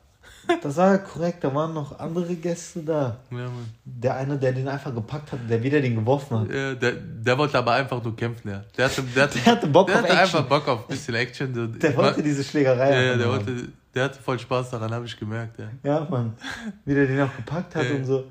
Das 0.61 0.75
war 0.77 0.97
korrekt, 0.97 1.43
da 1.43 1.53
waren 1.53 1.73
noch 1.73 1.99
andere 1.99 2.35
Gäste 2.35 2.81
da. 2.81 3.17
Ja. 3.31 3.49
Der 3.85 4.15
eine, 4.15 4.37
der 4.37 4.51
den 4.53 4.67
einfach 4.67 4.93
gepackt 4.93 5.31
hat, 5.31 5.39
der 5.49 5.61
wieder 5.61 5.79
den 5.81 5.95
geworfen 5.95 6.39
hat. 6.39 6.49
Ja, 6.49 6.73
der, 6.73 6.93
der 6.93 7.37
wollte 7.37 7.57
aber 7.57 7.73
einfach 7.73 8.03
nur 8.03 8.15
kämpfen, 8.15 8.49
ja. 8.49 8.63
Der 8.77 8.85
hatte, 8.85 9.03
der 9.03 9.23
hatte, 9.23 9.39
Der 9.45 9.45
hatte 9.53 9.67
Bock 9.67 9.87
der 9.87 9.97
auf 9.97 10.01
hatte 10.03 10.13
Action. 10.13 10.39
einfach 10.39 10.49
Bock 10.49 10.67
auf 10.67 10.79
ein 10.81 10.87
bisschen 10.95 11.15
Action. 11.15 11.79
Der 11.79 11.95
wollte 11.95 12.23
diese 12.23 12.43
Schlägerei 12.43 12.91
Ja, 12.91 13.01
ja, 13.01 13.17
der, 13.17 13.29
wollte, 13.29 13.67
der 13.93 14.05
hatte 14.05 14.19
voll 14.21 14.39
Spaß 14.39 14.71
daran, 14.71 14.91
habe 14.93 15.05
ich 15.05 15.17
gemerkt, 15.17 15.59
ja. 15.59 15.69
Ja, 15.83 16.07
Mann. 16.09 16.33
Wie 16.85 16.93
der 16.93 17.05
den 17.07 17.21
auch 17.21 17.35
gepackt 17.35 17.75
hat 17.75 17.85
Ja. 17.89 17.95
und 17.95 18.05
so. 18.05 18.25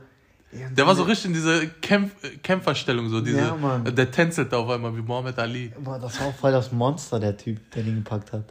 Ja, 0.53 0.69
Der 0.69 0.87
war 0.87 0.95
so 0.95 1.05
richtig 1.05 1.27
in 1.27 1.33
dieser 1.33 1.65
Kämpf 1.67 2.13
Kämpferstellung, 2.43 3.09
so 3.09 3.21
diese, 3.23 3.39
Ja, 3.39 3.55
Mann. 3.57 3.85
der 3.95 4.11
tänzelte 4.11 4.57
auf 4.57 4.69
einmal 4.69 4.95
wie 4.95 5.01
Mohammed 5.01 5.39
Ali. 5.39 5.73
Boah, 5.83 5.99
das 5.99 6.21
war 6.21 6.27
auch 6.27 6.35
voll 6.35 6.53
das 6.53 6.71
Monster, 6.73 7.19
der 7.19 7.37
Typ, 7.37 7.71
der 7.71 7.83
den 7.85 7.97
gepackt 8.05 8.33
hat. 8.35 8.45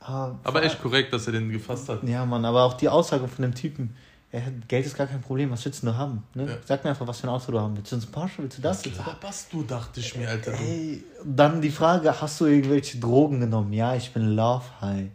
Ah, 0.00 0.32
Aber 0.44 0.62
echt 0.62 0.80
korrekt, 0.82 1.12
dass 1.12 1.26
er 1.26 1.32
den 1.34 1.50
gefasst 1.50 1.88
hat. 1.88 2.02
Ja, 2.04 2.24
Mann, 2.26 2.44
aber 2.44 2.64
auch 2.64 2.74
die 2.74 2.88
Aussage 2.88 3.28
von 3.28 3.42
dem 3.42 3.54
Typen. 3.54 3.94
Er 4.32 4.46
hat, 4.46 4.68
Geld 4.68 4.86
ist 4.86 4.96
gar 4.96 5.06
kein 5.06 5.20
Problem, 5.22 5.50
was 5.50 5.64
willst 5.64 5.82
du 5.82 5.86
nur 5.86 5.96
haben? 5.96 6.22
Ne? 6.34 6.46
Ja. 6.46 6.56
Sag 6.64 6.84
mir 6.84 6.90
einfach, 6.90 7.06
was 7.06 7.18
für 7.20 7.26
ein 7.26 7.30
Auto 7.30 7.50
du 7.50 7.58
haben 7.60 7.76
willst. 7.76 7.90
Willst 7.92 8.06
du 8.06 8.10
ein 8.10 8.12
Porsche, 8.12 8.42
willst 8.42 8.58
du 8.58 8.62
das? 8.62 8.86
Was 8.86 9.06
laberst 9.06 9.52
du, 9.52 9.62
dachte 9.62 10.00
ich 10.00 10.16
mir, 10.16 10.28
Alter. 10.28 10.52
Ey, 10.52 11.02
dann 11.24 11.60
die 11.60 11.70
Frage, 11.70 12.20
hast 12.20 12.40
du 12.40 12.46
irgendwelche 12.46 12.98
Drogen 12.98 13.40
genommen? 13.40 13.72
Ja, 13.72 13.94
ich 13.96 14.12
bin 14.12 14.36
Love 14.36 14.64
High. 14.80 15.08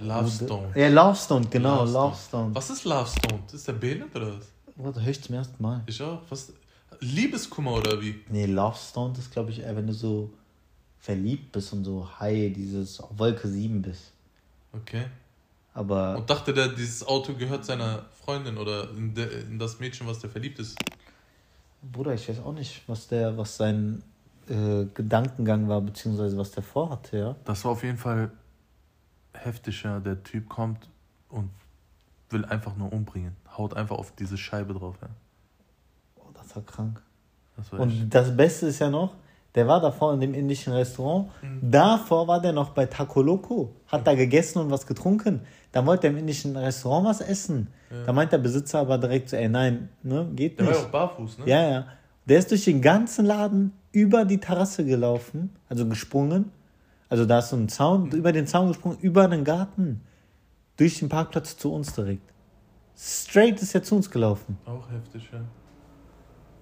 Love 0.00 0.30
Stone. 0.30 0.72
Ja, 0.74 0.88
Love 0.88 1.16
Stone, 1.16 1.46
genau, 1.50 1.84
Love 1.84 1.92
Love 1.92 2.16
Stone. 2.16 2.18
Stone. 2.28 2.54
Was 2.54 2.70
ist 2.70 2.84
Love 2.84 3.08
Stone? 3.08 3.42
Ist 3.52 3.68
der 3.68 3.72
behindert 3.72 4.14
oder 4.14 4.36
was? 4.36 4.46
Warte, 4.76 5.02
höre 5.02 5.10
ich 5.10 5.22
zum 5.22 5.34
ersten 5.34 5.62
Mal. 5.62 5.82
Ich 5.86 6.00
auch. 6.02 6.22
Was? 6.30 6.52
Liebeskummer 7.00 7.72
oder 7.72 8.00
wie? 8.00 8.20
Nee, 8.28 8.46
Love 8.46 8.76
Stone 8.76 9.14
ist, 9.18 9.30
glaube 9.30 9.50
ich, 9.50 9.60
eher, 9.60 9.76
wenn 9.76 9.86
du 9.86 9.92
so 9.92 10.30
verliebt 10.98 11.52
bist 11.52 11.72
und 11.72 11.84
so 11.84 12.08
high, 12.18 12.52
dieses 12.52 13.02
Wolke 13.16 13.48
7 13.48 13.82
bist. 13.82 14.12
Okay. 14.72 15.06
Aber 15.74 16.16
Und 16.16 16.28
dachte 16.28 16.52
der, 16.52 16.68
dieses 16.68 17.06
Auto 17.06 17.34
gehört 17.34 17.64
seiner 17.64 18.04
Freundin 18.24 18.58
oder 18.58 18.90
in, 18.90 19.14
de, 19.14 19.42
in 19.42 19.58
das 19.58 19.78
Mädchen, 19.78 20.06
was 20.06 20.18
der 20.18 20.28
verliebt 20.30 20.58
ist. 20.58 20.76
Bruder, 21.92 22.14
ich 22.14 22.28
weiß 22.28 22.40
auch 22.40 22.52
nicht, 22.52 22.82
was 22.88 23.06
der, 23.06 23.36
was 23.36 23.56
sein 23.56 24.02
äh, 24.48 24.86
Gedankengang 24.92 25.68
war, 25.68 25.80
beziehungsweise 25.80 26.36
was 26.36 26.50
der 26.50 26.64
vorhatte, 26.64 27.18
ja. 27.18 27.36
Das 27.44 27.64
war 27.64 27.72
auf 27.72 27.84
jeden 27.84 27.98
Fall 27.98 28.30
heftig, 29.44 29.82
ja. 29.82 30.00
Der 30.00 30.22
Typ 30.22 30.48
kommt 30.48 30.88
und 31.28 31.50
will 32.30 32.44
einfach 32.44 32.76
nur 32.76 32.92
umbringen. 32.92 33.36
Haut 33.56 33.74
einfach 33.74 33.96
auf 33.96 34.12
diese 34.12 34.36
Scheibe 34.36 34.74
drauf, 34.74 34.96
ja. 35.00 35.08
Oh, 36.16 36.28
das 36.34 36.54
war 36.54 36.62
krank. 36.62 37.02
Das 37.56 37.72
war 37.72 37.80
echt. 37.80 37.88
Und 38.02 38.10
das 38.10 38.36
Beste 38.36 38.66
ist 38.66 38.78
ja 38.78 38.90
noch, 38.90 39.14
der 39.54 39.66
war 39.66 39.80
davor 39.80 40.14
in 40.14 40.20
dem 40.20 40.34
indischen 40.34 40.72
Restaurant. 40.72 41.30
Mhm. 41.42 41.70
Davor 41.70 42.28
war 42.28 42.40
der 42.40 42.52
noch 42.52 42.70
bei 42.70 42.86
Taco 42.86 43.22
Loco, 43.22 43.74
hat 43.86 44.06
da 44.06 44.14
gegessen 44.14 44.60
und 44.60 44.70
was 44.70 44.86
getrunken. 44.86 45.40
Dann 45.72 45.86
wollte 45.86 46.06
er 46.06 46.12
im 46.12 46.18
indischen 46.18 46.56
Restaurant 46.56 47.06
was 47.06 47.20
essen. 47.20 47.68
Ja. 47.90 48.04
Da 48.04 48.12
meint 48.12 48.30
der 48.32 48.38
Besitzer 48.38 48.80
aber 48.80 48.98
direkt 48.98 49.30
so, 49.30 49.36
ey, 49.36 49.48
nein, 49.48 49.88
ne, 50.02 50.28
geht 50.34 50.58
Der 50.58 50.66
war 50.66 50.72
nicht. 50.72 50.82
ja 50.82 50.86
auch 50.86 50.92
barfuß, 50.92 51.38
ne? 51.38 51.44
Ja, 51.46 51.68
ja. 51.68 51.86
Der 52.26 52.38
ist 52.38 52.50
durch 52.50 52.64
den 52.66 52.82
ganzen 52.82 53.24
Laden 53.24 53.72
über 53.90 54.24
die 54.26 54.38
Terrasse 54.38 54.84
gelaufen, 54.84 55.56
also 55.68 55.86
gesprungen. 55.88 56.52
Also 57.08 57.24
da 57.24 57.38
ist 57.38 57.50
so 57.50 57.56
ein 57.56 57.68
Zaun, 57.68 58.10
über 58.10 58.32
den 58.32 58.46
Zaun 58.46 58.68
gesprungen, 58.68 58.98
über 59.00 59.28
den 59.28 59.44
Garten. 59.44 60.02
Durch 60.76 60.98
den 61.00 61.08
Parkplatz 61.08 61.56
zu 61.56 61.72
uns 61.72 61.92
direkt. 61.92 62.32
Straight 62.96 63.60
ist 63.60 63.74
er 63.74 63.82
zu 63.82 63.96
uns 63.96 64.10
gelaufen. 64.10 64.58
Auch 64.64 64.88
heftig, 64.90 65.28
ja. 65.32 65.40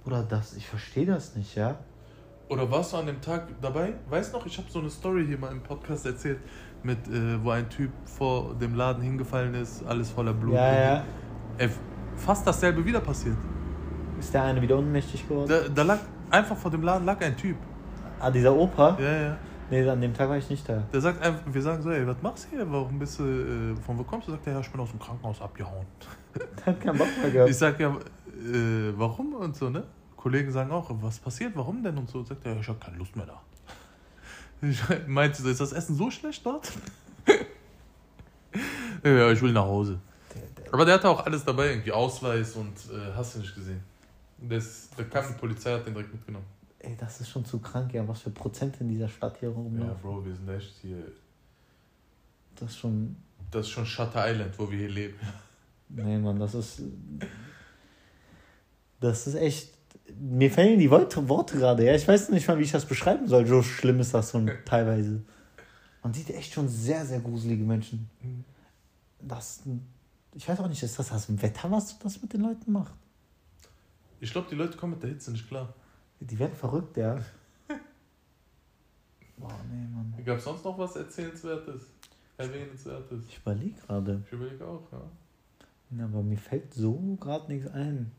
Oder 0.07 0.23
das, 0.23 0.55
ich 0.55 0.67
verstehe 0.67 1.07
das 1.07 1.35
nicht, 1.35 1.55
ja. 1.55 1.79
Oder 2.49 2.71
warst 2.71 2.93
du 2.93 2.99
an 2.99 3.07
dem 3.07 3.21
Tag 3.21 3.49
dabei? 3.61 3.95
Weißt 4.09 4.33
noch, 4.33 4.47
ich 4.47 4.57
habe 4.57 4.71
so 4.71 4.79
eine 4.79 4.89
Story 4.89 5.27
hier 5.27 5.37
mal 5.37 5.51
im 5.51 5.63
Podcast 5.63 6.07
erzählt, 6.07 6.39
mit, 6.83 6.99
äh, 7.09 7.43
wo 7.43 7.51
ein 7.51 7.69
Typ 7.69 7.91
vor 8.05 8.55
dem 8.55 8.75
Laden 8.75 9.03
hingefallen 9.03 9.55
ist, 9.55 9.85
alles 9.85 10.11
voller 10.11 10.33
Blut. 10.33 10.55
Ja, 10.55 10.81
ja. 10.81 11.05
Ey, 11.59 11.69
fast 12.17 12.47
dasselbe 12.47 12.85
wieder 12.85 13.01
passiert. 13.01 13.37
Ist 14.19 14.33
der 14.33 14.45
eine 14.45 14.63
wieder 14.63 14.79
ohnmächtig 14.79 15.29
geworden? 15.29 15.49
Da, 15.49 15.69
da 15.69 15.83
lag, 15.83 15.99
einfach 16.31 16.57
vor 16.57 16.71
dem 16.71 16.83
Laden 16.83 17.05
lag 17.05 17.21
ein 17.21 17.37
Typ. 17.37 17.57
Ah, 18.21 18.31
dieser 18.31 18.55
Opa? 18.55 18.97
Ja, 19.01 19.13
ja. 19.23 19.37
Nee, 19.69 19.89
an 19.89 20.01
dem 20.01 20.15
Tag 20.15 20.29
war 20.29 20.37
ich 20.37 20.49
nicht 20.49 20.69
da. 20.69 20.85
Der 20.93 21.01
sagt 21.01 21.21
einfach, 21.23 21.43
wir 21.47 21.63
sagen 21.63 21.83
so, 21.83 21.91
ey, 21.91 22.07
was 22.07 22.23
machst 22.23 22.47
du 22.47 22.57
hier? 22.57 22.71
Warum 22.71 22.99
bist 22.99 23.19
du, 23.19 23.25
äh, 23.25 23.77
von 23.77 23.99
wo 23.99 24.05
kommst 24.05 24.29
du? 24.29 24.33
Sagt 24.33 24.47
er, 24.47 24.55
ja, 24.55 24.61
ich 24.61 24.71
bin 24.71 24.81
aus 24.81 24.91
dem 24.91 25.01
Krankenhaus 25.01 25.41
abgehauen. 25.41 25.87
Der 26.35 26.67
hat 26.67 26.81
keinen 26.81 26.99
Bock 26.99 27.09
mehr 27.21 27.31
gehabt. 27.31 27.51
Ich 27.51 27.57
sag 27.57 27.81
ja, 27.81 27.89
äh, 27.91 28.93
warum 28.97 29.35
und 29.35 29.57
so, 29.57 29.69
ne? 29.69 29.83
Kollegen 30.17 30.53
sagen 30.53 30.71
auch, 30.71 30.91
was 31.03 31.19
passiert, 31.19 31.53
warum 31.57 31.83
denn 31.83 31.99
und 31.99 32.09
so. 32.09 32.23
Sagt 32.23 32.45
er, 32.45 32.55
ja, 32.55 32.61
ich 32.61 32.69
habe 32.69 32.79
keine 32.79 32.97
Lust 32.97 33.17
mehr 33.17 33.27
da. 33.27 33.43
Ich 34.63 34.81
meinte 35.09 35.43
so, 35.43 35.49
ist 35.49 35.61
das 35.61 35.73
Essen 35.73 35.97
so 35.97 36.11
schlecht 36.13 36.47
dort? 36.47 36.71
ja, 39.05 39.31
ich 39.33 39.43
will 39.43 39.53
nach 39.53 39.65
Hause. 39.65 39.99
Der, 40.33 40.65
der, 40.65 40.75
Aber 40.75 40.85
der 40.85 40.95
hatte 40.95 41.09
auch 41.09 41.27
alles 41.27 41.45
dabei, 41.45 41.71
irgendwie 41.71 41.93
Ausweis 41.93 42.55
und 42.55 42.75
äh, 42.93 43.13
hast 43.17 43.35
du 43.35 43.41
nicht 43.41 43.55
gesehen. 43.55 43.83
Das, 44.39 44.91
da 44.97 45.03
kam 45.03 45.27
die 45.29 45.39
Polizei, 45.39 45.73
hat 45.73 45.87
den 45.87 45.95
direkt 45.95 46.13
mitgenommen. 46.13 46.47
Ey, 46.87 46.97
das 46.97 47.21
ist 47.21 47.29
schon 47.29 47.45
zu 47.45 47.59
krank, 47.59 47.93
ja. 47.93 48.07
Was 48.07 48.21
für 48.21 48.31
Prozent 48.31 48.81
in 48.81 48.89
dieser 48.89 49.09
Stadt 49.09 49.39
hier 49.39 49.49
Ja, 49.49 49.55
rumlaufen. 49.55 50.03
Bro, 50.03 50.25
wir 50.25 50.35
sind 50.35 50.49
echt 50.49 50.77
hier. 50.81 51.13
Das 52.55 52.71
ist 52.71 52.79
schon. 52.79 53.17
Das 53.51 53.67
ist 53.67 53.73
schon 53.73 53.87
Shutter 53.87 54.31
Island, 54.31 54.59
wo 54.59 54.71
wir 54.71 54.79
hier 54.79 54.91
leben. 54.91 55.19
Nee, 55.89 56.19
Mann, 56.19 56.41
das 56.41 56.53
ist. 56.53 56.83
Das 58.99 59.29
ist 59.29 59.37
echt. 59.37 59.73
Mir 60.19 60.51
fehlen 60.51 60.81
die 60.81 60.91
Worte, 60.91 61.29
Worte 61.29 61.57
gerade, 61.59 61.85
ja. 61.85 61.95
Ich 61.95 62.09
weiß 62.09 62.31
nicht 62.31 62.49
mal, 62.49 62.59
wie 62.59 62.65
ich 62.65 62.73
das 62.73 62.85
beschreiben 62.85 63.29
soll. 63.29 63.47
So 63.47 63.63
schlimm 63.63 64.01
ist 64.01 64.13
das 64.13 64.33
schon 64.33 64.51
teilweise. 64.65 65.23
Man 66.03 66.13
sieht 66.13 66.31
echt 66.31 66.53
schon 66.53 66.69
sehr, 66.69 67.07
sehr 67.07 67.21
gruselige 67.21 67.63
Menschen. 67.63 68.11
Mhm. 68.21 68.43
Das. 69.21 69.63
Ich 70.35 70.49
weiß 70.49 70.59
auch 70.59 70.67
nicht, 70.67 70.83
ist 70.83 70.99
das 70.99 71.11
das 71.11 71.41
Wetter, 71.41 71.71
was 71.71 71.97
das 72.01 72.21
mit 72.21 72.33
den 72.33 72.41
Leuten 72.41 72.73
macht? 72.73 72.93
Ich 74.19 74.33
glaube, 74.33 74.49
die 74.51 74.57
Leute 74.57 74.77
kommen 74.77 74.95
mit 74.95 75.05
der 75.05 75.11
Hitze 75.11 75.31
nicht 75.31 75.47
klar. 75.47 75.73
Die 76.21 76.39
werden 76.39 76.55
verrückt, 76.55 76.97
ja. 76.97 77.15
Boah, 79.37 79.61
nee, 79.71 79.87
Mann. 79.95 80.15
Gab 80.25 80.39
es 80.39 80.45
sonst 80.45 80.65
noch 80.65 80.79
was 80.79 80.97
Erzählenswertes? 80.97 81.91
Erwähnenswertes? 82.39 83.25
Ich 83.29 83.39
überlege 83.39 83.81
gerade. 83.81 84.23
Ich 84.27 84.33
überlege 84.33 84.67
auch, 84.67 84.83
ja. 84.93 85.03
Ja, 85.91 86.05
aber 86.05 86.23
mir 86.23 86.39
fällt 86.39 86.75
so 86.75 87.17
gerade 87.21 87.53
nichts 87.53 87.71
ein. 87.71 88.11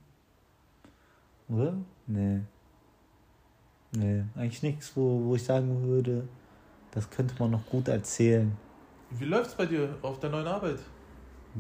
Oder? 1.50 1.78
Nee. 2.06 2.42
Nee, 3.92 4.24
eigentlich 4.36 4.64
nichts, 4.64 4.96
wo, 4.96 5.24
wo 5.26 5.36
ich 5.36 5.44
sagen 5.44 5.84
würde, 5.84 6.28
das 6.92 7.10
könnte 7.10 7.36
man 7.40 7.52
noch 7.52 7.66
gut 7.66 7.88
erzählen. 7.88 8.56
Wie 9.12 9.26
läuft's 9.26 9.56
bei 9.56 9.66
dir 9.66 9.96
auf 10.02 10.20
der 10.20 10.30
neuen 10.30 10.48
Arbeit? 10.48 10.80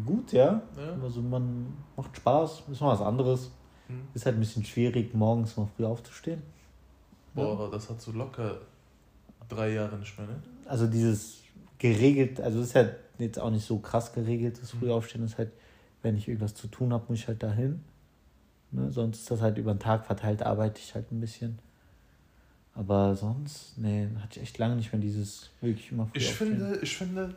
Gut, 0.06 0.34
ja. 0.34 0.62
Ja? 0.78 0.98
Also 1.02 1.22
man 1.22 1.74
macht 1.96 2.16
Spaß, 2.18 2.64
ist 2.70 2.82
mal 2.82 2.94
was 2.94 3.02
anderes. 3.02 3.52
Hm. 3.88 4.08
Ist 4.14 4.26
halt 4.26 4.36
ein 4.36 4.40
bisschen 4.40 4.66
schwierig, 4.66 5.14
morgens 5.14 5.56
mal 5.58 5.68
früh 5.76 5.86
aufzustehen. 5.86 6.42
Boah, 7.34 7.70
das 7.72 7.90
hat 7.90 8.02
so 8.02 8.12
locker 8.12 8.60
drei 9.48 9.74
Jahre 9.74 9.98
nicht 9.98 10.18
mehr, 10.18 10.28
ne? 10.28 10.42
Also 10.66 10.88
dieses 10.88 11.44
geregelt, 11.78 12.42
also 12.42 12.62
ist 12.62 12.76
halt 12.76 12.96
jetzt 13.20 13.40
auch 13.40 13.52
nicht 13.52 13.66
so 13.66 13.80
krass 13.80 14.12
geregelt, 14.14 14.60
das 14.62 14.74
Mhm. 14.74 14.80
Frühaufstehen 14.80 15.24
ist 15.24 15.38
halt, 15.38 15.52
wenn 16.02 16.18
ich 16.18 16.28
irgendwas 16.28 16.56
zu 16.56 16.68
tun 16.68 16.92
habe, 16.94 17.06
muss 17.08 17.20
ich 17.20 17.28
halt 17.28 17.42
dahin. 17.44 17.84
Ne? 18.72 18.92
Sonst 18.92 19.20
ist 19.20 19.32
das 19.32 19.42
halt 19.42 19.58
über 19.58 19.74
den 19.74 19.80
Tag 19.80 20.06
verteilt, 20.06 20.44
arbeite 20.44 20.80
ich 20.80 20.94
halt 20.96 21.12
ein 21.12 21.20
bisschen. 21.20 21.60
Aber 22.74 23.16
sonst, 23.16 23.78
nee, 23.78 24.08
hatte 24.22 24.38
ich 24.40 24.44
echt 24.44 24.58
lange 24.58 24.76
nicht 24.76 24.92
mehr 24.92 25.02
dieses 25.02 25.50
wirklich 25.62 25.92
immer 25.92 26.06
früh 26.08 26.20
Ich 26.20 26.28
aufstehen. 26.30 26.48
finde, 26.58 26.80
ich 26.82 26.98
finde, 26.98 27.36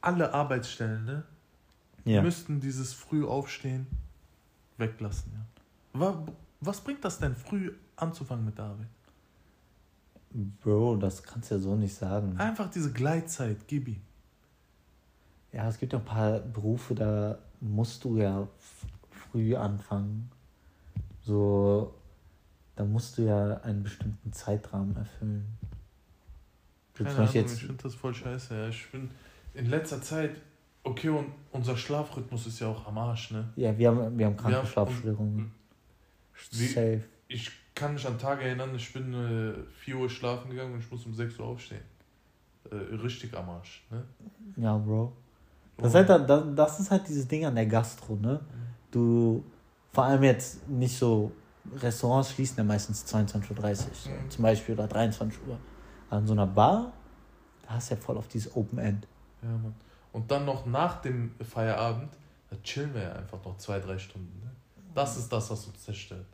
alle 0.00 0.32
Arbeitsstellen, 0.32 1.04
ne, 1.04 1.24
ja. 2.04 2.22
müssten 2.22 2.60
dieses 2.60 2.94
Frühaufstehen 2.94 3.86
weglassen, 4.78 5.32
ja. 5.34 5.40
Wa- 5.98 6.24
Was 6.60 6.80
bringt 6.80 7.04
das 7.04 7.18
denn, 7.18 7.34
früh 7.34 7.72
anzufangen 7.96 8.44
mit 8.44 8.56
der 8.58 8.64
Arbeit? 8.66 8.86
Bro, 10.62 10.96
das 10.96 11.22
kannst 11.22 11.50
du 11.50 11.54
ja 11.54 11.60
so 11.60 11.76
nicht 11.76 11.94
sagen. 11.94 12.36
Einfach 12.38 12.68
diese 12.70 12.92
Gleitzeit, 12.92 13.56
gib 13.66 13.88
ihm. 13.88 14.00
Ja, 15.52 15.68
es 15.68 15.78
gibt 15.78 15.92
ja 15.92 15.98
ein 15.98 16.04
paar 16.04 16.40
Berufe, 16.40 16.94
da 16.94 17.38
musst 17.60 18.04
du 18.04 18.18
ja 18.18 18.46
früh 19.10 19.56
anfangen. 19.56 20.30
So, 21.22 21.94
da 22.74 22.84
musst 22.84 23.16
du 23.16 23.22
ja 23.22 23.54
einen 23.62 23.82
bestimmten 23.82 24.32
Zeitrahmen 24.32 24.94
erfüllen. 24.96 25.46
Keine 26.94 27.10
Ahnung, 27.10 27.28
ich 27.46 27.52
finde 27.64 27.82
das 27.82 27.94
voll 27.94 28.14
scheiße, 28.14 28.54
ja. 28.56 28.68
Ich 28.68 28.90
bin 28.90 29.10
in 29.54 29.66
letzter 29.66 30.00
Zeit, 30.02 30.40
okay, 30.82 31.08
und 31.08 31.26
unser 31.52 31.76
Schlafrhythmus 31.76 32.46
ist 32.46 32.58
ja 32.60 32.68
auch 32.68 32.86
am 32.86 32.98
Arsch, 32.98 33.30
ne? 33.30 33.48
ja, 33.56 33.76
wir 33.76 33.88
haben, 33.90 34.18
wir 34.18 34.26
haben 34.26 34.36
kranke 34.36 34.52
Ja, 34.56 34.60
und- 34.60 34.68
Schlafstörungen. 34.68 35.52
Wie- 36.52 36.66
Safe. 36.66 37.02
Ich 37.28 37.50
kann 37.74 37.94
mich 37.94 38.06
an 38.06 38.18
Tage 38.18 38.44
erinnern, 38.44 38.74
ich 38.74 38.92
bin 38.92 39.12
äh, 39.12 39.54
4 39.80 39.96
Uhr 39.96 40.08
schlafen 40.10 40.50
gegangen 40.50 40.74
und 40.74 40.80
ich 40.80 40.90
muss 40.90 41.04
um 41.06 41.12
6 41.14 41.38
Uhr 41.38 41.46
aufstehen. 41.46 41.82
Äh, 42.70 42.74
richtig 42.96 43.36
am 43.36 43.48
Arsch. 43.50 43.84
Ne? 43.90 44.02
Ja, 44.56 44.76
Bro. 44.78 45.12
Das 45.76 45.88
ist, 45.88 45.94
Oh. 45.94 45.98
halt, 45.98 46.08
da- 46.08 46.18
da- 46.18 46.40
das 46.40 46.80
ist 46.80 46.90
halt 46.90 47.06
dieses 47.08 47.28
Ding 47.28 47.44
an 47.44 47.54
der 47.54 47.66
Gastro, 47.66 48.16
ne? 48.16 48.40
Du, 48.90 49.44
vor 49.92 50.04
allem 50.04 50.22
jetzt 50.22 50.66
nicht 50.68 50.96
so, 50.96 51.32
Restaurants 51.76 52.30
schließen 52.32 52.56
ja 52.58 52.64
meistens 52.64 53.04
22.30 53.04 53.88
Uhr 53.88 53.94
so, 53.94 54.10
Mhm. 54.10 54.30
zum 54.30 54.42
Beispiel 54.42 54.74
oder 54.74 54.86
23 54.88 55.38
Uhr. 55.46 55.58
An 56.08 56.26
so 56.26 56.32
einer 56.32 56.46
Bar, 56.46 56.92
da 57.66 57.74
hast 57.74 57.90
du 57.90 57.94
ja 57.96 58.00
voll 58.00 58.16
auf 58.16 58.28
dieses 58.28 58.54
Open 58.56 58.78
End. 58.78 59.06
Ja, 59.42 59.48
Mann. 59.50 59.74
Und 60.12 60.30
dann 60.30 60.44
noch 60.46 60.64
nach 60.64 61.02
dem 61.02 61.32
Feierabend, 61.42 62.10
da 62.48 62.56
chillen 62.62 62.94
wir 62.94 63.02
ja 63.02 63.12
einfach 63.12 63.44
noch 63.44 63.56
zwei, 63.58 63.80
drei 63.80 63.98
Stunden. 63.98 64.40
Ne? 64.42 64.50
Das 64.96 65.18
ist 65.18 65.30
das, 65.30 65.50
was 65.50 65.66
uns 65.66 65.84
zerstört. 65.84 66.24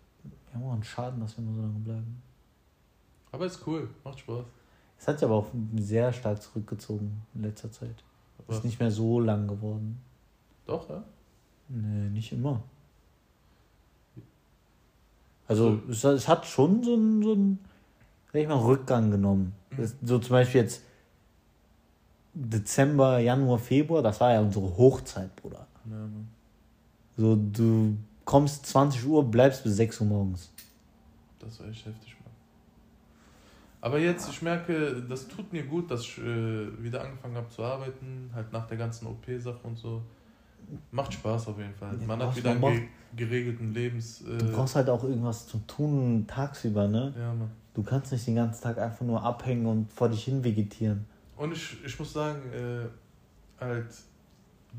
Ja, 0.54 0.60
man, 0.60 0.84
Schaden, 0.84 1.18
dass 1.18 1.36
wir 1.36 1.42
nur 1.42 1.56
so 1.56 1.62
lange 1.62 1.80
bleiben. 1.80 2.22
Aber 3.32 3.44
ist 3.44 3.66
cool, 3.66 3.90
macht 4.04 4.20
Spaß. 4.20 4.44
Es 5.00 5.08
hat 5.08 5.18
sich 5.18 5.26
aber 5.26 5.34
auch 5.34 5.48
sehr 5.80 6.12
stark 6.12 6.40
zurückgezogen 6.40 7.22
in 7.34 7.42
letzter 7.42 7.72
Zeit. 7.72 8.04
Was? 8.46 8.58
Ist 8.58 8.64
nicht 8.64 8.78
mehr 8.78 8.92
so 8.92 9.18
lang 9.18 9.48
geworden. 9.48 10.00
Doch, 10.64 10.88
ja? 10.88 11.02
Nee, 11.70 12.10
nicht 12.10 12.30
immer. 12.30 12.62
Also 15.48 15.80
es, 15.90 16.04
es 16.04 16.28
hat 16.28 16.46
schon 16.46 16.84
so 16.84 16.94
einen, 16.94 17.20
so 17.20 17.32
einen 17.32 17.58
sag 18.32 18.42
ich 18.42 18.46
mal, 18.46 18.58
Rückgang 18.58 19.10
genommen. 19.10 19.54
Mhm. 19.76 19.90
So 20.04 20.20
zum 20.20 20.30
Beispiel 20.30 20.60
jetzt 20.60 20.84
Dezember, 22.32 23.18
Januar, 23.18 23.58
Februar, 23.58 24.02
das 24.02 24.20
war 24.20 24.32
ja 24.32 24.40
unsere 24.40 24.76
Hochzeit, 24.76 25.34
Bruder. 25.34 25.66
Ja. 25.90 26.06
So, 27.16 27.34
du 27.34 27.96
kommst 28.32 28.64
20 28.64 29.04
Uhr, 29.04 29.30
bleibst 29.30 29.62
bis 29.62 29.76
6 29.76 30.00
Uhr 30.00 30.06
morgens. 30.06 30.50
Das 31.38 31.60
war 31.60 31.68
echt 31.68 31.84
heftig, 31.84 32.16
Mann. 32.24 32.32
Aber 33.82 33.98
jetzt, 33.98 34.26
ich 34.30 34.40
merke, 34.40 35.02
das 35.06 35.28
tut 35.28 35.52
mir 35.52 35.64
gut, 35.64 35.90
dass 35.90 36.00
ich 36.00 36.16
äh, 36.16 36.82
wieder 36.82 37.02
angefangen 37.02 37.36
habe 37.36 37.50
zu 37.50 37.62
arbeiten, 37.62 38.30
halt 38.32 38.50
nach 38.50 38.66
der 38.66 38.78
ganzen 38.78 39.06
OP-Sache 39.06 39.58
und 39.64 39.76
so. 39.76 40.00
Macht 40.92 41.12
Spaß 41.12 41.48
auf 41.48 41.58
jeden 41.58 41.74
Fall. 41.74 41.94
Ja, 42.00 42.06
Man 42.06 42.22
hat 42.22 42.34
wieder 42.34 42.52
einen 42.52 42.62
ge 42.62 42.88
geregelten 43.14 43.74
Lebens... 43.74 44.22
Äh, 44.22 44.38
Du 44.38 44.52
brauchst 44.52 44.76
halt 44.76 44.88
auch 44.88 45.04
irgendwas 45.04 45.46
zu 45.46 45.58
tun 45.66 46.24
tagsüber, 46.26 46.88
ne? 46.88 47.12
ja, 47.14 47.34
Mann. 47.34 47.50
Du 47.74 47.82
kannst 47.82 48.12
nicht 48.12 48.26
den 48.26 48.36
ganzen 48.36 48.62
Tag 48.62 48.78
einfach 48.78 49.04
nur 49.04 49.22
abhängen 49.22 49.66
und 49.66 49.92
vor 49.92 50.08
dich 50.08 50.24
hin 50.24 50.42
vegetieren. 50.42 51.04
Und 51.36 51.52
ich, 51.52 51.84
ich 51.84 51.98
muss 51.98 52.14
sagen, 52.14 52.40
äh, 52.50 52.86
halt, 53.62 53.88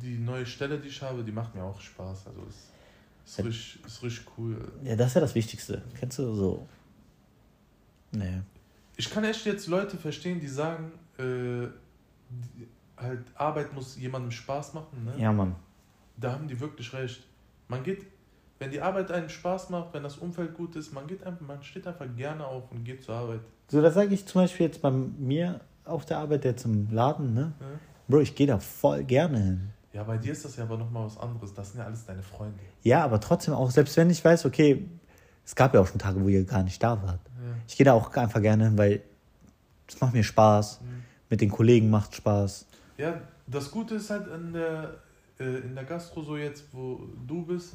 die 0.01 0.17
neue 0.17 0.47
Stelle, 0.47 0.79
die 0.79 0.87
ich 0.87 0.99
habe, 1.03 1.23
die 1.23 1.31
macht 1.31 1.53
mir 1.53 1.63
auch 1.63 1.79
Spaß. 1.79 2.27
Also 2.27 2.41
es 2.49 2.72
ist, 3.26 3.39
richtig, 3.39 3.86
ist 3.86 4.03
richtig 4.03 4.26
cool. 4.38 4.71
Ja, 4.84 4.95
das 4.95 5.07
ist 5.07 5.13
ja 5.15 5.21
das 5.21 5.36
Wichtigste. 5.36 5.82
Kennst 5.99 6.19
du 6.19 6.34
so? 6.34 6.67
Nee. 8.11 8.41
Ich 8.95 9.09
kann 9.09 9.24
echt 9.24 9.45
jetzt 9.45 9.67
Leute 9.67 9.97
verstehen, 9.97 10.39
die 10.39 10.47
sagen, 10.47 10.91
äh, 11.17 11.67
die, 12.30 12.67
halt 12.97 13.24
Arbeit 13.36 13.74
muss 13.74 13.97
jemandem 13.97 14.32
Spaß 14.32 14.74
machen. 14.74 15.05
Ne? 15.05 15.13
Ja, 15.17 15.32
Mann. 15.32 15.55
Da 16.17 16.34
haben 16.34 16.47
die 16.47 16.59
wirklich 16.59 16.93
recht. 16.93 17.26
Man 17.67 17.84
geht, 17.84 18.05
wenn 18.59 18.71
die 18.71 18.82
Arbeit 18.82 19.11
einem 19.11 19.30
Spaß 19.30 19.69
macht, 19.69 19.93
wenn 19.93 20.03
das 20.03 20.17
Umfeld 20.17 20.53
gut 20.53 20.76
ist, 20.76 20.93
man 20.93 21.07
geht 21.07 21.24
einfach, 21.24 21.45
man 21.45 21.63
steht 21.63 21.88
einfach 21.88 22.05
gerne 22.15 22.45
auf 22.45 22.71
und 22.71 22.84
geht 22.84 23.03
zur 23.03 23.15
Arbeit. 23.15 23.41
So, 23.67 23.82
das 23.82 23.95
sage 23.95 24.13
ich 24.13 24.26
zum 24.26 24.41
Beispiel 24.41 24.67
jetzt 24.67 24.82
bei 24.82 24.91
mir 24.91 25.61
auf 25.86 26.05
der 26.05 26.19
Arbeit, 26.19 26.45
jetzt 26.45 26.65
im 26.65 26.89
Laden, 26.91 27.34
ne? 27.34 27.53
Ja? 27.59 27.65
Bro, 28.07 28.19
ich 28.19 28.36
gehe 28.36 28.47
da 28.47 28.59
voll 28.59 29.03
gerne 29.03 29.39
hin. 29.39 29.69
Ja, 29.93 30.03
bei 30.03 30.17
dir 30.17 30.31
ist 30.31 30.43
das 30.43 30.55
ja 30.55 30.63
aber 30.63 30.77
nochmal 30.77 31.05
was 31.05 31.17
anderes. 31.17 31.53
Das 31.53 31.71
sind 31.71 31.79
ja 31.79 31.85
alles 31.85 32.05
deine 32.05 32.23
Freunde. 32.23 32.59
Ja, 32.81 33.03
aber 33.03 33.19
trotzdem 33.19 33.53
auch, 33.53 33.69
selbst 33.69 33.95
wenn 33.95 34.09
ich 34.09 34.25
weiß, 34.25 34.45
okay, 34.45 34.83
es 35.45 35.55
gab 35.55 35.73
ja 35.73 35.81
auch 35.81 35.87
schon 35.87 35.99
Tage, 35.99 36.19
wo 36.21 36.27
ihr 36.27 36.43
gar 36.45 36.63
nicht 36.63 36.81
da 36.81 37.01
wart. 37.03 37.19
Ja. 37.25 37.55
Ich 37.67 37.77
gehe 37.77 37.85
da 37.85 37.93
auch 37.93 38.13
einfach 38.15 38.41
gerne 38.41 38.65
hin, 38.65 38.77
weil 38.77 39.03
es 39.87 40.01
macht 40.01 40.13
mir 40.13 40.23
Spaß. 40.23 40.81
Mhm. 40.81 41.03
Mit 41.29 41.41
den 41.41 41.51
Kollegen 41.51 41.89
macht 41.89 42.15
Spaß. 42.15 42.65
Ja, 42.97 43.21
das 43.47 43.69
Gute 43.69 43.95
ist 43.95 44.09
halt 44.09 44.27
in 44.27 44.53
der, 44.53 44.95
äh, 45.39 45.59
in 45.59 45.75
der 45.75 45.83
Gastro 45.83 46.21
so 46.23 46.37
jetzt, 46.37 46.65
wo 46.71 47.07
du 47.27 47.45
bist, 47.45 47.73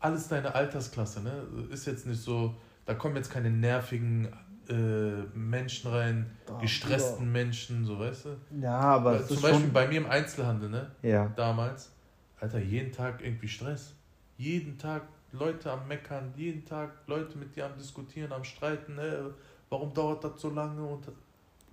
alles 0.00 0.28
deine 0.28 0.54
Altersklasse, 0.54 1.22
ne? 1.22 1.44
Ist 1.70 1.86
jetzt 1.86 2.06
nicht 2.06 2.20
so, 2.20 2.54
da 2.86 2.94
kommen 2.94 3.16
jetzt 3.16 3.30
keine 3.30 3.50
nervigen 3.50 4.28
äh, 4.68 5.22
Menschen 5.34 5.90
rein, 5.90 6.30
Ah, 6.48 6.58
gestressten 6.60 7.30
Menschen, 7.30 7.84
so 7.84 7.98
weißt 7.98 8.26
du? 8.26 8.28
Ja, 8.60 8.78
aber 8.78 9.14
Weil 9.14 9.26
Zum 9.26 9.40
Beispiel 9.40 9.70
bei 9.70 9.86
mir 9.88 9.98
im 9.98 10.06
Einzelhandel, 10.06 10.68
ne? 10.68 10.90
Ja. 11.02 11.28
Damals, 11.36 11.92
Alter, 12.40 12.58
jeden 12.58 12.92
Tag 12.92 13.22
irgendwie 13.22 13.48
Stress. 13.48 13.94
Jeden 14.36 14.78
Tag 14.78 15.02
Leute 15.32 15.70
am 15.70 15.86
Meckern, 15.88 16.32
jeden 16.36 16.64
Tag 16.64 16.90
Leute 17.06 17.38
mit 17.38 17.54
dir 17.56 17.66
am 17.66 17.76
Diskutieren, 17.78 18.32
am 18.32 18.44
Streiten, 18.44 18.96
ne? 18.96 19.32
Warum 19.70 19.92
dauert 19.94 20.22
das 20.24 20.40
so 20.40 20.50
lange 20.50 20.82
und 20.82 21.06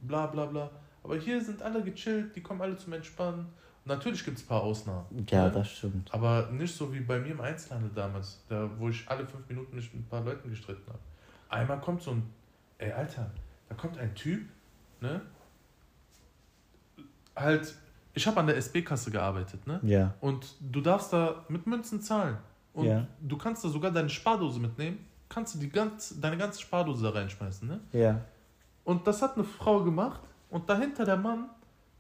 bla 0.02 0.28
bla 0.28 0.46
bla. 0.46 0.70
Aber 1.04 1.18
hier 1.18 1.42
sind 1.44 1.62
alle 1.62 1.84
gechillt, 1.84 2.36
die 2.36 2.42
kommen 2.42 2.62
alle 2.62 2.78
zum 2.78 2.94
Entspannen. 2.94 3.40
Und 3.40 3.88
natürlich 3.88 4.24
gibt 4.24 4.38
es 4.38 4.44
ein 4.44 4.48
paar 4.48 4.62
Ausnahmen. 4.62 5.06
Ja, 5.30 5.46
ne? 5.46 5.52
das 5.52 5.70
stimmt. 5.72 6.14
Aber 6.14 6.50
nicht 6.52 6.76
so 6.76 6.94
wie 6.94 7.00
bei 7.00 7.20
mir 7.20 7.32
im 7.32 7.42
Einzelhandel 7.42 7.92
damals, 7.96 8.44
da, 8.48 8.70
wo 8.78 8.90
ich 8.90 9.08
alle 9.10 9.26
fünf 9.26 9.48
Minuten 9.48 9.76
mich 9.76 9.94
mit 9.94 10.04
ein 10.04 10.10
paar 10.10 10.24
Leuten 10.24 10.50
gestritten 10.50 10.88
habe. 10.88 11.00
Einmal 11.50 11.80
kommt 11.80 12.02
so 12.02 12.12
ein, 12.12 12.24
ey 12.80 12.92
Alter, 12.92 13.30
da 13.70 13.76
kommt 13.76 13.98
ein 13.98 14.14
Typ, 14.16 14.48
ne? 15.02 15.22
Halt, 17.36 17.74
ich 18.14 18.28
habe 18.28 18.40
an 18.40 18.48
der 18.48 18.58
SB-Kasse 18.58 19.12
gearbeitet, 19.12 19.66
ne? 19.68 19.80
Ja. 19.84 20.14
Und 20.20 20.56
du 20.60 20.82
darfst 20.82 21.14
da 21.14 21.46
mit 21.48 21.68
Münzen 21.68 22.02
zahlen. 22.02 22.38
Und 22.74 22.86
Ja. 22.86 23.08
du 23.22 23.38
kannst 23.38 23.64
da 23.64 23.70
sogar 23.70 23.92
deine 23.92 24.10
Spardose 24.10 24.60
mitnehmen, 24.60 25.06
kannst 25.30 25.56
du 25.56 25.60
die 25.60 25.70
ganz, 25.70 26.20
deine 26.20 26.38
ganze 26.38 26.60
Spardose 26.62 27.04
da 27.04 27.12
reinschmeißen, 27.12 27.68
ne? 27.68 27.80
Ja. 27.94 28.22
Und 28.84 29.06
das 29.08 29.22
hat 29.22 29.36
eine 29.36 29.44
Frau 29.44 29.84
gemacht 29.84 30.22
und 30.50 30.70
dahinter 30.70 31.06
der 31.06 31.18
Mann, 31.18 31.50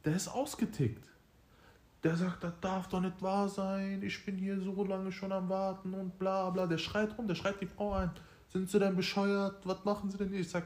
der 0.05 0.15
ist 0.15 0.27
ausgetickt. 0.27 1.05
Der 2.03 2.15
sagt, 2.15 2.43
das 2.43 2.53
darf 2.61 2.87
doch 2.87 3.01
nicht 3.01 3.21
wahr 3.21 3.49
sein, 3.49 4.01
ich 4.03 4.25
bin 4.25 4.37
hier 4.37 4.59
so 4.61 4.83
lange 4.85 5.11
schon 5.11 5.31
am 5.33 5.49
Warten 5.49 5.93
und 5.93 6.17
bla 6.17 6.49
bla. 6.49 6.65
Der 6.65 6.77
schreit 6.77 7.17
rum, 7.17 7.27
der 7.27 7.35
schreit 7.35 7.59
die 7.61 7.65
Frau 7.67 7.93
ein. 7.93 8.09
Sind 8.51 8.69
sie 8.69 8.79
denn 8.79 8.95
bescheuert? 8.95 9.65
Was 9.65 9.83
machen 9.85 10.09
sie 10.09 10.17
denn 10.17 10.29
hier? 10.29 10.39
Ich 10.39 10.49
sag, 10.49 10.65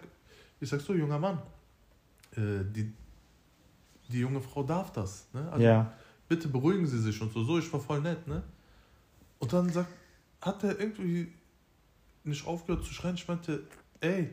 ich 0.60 0.70
sag 0.70 0.82
so, 0.82 0.94
junger 0.94 1.20
Mann, 1.20 1.40
äh, 2.32 2.64
die, 2.64 2.92
die 4.10 4.20
junge 4.20 4.42
Frau 4.42 4.64
darf 4.64 4.92
das. 4.92 5.28
Ne? 5.34 5.50
Also 5.52 5.64
Ja. 5.66 5.94
bitte 6.28 6.48
beruhigen 6.48 6.88
Sie 6.88 7.00
sich 7.00 7.22
und 7.22 7.32
so. 7.32 7.44
So, 7.44 7.60
ich 7.60 7.72
war 7.74 7.80
voll 7.80 8.02
nett, 8.02 8.26
ne? 8.28 8.42
Und 9.40 9.52
dann 9.52 9.70
sagt, 9.70 9.90
hat 10.42 10.64
er 10.64 10.80
irgendwie 10.80 11.32
nicht 12.24 12.46
aufgehört 12.48 12.86
zu 12.86 12.94
schreien. 12.94 13.16
Ich 13.16 13.28
meinte, 13.28 13.64
ey, 14.00 14.30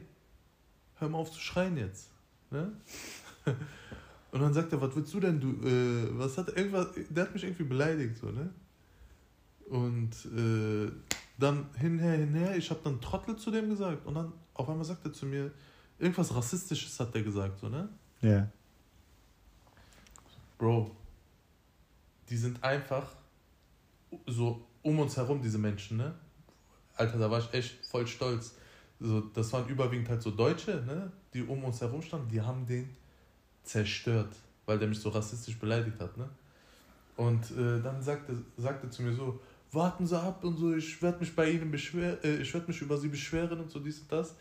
hör 0.97 1.09
mal 1.09 1.19
auf 1.19 1.33
zu 1.33 1.41
schreien 1.41 1.77
jetzt. 1.77 2.11
Ne? 2.51 2.73
Und 4.33 4.41
dann 4.41 4.55
sagt 4.55 4.73
er, 4.73 4.81
was 4.81 4.95
willst 4.95 5.13
du 5.13 5.19
denn, 5.19 5.41
du, 5.41 5.49
äh, 5.67 6.17
was 6.19 6.39
hat 6.39 6.49
er, 6.51 6.57
irgendwas, 6.59 6.87
der 7.09 7.25
hat 7.25 7.35
mich 7.35 7.43
irgendwie 7.43 7.65
beleidigt, 7.65 8.17
so, 8.17 8.31
ne? 8.31 8.49
Und 9.69 10.13
äh, 10.37 10.91
dann 11.41 11.67
hinher, 11.77 12.13
hinher, 12.13 12.57
ich 12.57 12.71
habe 12.71 12.81
dann 12.85 13.01
Trottel 13.01 13.37
zu 13.37 13.51
dem 13.51 13.71
gesagt 13.71 14.07
und 14.07 14.15
dann 14.15 14.33
auf 14.55 14.69
einmal 14.69 14.85
sagt 14.85 15.05
er 15.05 15.13
zu 15.13 15.27
mir, 15.27 15.51
irgendwas 15.99 16.35
Rassistisches 16.35 16.99
hat 17.01 17.15
er 17.15 17.23
gesagt, 17.23 17.59
so, 17.59 17.69
ne? 17.69 17.89
Ja. 18.21 18.49
Bro, 20.59 20.91
die 22.29 22.37
sind 22.37 22.63
einfach 22.63 23.09
so 24.27 24.67
um 24.83 24.99
uns 24.99 25.17
herum, 25.17 25.41
diese 25.43 25.59
Menschen, 25.59 25.97
ne? 25.97 26.15
Alter, 26.97 27.19
da 27.19 27.31
war 27.31 27.39
ich 27.39 27.53
echt 27.55 27.85
voll 27.87 28.07
stolz. 28.07 28.55
So, 28.99 29.21
das 29.21 29.53
waren 29.53 29.67
überwiegend 29.69 30.09
halt 30.09 30.23
so 30.23 30.31
Deutsche, 30.31 30.83
ne? 30.87 31.11
Die 31.33 31.43
um 31.43 31.65
uns 31.65 31.81
herum 31.81 32.03
standen, 32.03 32.29
die 32.29 32.41
haben 32.41 32.67
den 32.67 32.95
zerstört, 33.63 34.37
weil 34.67 34.79
der 34.79 34.89
mich 34.89 35.01
so 35.01 35.09
rassistisch 35.09 35.59
beleidigt 35.59 35.99
hat, 36.01 36.17
ne? 36.17 36.29
Und 37.17 37.51
äh, 37.53 37.81
dann 37.83 38.03
sagte, 38.03 38.35
sagte 38.57 38.89
zu 38.91 39.03
mir 39.03 39.15
so, 39.15 39.41
warten 39.73 40.07
Sie 40.07 40.19
ab 40.19 40.45
und 40.45 40.57
so, 40.57 40.75
ich 40.75 41.01
werde 41.03 41.21
mich 41.21 41.35
bei 41.35 41.51
Ihnen 41.51 41.71
beschweren, 41.71 42.19
äh, 42.23 42.37
ich 42.37 42.53
werde 42.53 42.67
mich 42.67 42.81
über 42.81 42.97
Sie 42.97 43.09
beschweren 43.09 43.61
und 43.61 43.71
so 43.71 43.79
dies 43.79 44.01
und 44.01 44.11
das. 44.13 44.35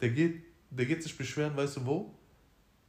Der 0.00 0.10
geht, 0.10 0.42
der 0.70 0.86
geht 0.86 1.02
sich 1.02 1.16
beschweren, 1.16 1.56
weißt 1.56 1.76
du 1.76 1.86
wo? 1.86 2.14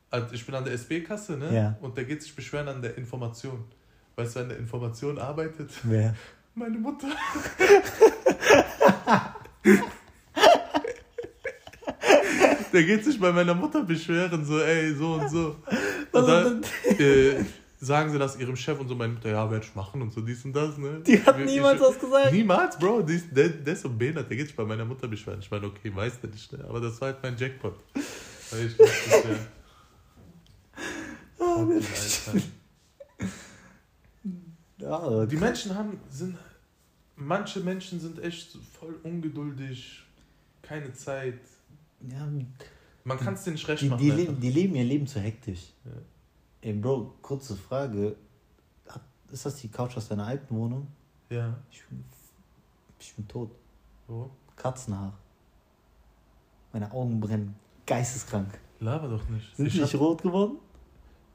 Also 0.10 0.34
ich 0.34 0.46
bin 0.46 0.56
an 0.56 0.64
der 0.64 0.74
SB-Kasse, 0.74 1.38
ne? 1.38 1.54
Ja. 1.56 1.78
Und 1.82 1.98
der 1.98 2.06
geht 2.06 2.22
sich 2.22 2.36
beschweren 2.36 2.68
an 2.68 2.82
der 2.82 2.98
Information. 2.98 3.66
Weißt 4.16 4.36
du, 4.36 4.40
an 4.42 4.50
der 4.50 4.58
Information 4.60 5.18
arbeitet? 5.18 5.72
Wer? 5.84 6.16
Meine 6.56 6.78
Mutter. 6.78 7.08
der 12.72 12.84
geht 12.84 13.04
sich 13.04 13.20
bei 13.20 13.32
meiner 13.32 13.54
Mutter 13.54 13.84
beschweren, 13.84 14.46
so, 14.46 14.60
ey, 14.60 14.94
so 14.94 15.14
und 15.14 15.30
so. 15.30 15.56
Und 16.12 16.28
dann 16.28 16.64
äh, 16.98 17.44
sagen 17.86 18.12
sie 18.12 18.18
das 18.20 18.38
ihrem 18.38 18.56
Chef 18.56 18.80
und 18.80 18.88
so, 18.88 18.96
meine 18.96 19.14
Mutter, 19.14 19.30
ja, 19.30 19.50
werde 19.50 19.66
ich 19.66 19.76
machen 19.76 20.02
und 20.02 20.12
so, 20.14 20.22
dies 20.22 20.44
und 20.46 20.54
das, 20.54 20.78
ne? 20.78 21.02
Die 21.06 21.22
hat 21.24 21.40
Ich- 21.40 21.46
niemals 21.46 21.80
ich, 21.80 21.88
was 21.88 22.00
gesagt. 22.00 22.32
Niemals, 22.32 22.78
Bro. 22.80 23.02
Die 23.04 23.18
der, 23.32 23.50
der 23.50 23.74
ist 23.74 23.82
so 23.82 23.90
behindert, 23.90 24.30
der 24.30 24.38
geht 24.38 24.48
sich 24.48 24.56
bei 24.56 24.66
meiner 24.66 24.86
Mutter 24.86 25.08
beschweren. 25.08 25.40
Ich 25.40 25.50
meine, 25.52 25.68
okay, 25.68 25.94
weiß 25.96 26.20
der 26.22 26.30
nicht, 26.30 26.52
ne? 26.52 26.66
aber 26.68 26.82
das 26.82 27.00
war 27.02 27.10
halt 27.14 27.24
mein 27.24 27.38
Jackpot. 27.38 27.76
Weil 28.52 28.66
ich 28.68 28.78
beschweren. 28.78 29.40
Ah, 31.40 31.58
Fucking 31.58 31.76
Alter. 31.78 32.42
Ja, 34.78 35.26
Die 35.26 35.38
Menschen 35.38 35.74
haben, 35.74 36.00
sind, 36.10 36.38
manche 37.16 37.62
Menschen 37.62 38.00
sind 38.00 38.22
echt 38.22 38.58
voll 38.78 38.96
ungeduldig. 39.04 40.04
keine 40.62 40.92
Zeit. 40.94 41.40
Ja, 42.12 42.28
Man 43.06 43.18
kann 43.20 43.36
es 43.36 43.44
dir 43.44 43.52
nicht 43.52 43.68
recht 43.68 43.82
die, 43.84 43.90
machen. 43.90 44.02
die, 44.04 44.28
die 44.42 44.50
leben 44.50 44.76
ihr 44.76 44.84
Leben 44.84 45.08
zu 45.08 45.20
hektisch. 45.20 45.62
Ja. 45.86 45.92
Ey, 46.66 46.74
Bro, 46.74 47.14
kurze 47.22 47.56
Frage. 47.56 48.16
Hat- 48.90 49.02
Ist 49.32 49.46
das 49.46 49.56
die 49.58 49.68
Couch 49.68 49.96
aus 49.98 50.08
deiner 50.08 50.26
alten 50.26 50.56
Wohnung? 50.56 50.88
Ja. 51.30 51.54
Ich 51.70 51.86
bin, 51.86 52.04
ich 53.00 53.14
bin 53.16 53.28
tot. 53.28 53.52
Wo? 54.08 54.32
Katzenhaar. 54.56 55.14
Meine 56.74 56.92
Augen 56.92 57.20
brennen. 57.20 57.56
Geisteskrank. 57.86 58.60
Laber 58.80 59.08
doch 59.10 59.30
nicht. 59.30 59.56
Sind 59.56 59.68
ich 59.68 59.80
nicht 59.80 59.94
hab, 59.94 60.02
rot 60.02 60.24
geworden? 60.24 60.58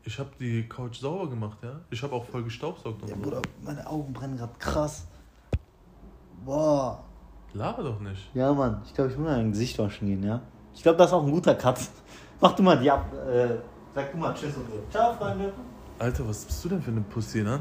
ich 0.03 0.19
hab 0.19 0.37
die 0.39 0.69
Couch 0.69 0.99
sauber 0.99 1.31
gemacht, 1.31 1.59
ja. 1.63 1.79
Ich 1.91 2.03
habe 2.03 2.13
auch 2.17 2.25
voll 2.25 2.43
gestaubsaugt 2.43 3.01
und 3.03 3.09
Ja, 3.09 3.15
so. 3.15 3.23
Bruder, 3.23 3.43
meine 3.63 3.87
Augen 3.87 4.13
brennen 4.13 4.37
gerade 4.37 4.55
krass. 4.59 5.07
Boah. 6.45 7.05
Laber 7.53 7.85
doch 7.85 8.01
nicht. 8.01 8.35
Ja, 8.35 8.53
Mann, 8.53 8.83
ich 8.85 8.93
glaube, 8.95 9.11
ich 9.13 9.17
muss 9.17 9.27
mal 9.29 9.39
ein 9.39 9.53
Gesicht 9.53 9.79
waschen 9.79 10.09
gehen, 10.09 10.25
ja? 10.25 10.43
Ich 10.75 10.83
glaube, 10.83 10.99
das 10.99 11.07
ist 11.09 11.13
auch 11.13 11.25
ein 11.25 11.31
guter 11.31 11.55
Cut. 11.55 11.79
Mach 12.41 12.53
du 12.57 12.65
mal 12.65 12.79
die 12.81 12.91
ab. 12.91 13.13
Äh, 13.13 13.59
sag 13.95 14.13
du 14.13 14.19
mal 14.19 14.35
Tschüss 14.35 14.57
und 14.57 14.67
so. 14.69 14.83
Ciao, 14.91 15.15
Freunde. 15.15 15.53
Alter, 15.99 16.29
was 16.29 16.45
bist 16.45 16.65
du 16.65 16.69
denn 16.71 16.83
für 16.83 16.91
eine 16.91 17.03
Pussy, 17.03 17.43
ne? 17.43 17.61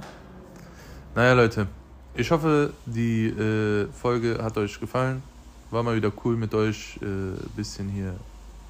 Naja, 1.16 1.34
Leute. 1.34 1.68
Ich 2.16 2.32
hoffe, 2.32 2.74
die 2.86 3.28
äh, 3.28 3.88
Folge 3.92 4.40
hat 4.42 4.58
euch 4.58 4.80
gefallen. 4.80 5.24
War 5.72 5.84
mal 5.84 5.96
wieder 5.96 6.12
cool 6.24 6.36
mit 6.36 6.54
euch 6.54 7.00
ein 7.02 7.36
äh, 7.36 7.50
bisschen 7.56 7.90
hier 7.90 8.16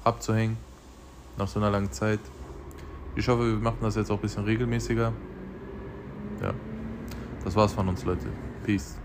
abzuhängen. 0.04 0.56
Nach 1.38 1.48
so 1.48 1.58
einer 1.58 1.70
langen 1.70 1.90
Zeit. 1.92 2.20
Ich 3.16 3.28
hoffe, 3.28 3.46
wir 3.46 3.58
machen 3.58 3.78
das 3.82 3.96
jetzt 3.96 4.10
auch 4.10 4.16
ein 4.16 4.22
bisschen 4.22 4.44
regelmäßiger. 4.44 5.12
Ja. 6.42 6.54
Das 7.44 7.56
war's 7.56 7.72
von 7.72 7.88
uns, 7.88 8.04
Leute. 8.04 8.26
Peace. 8.64 8.96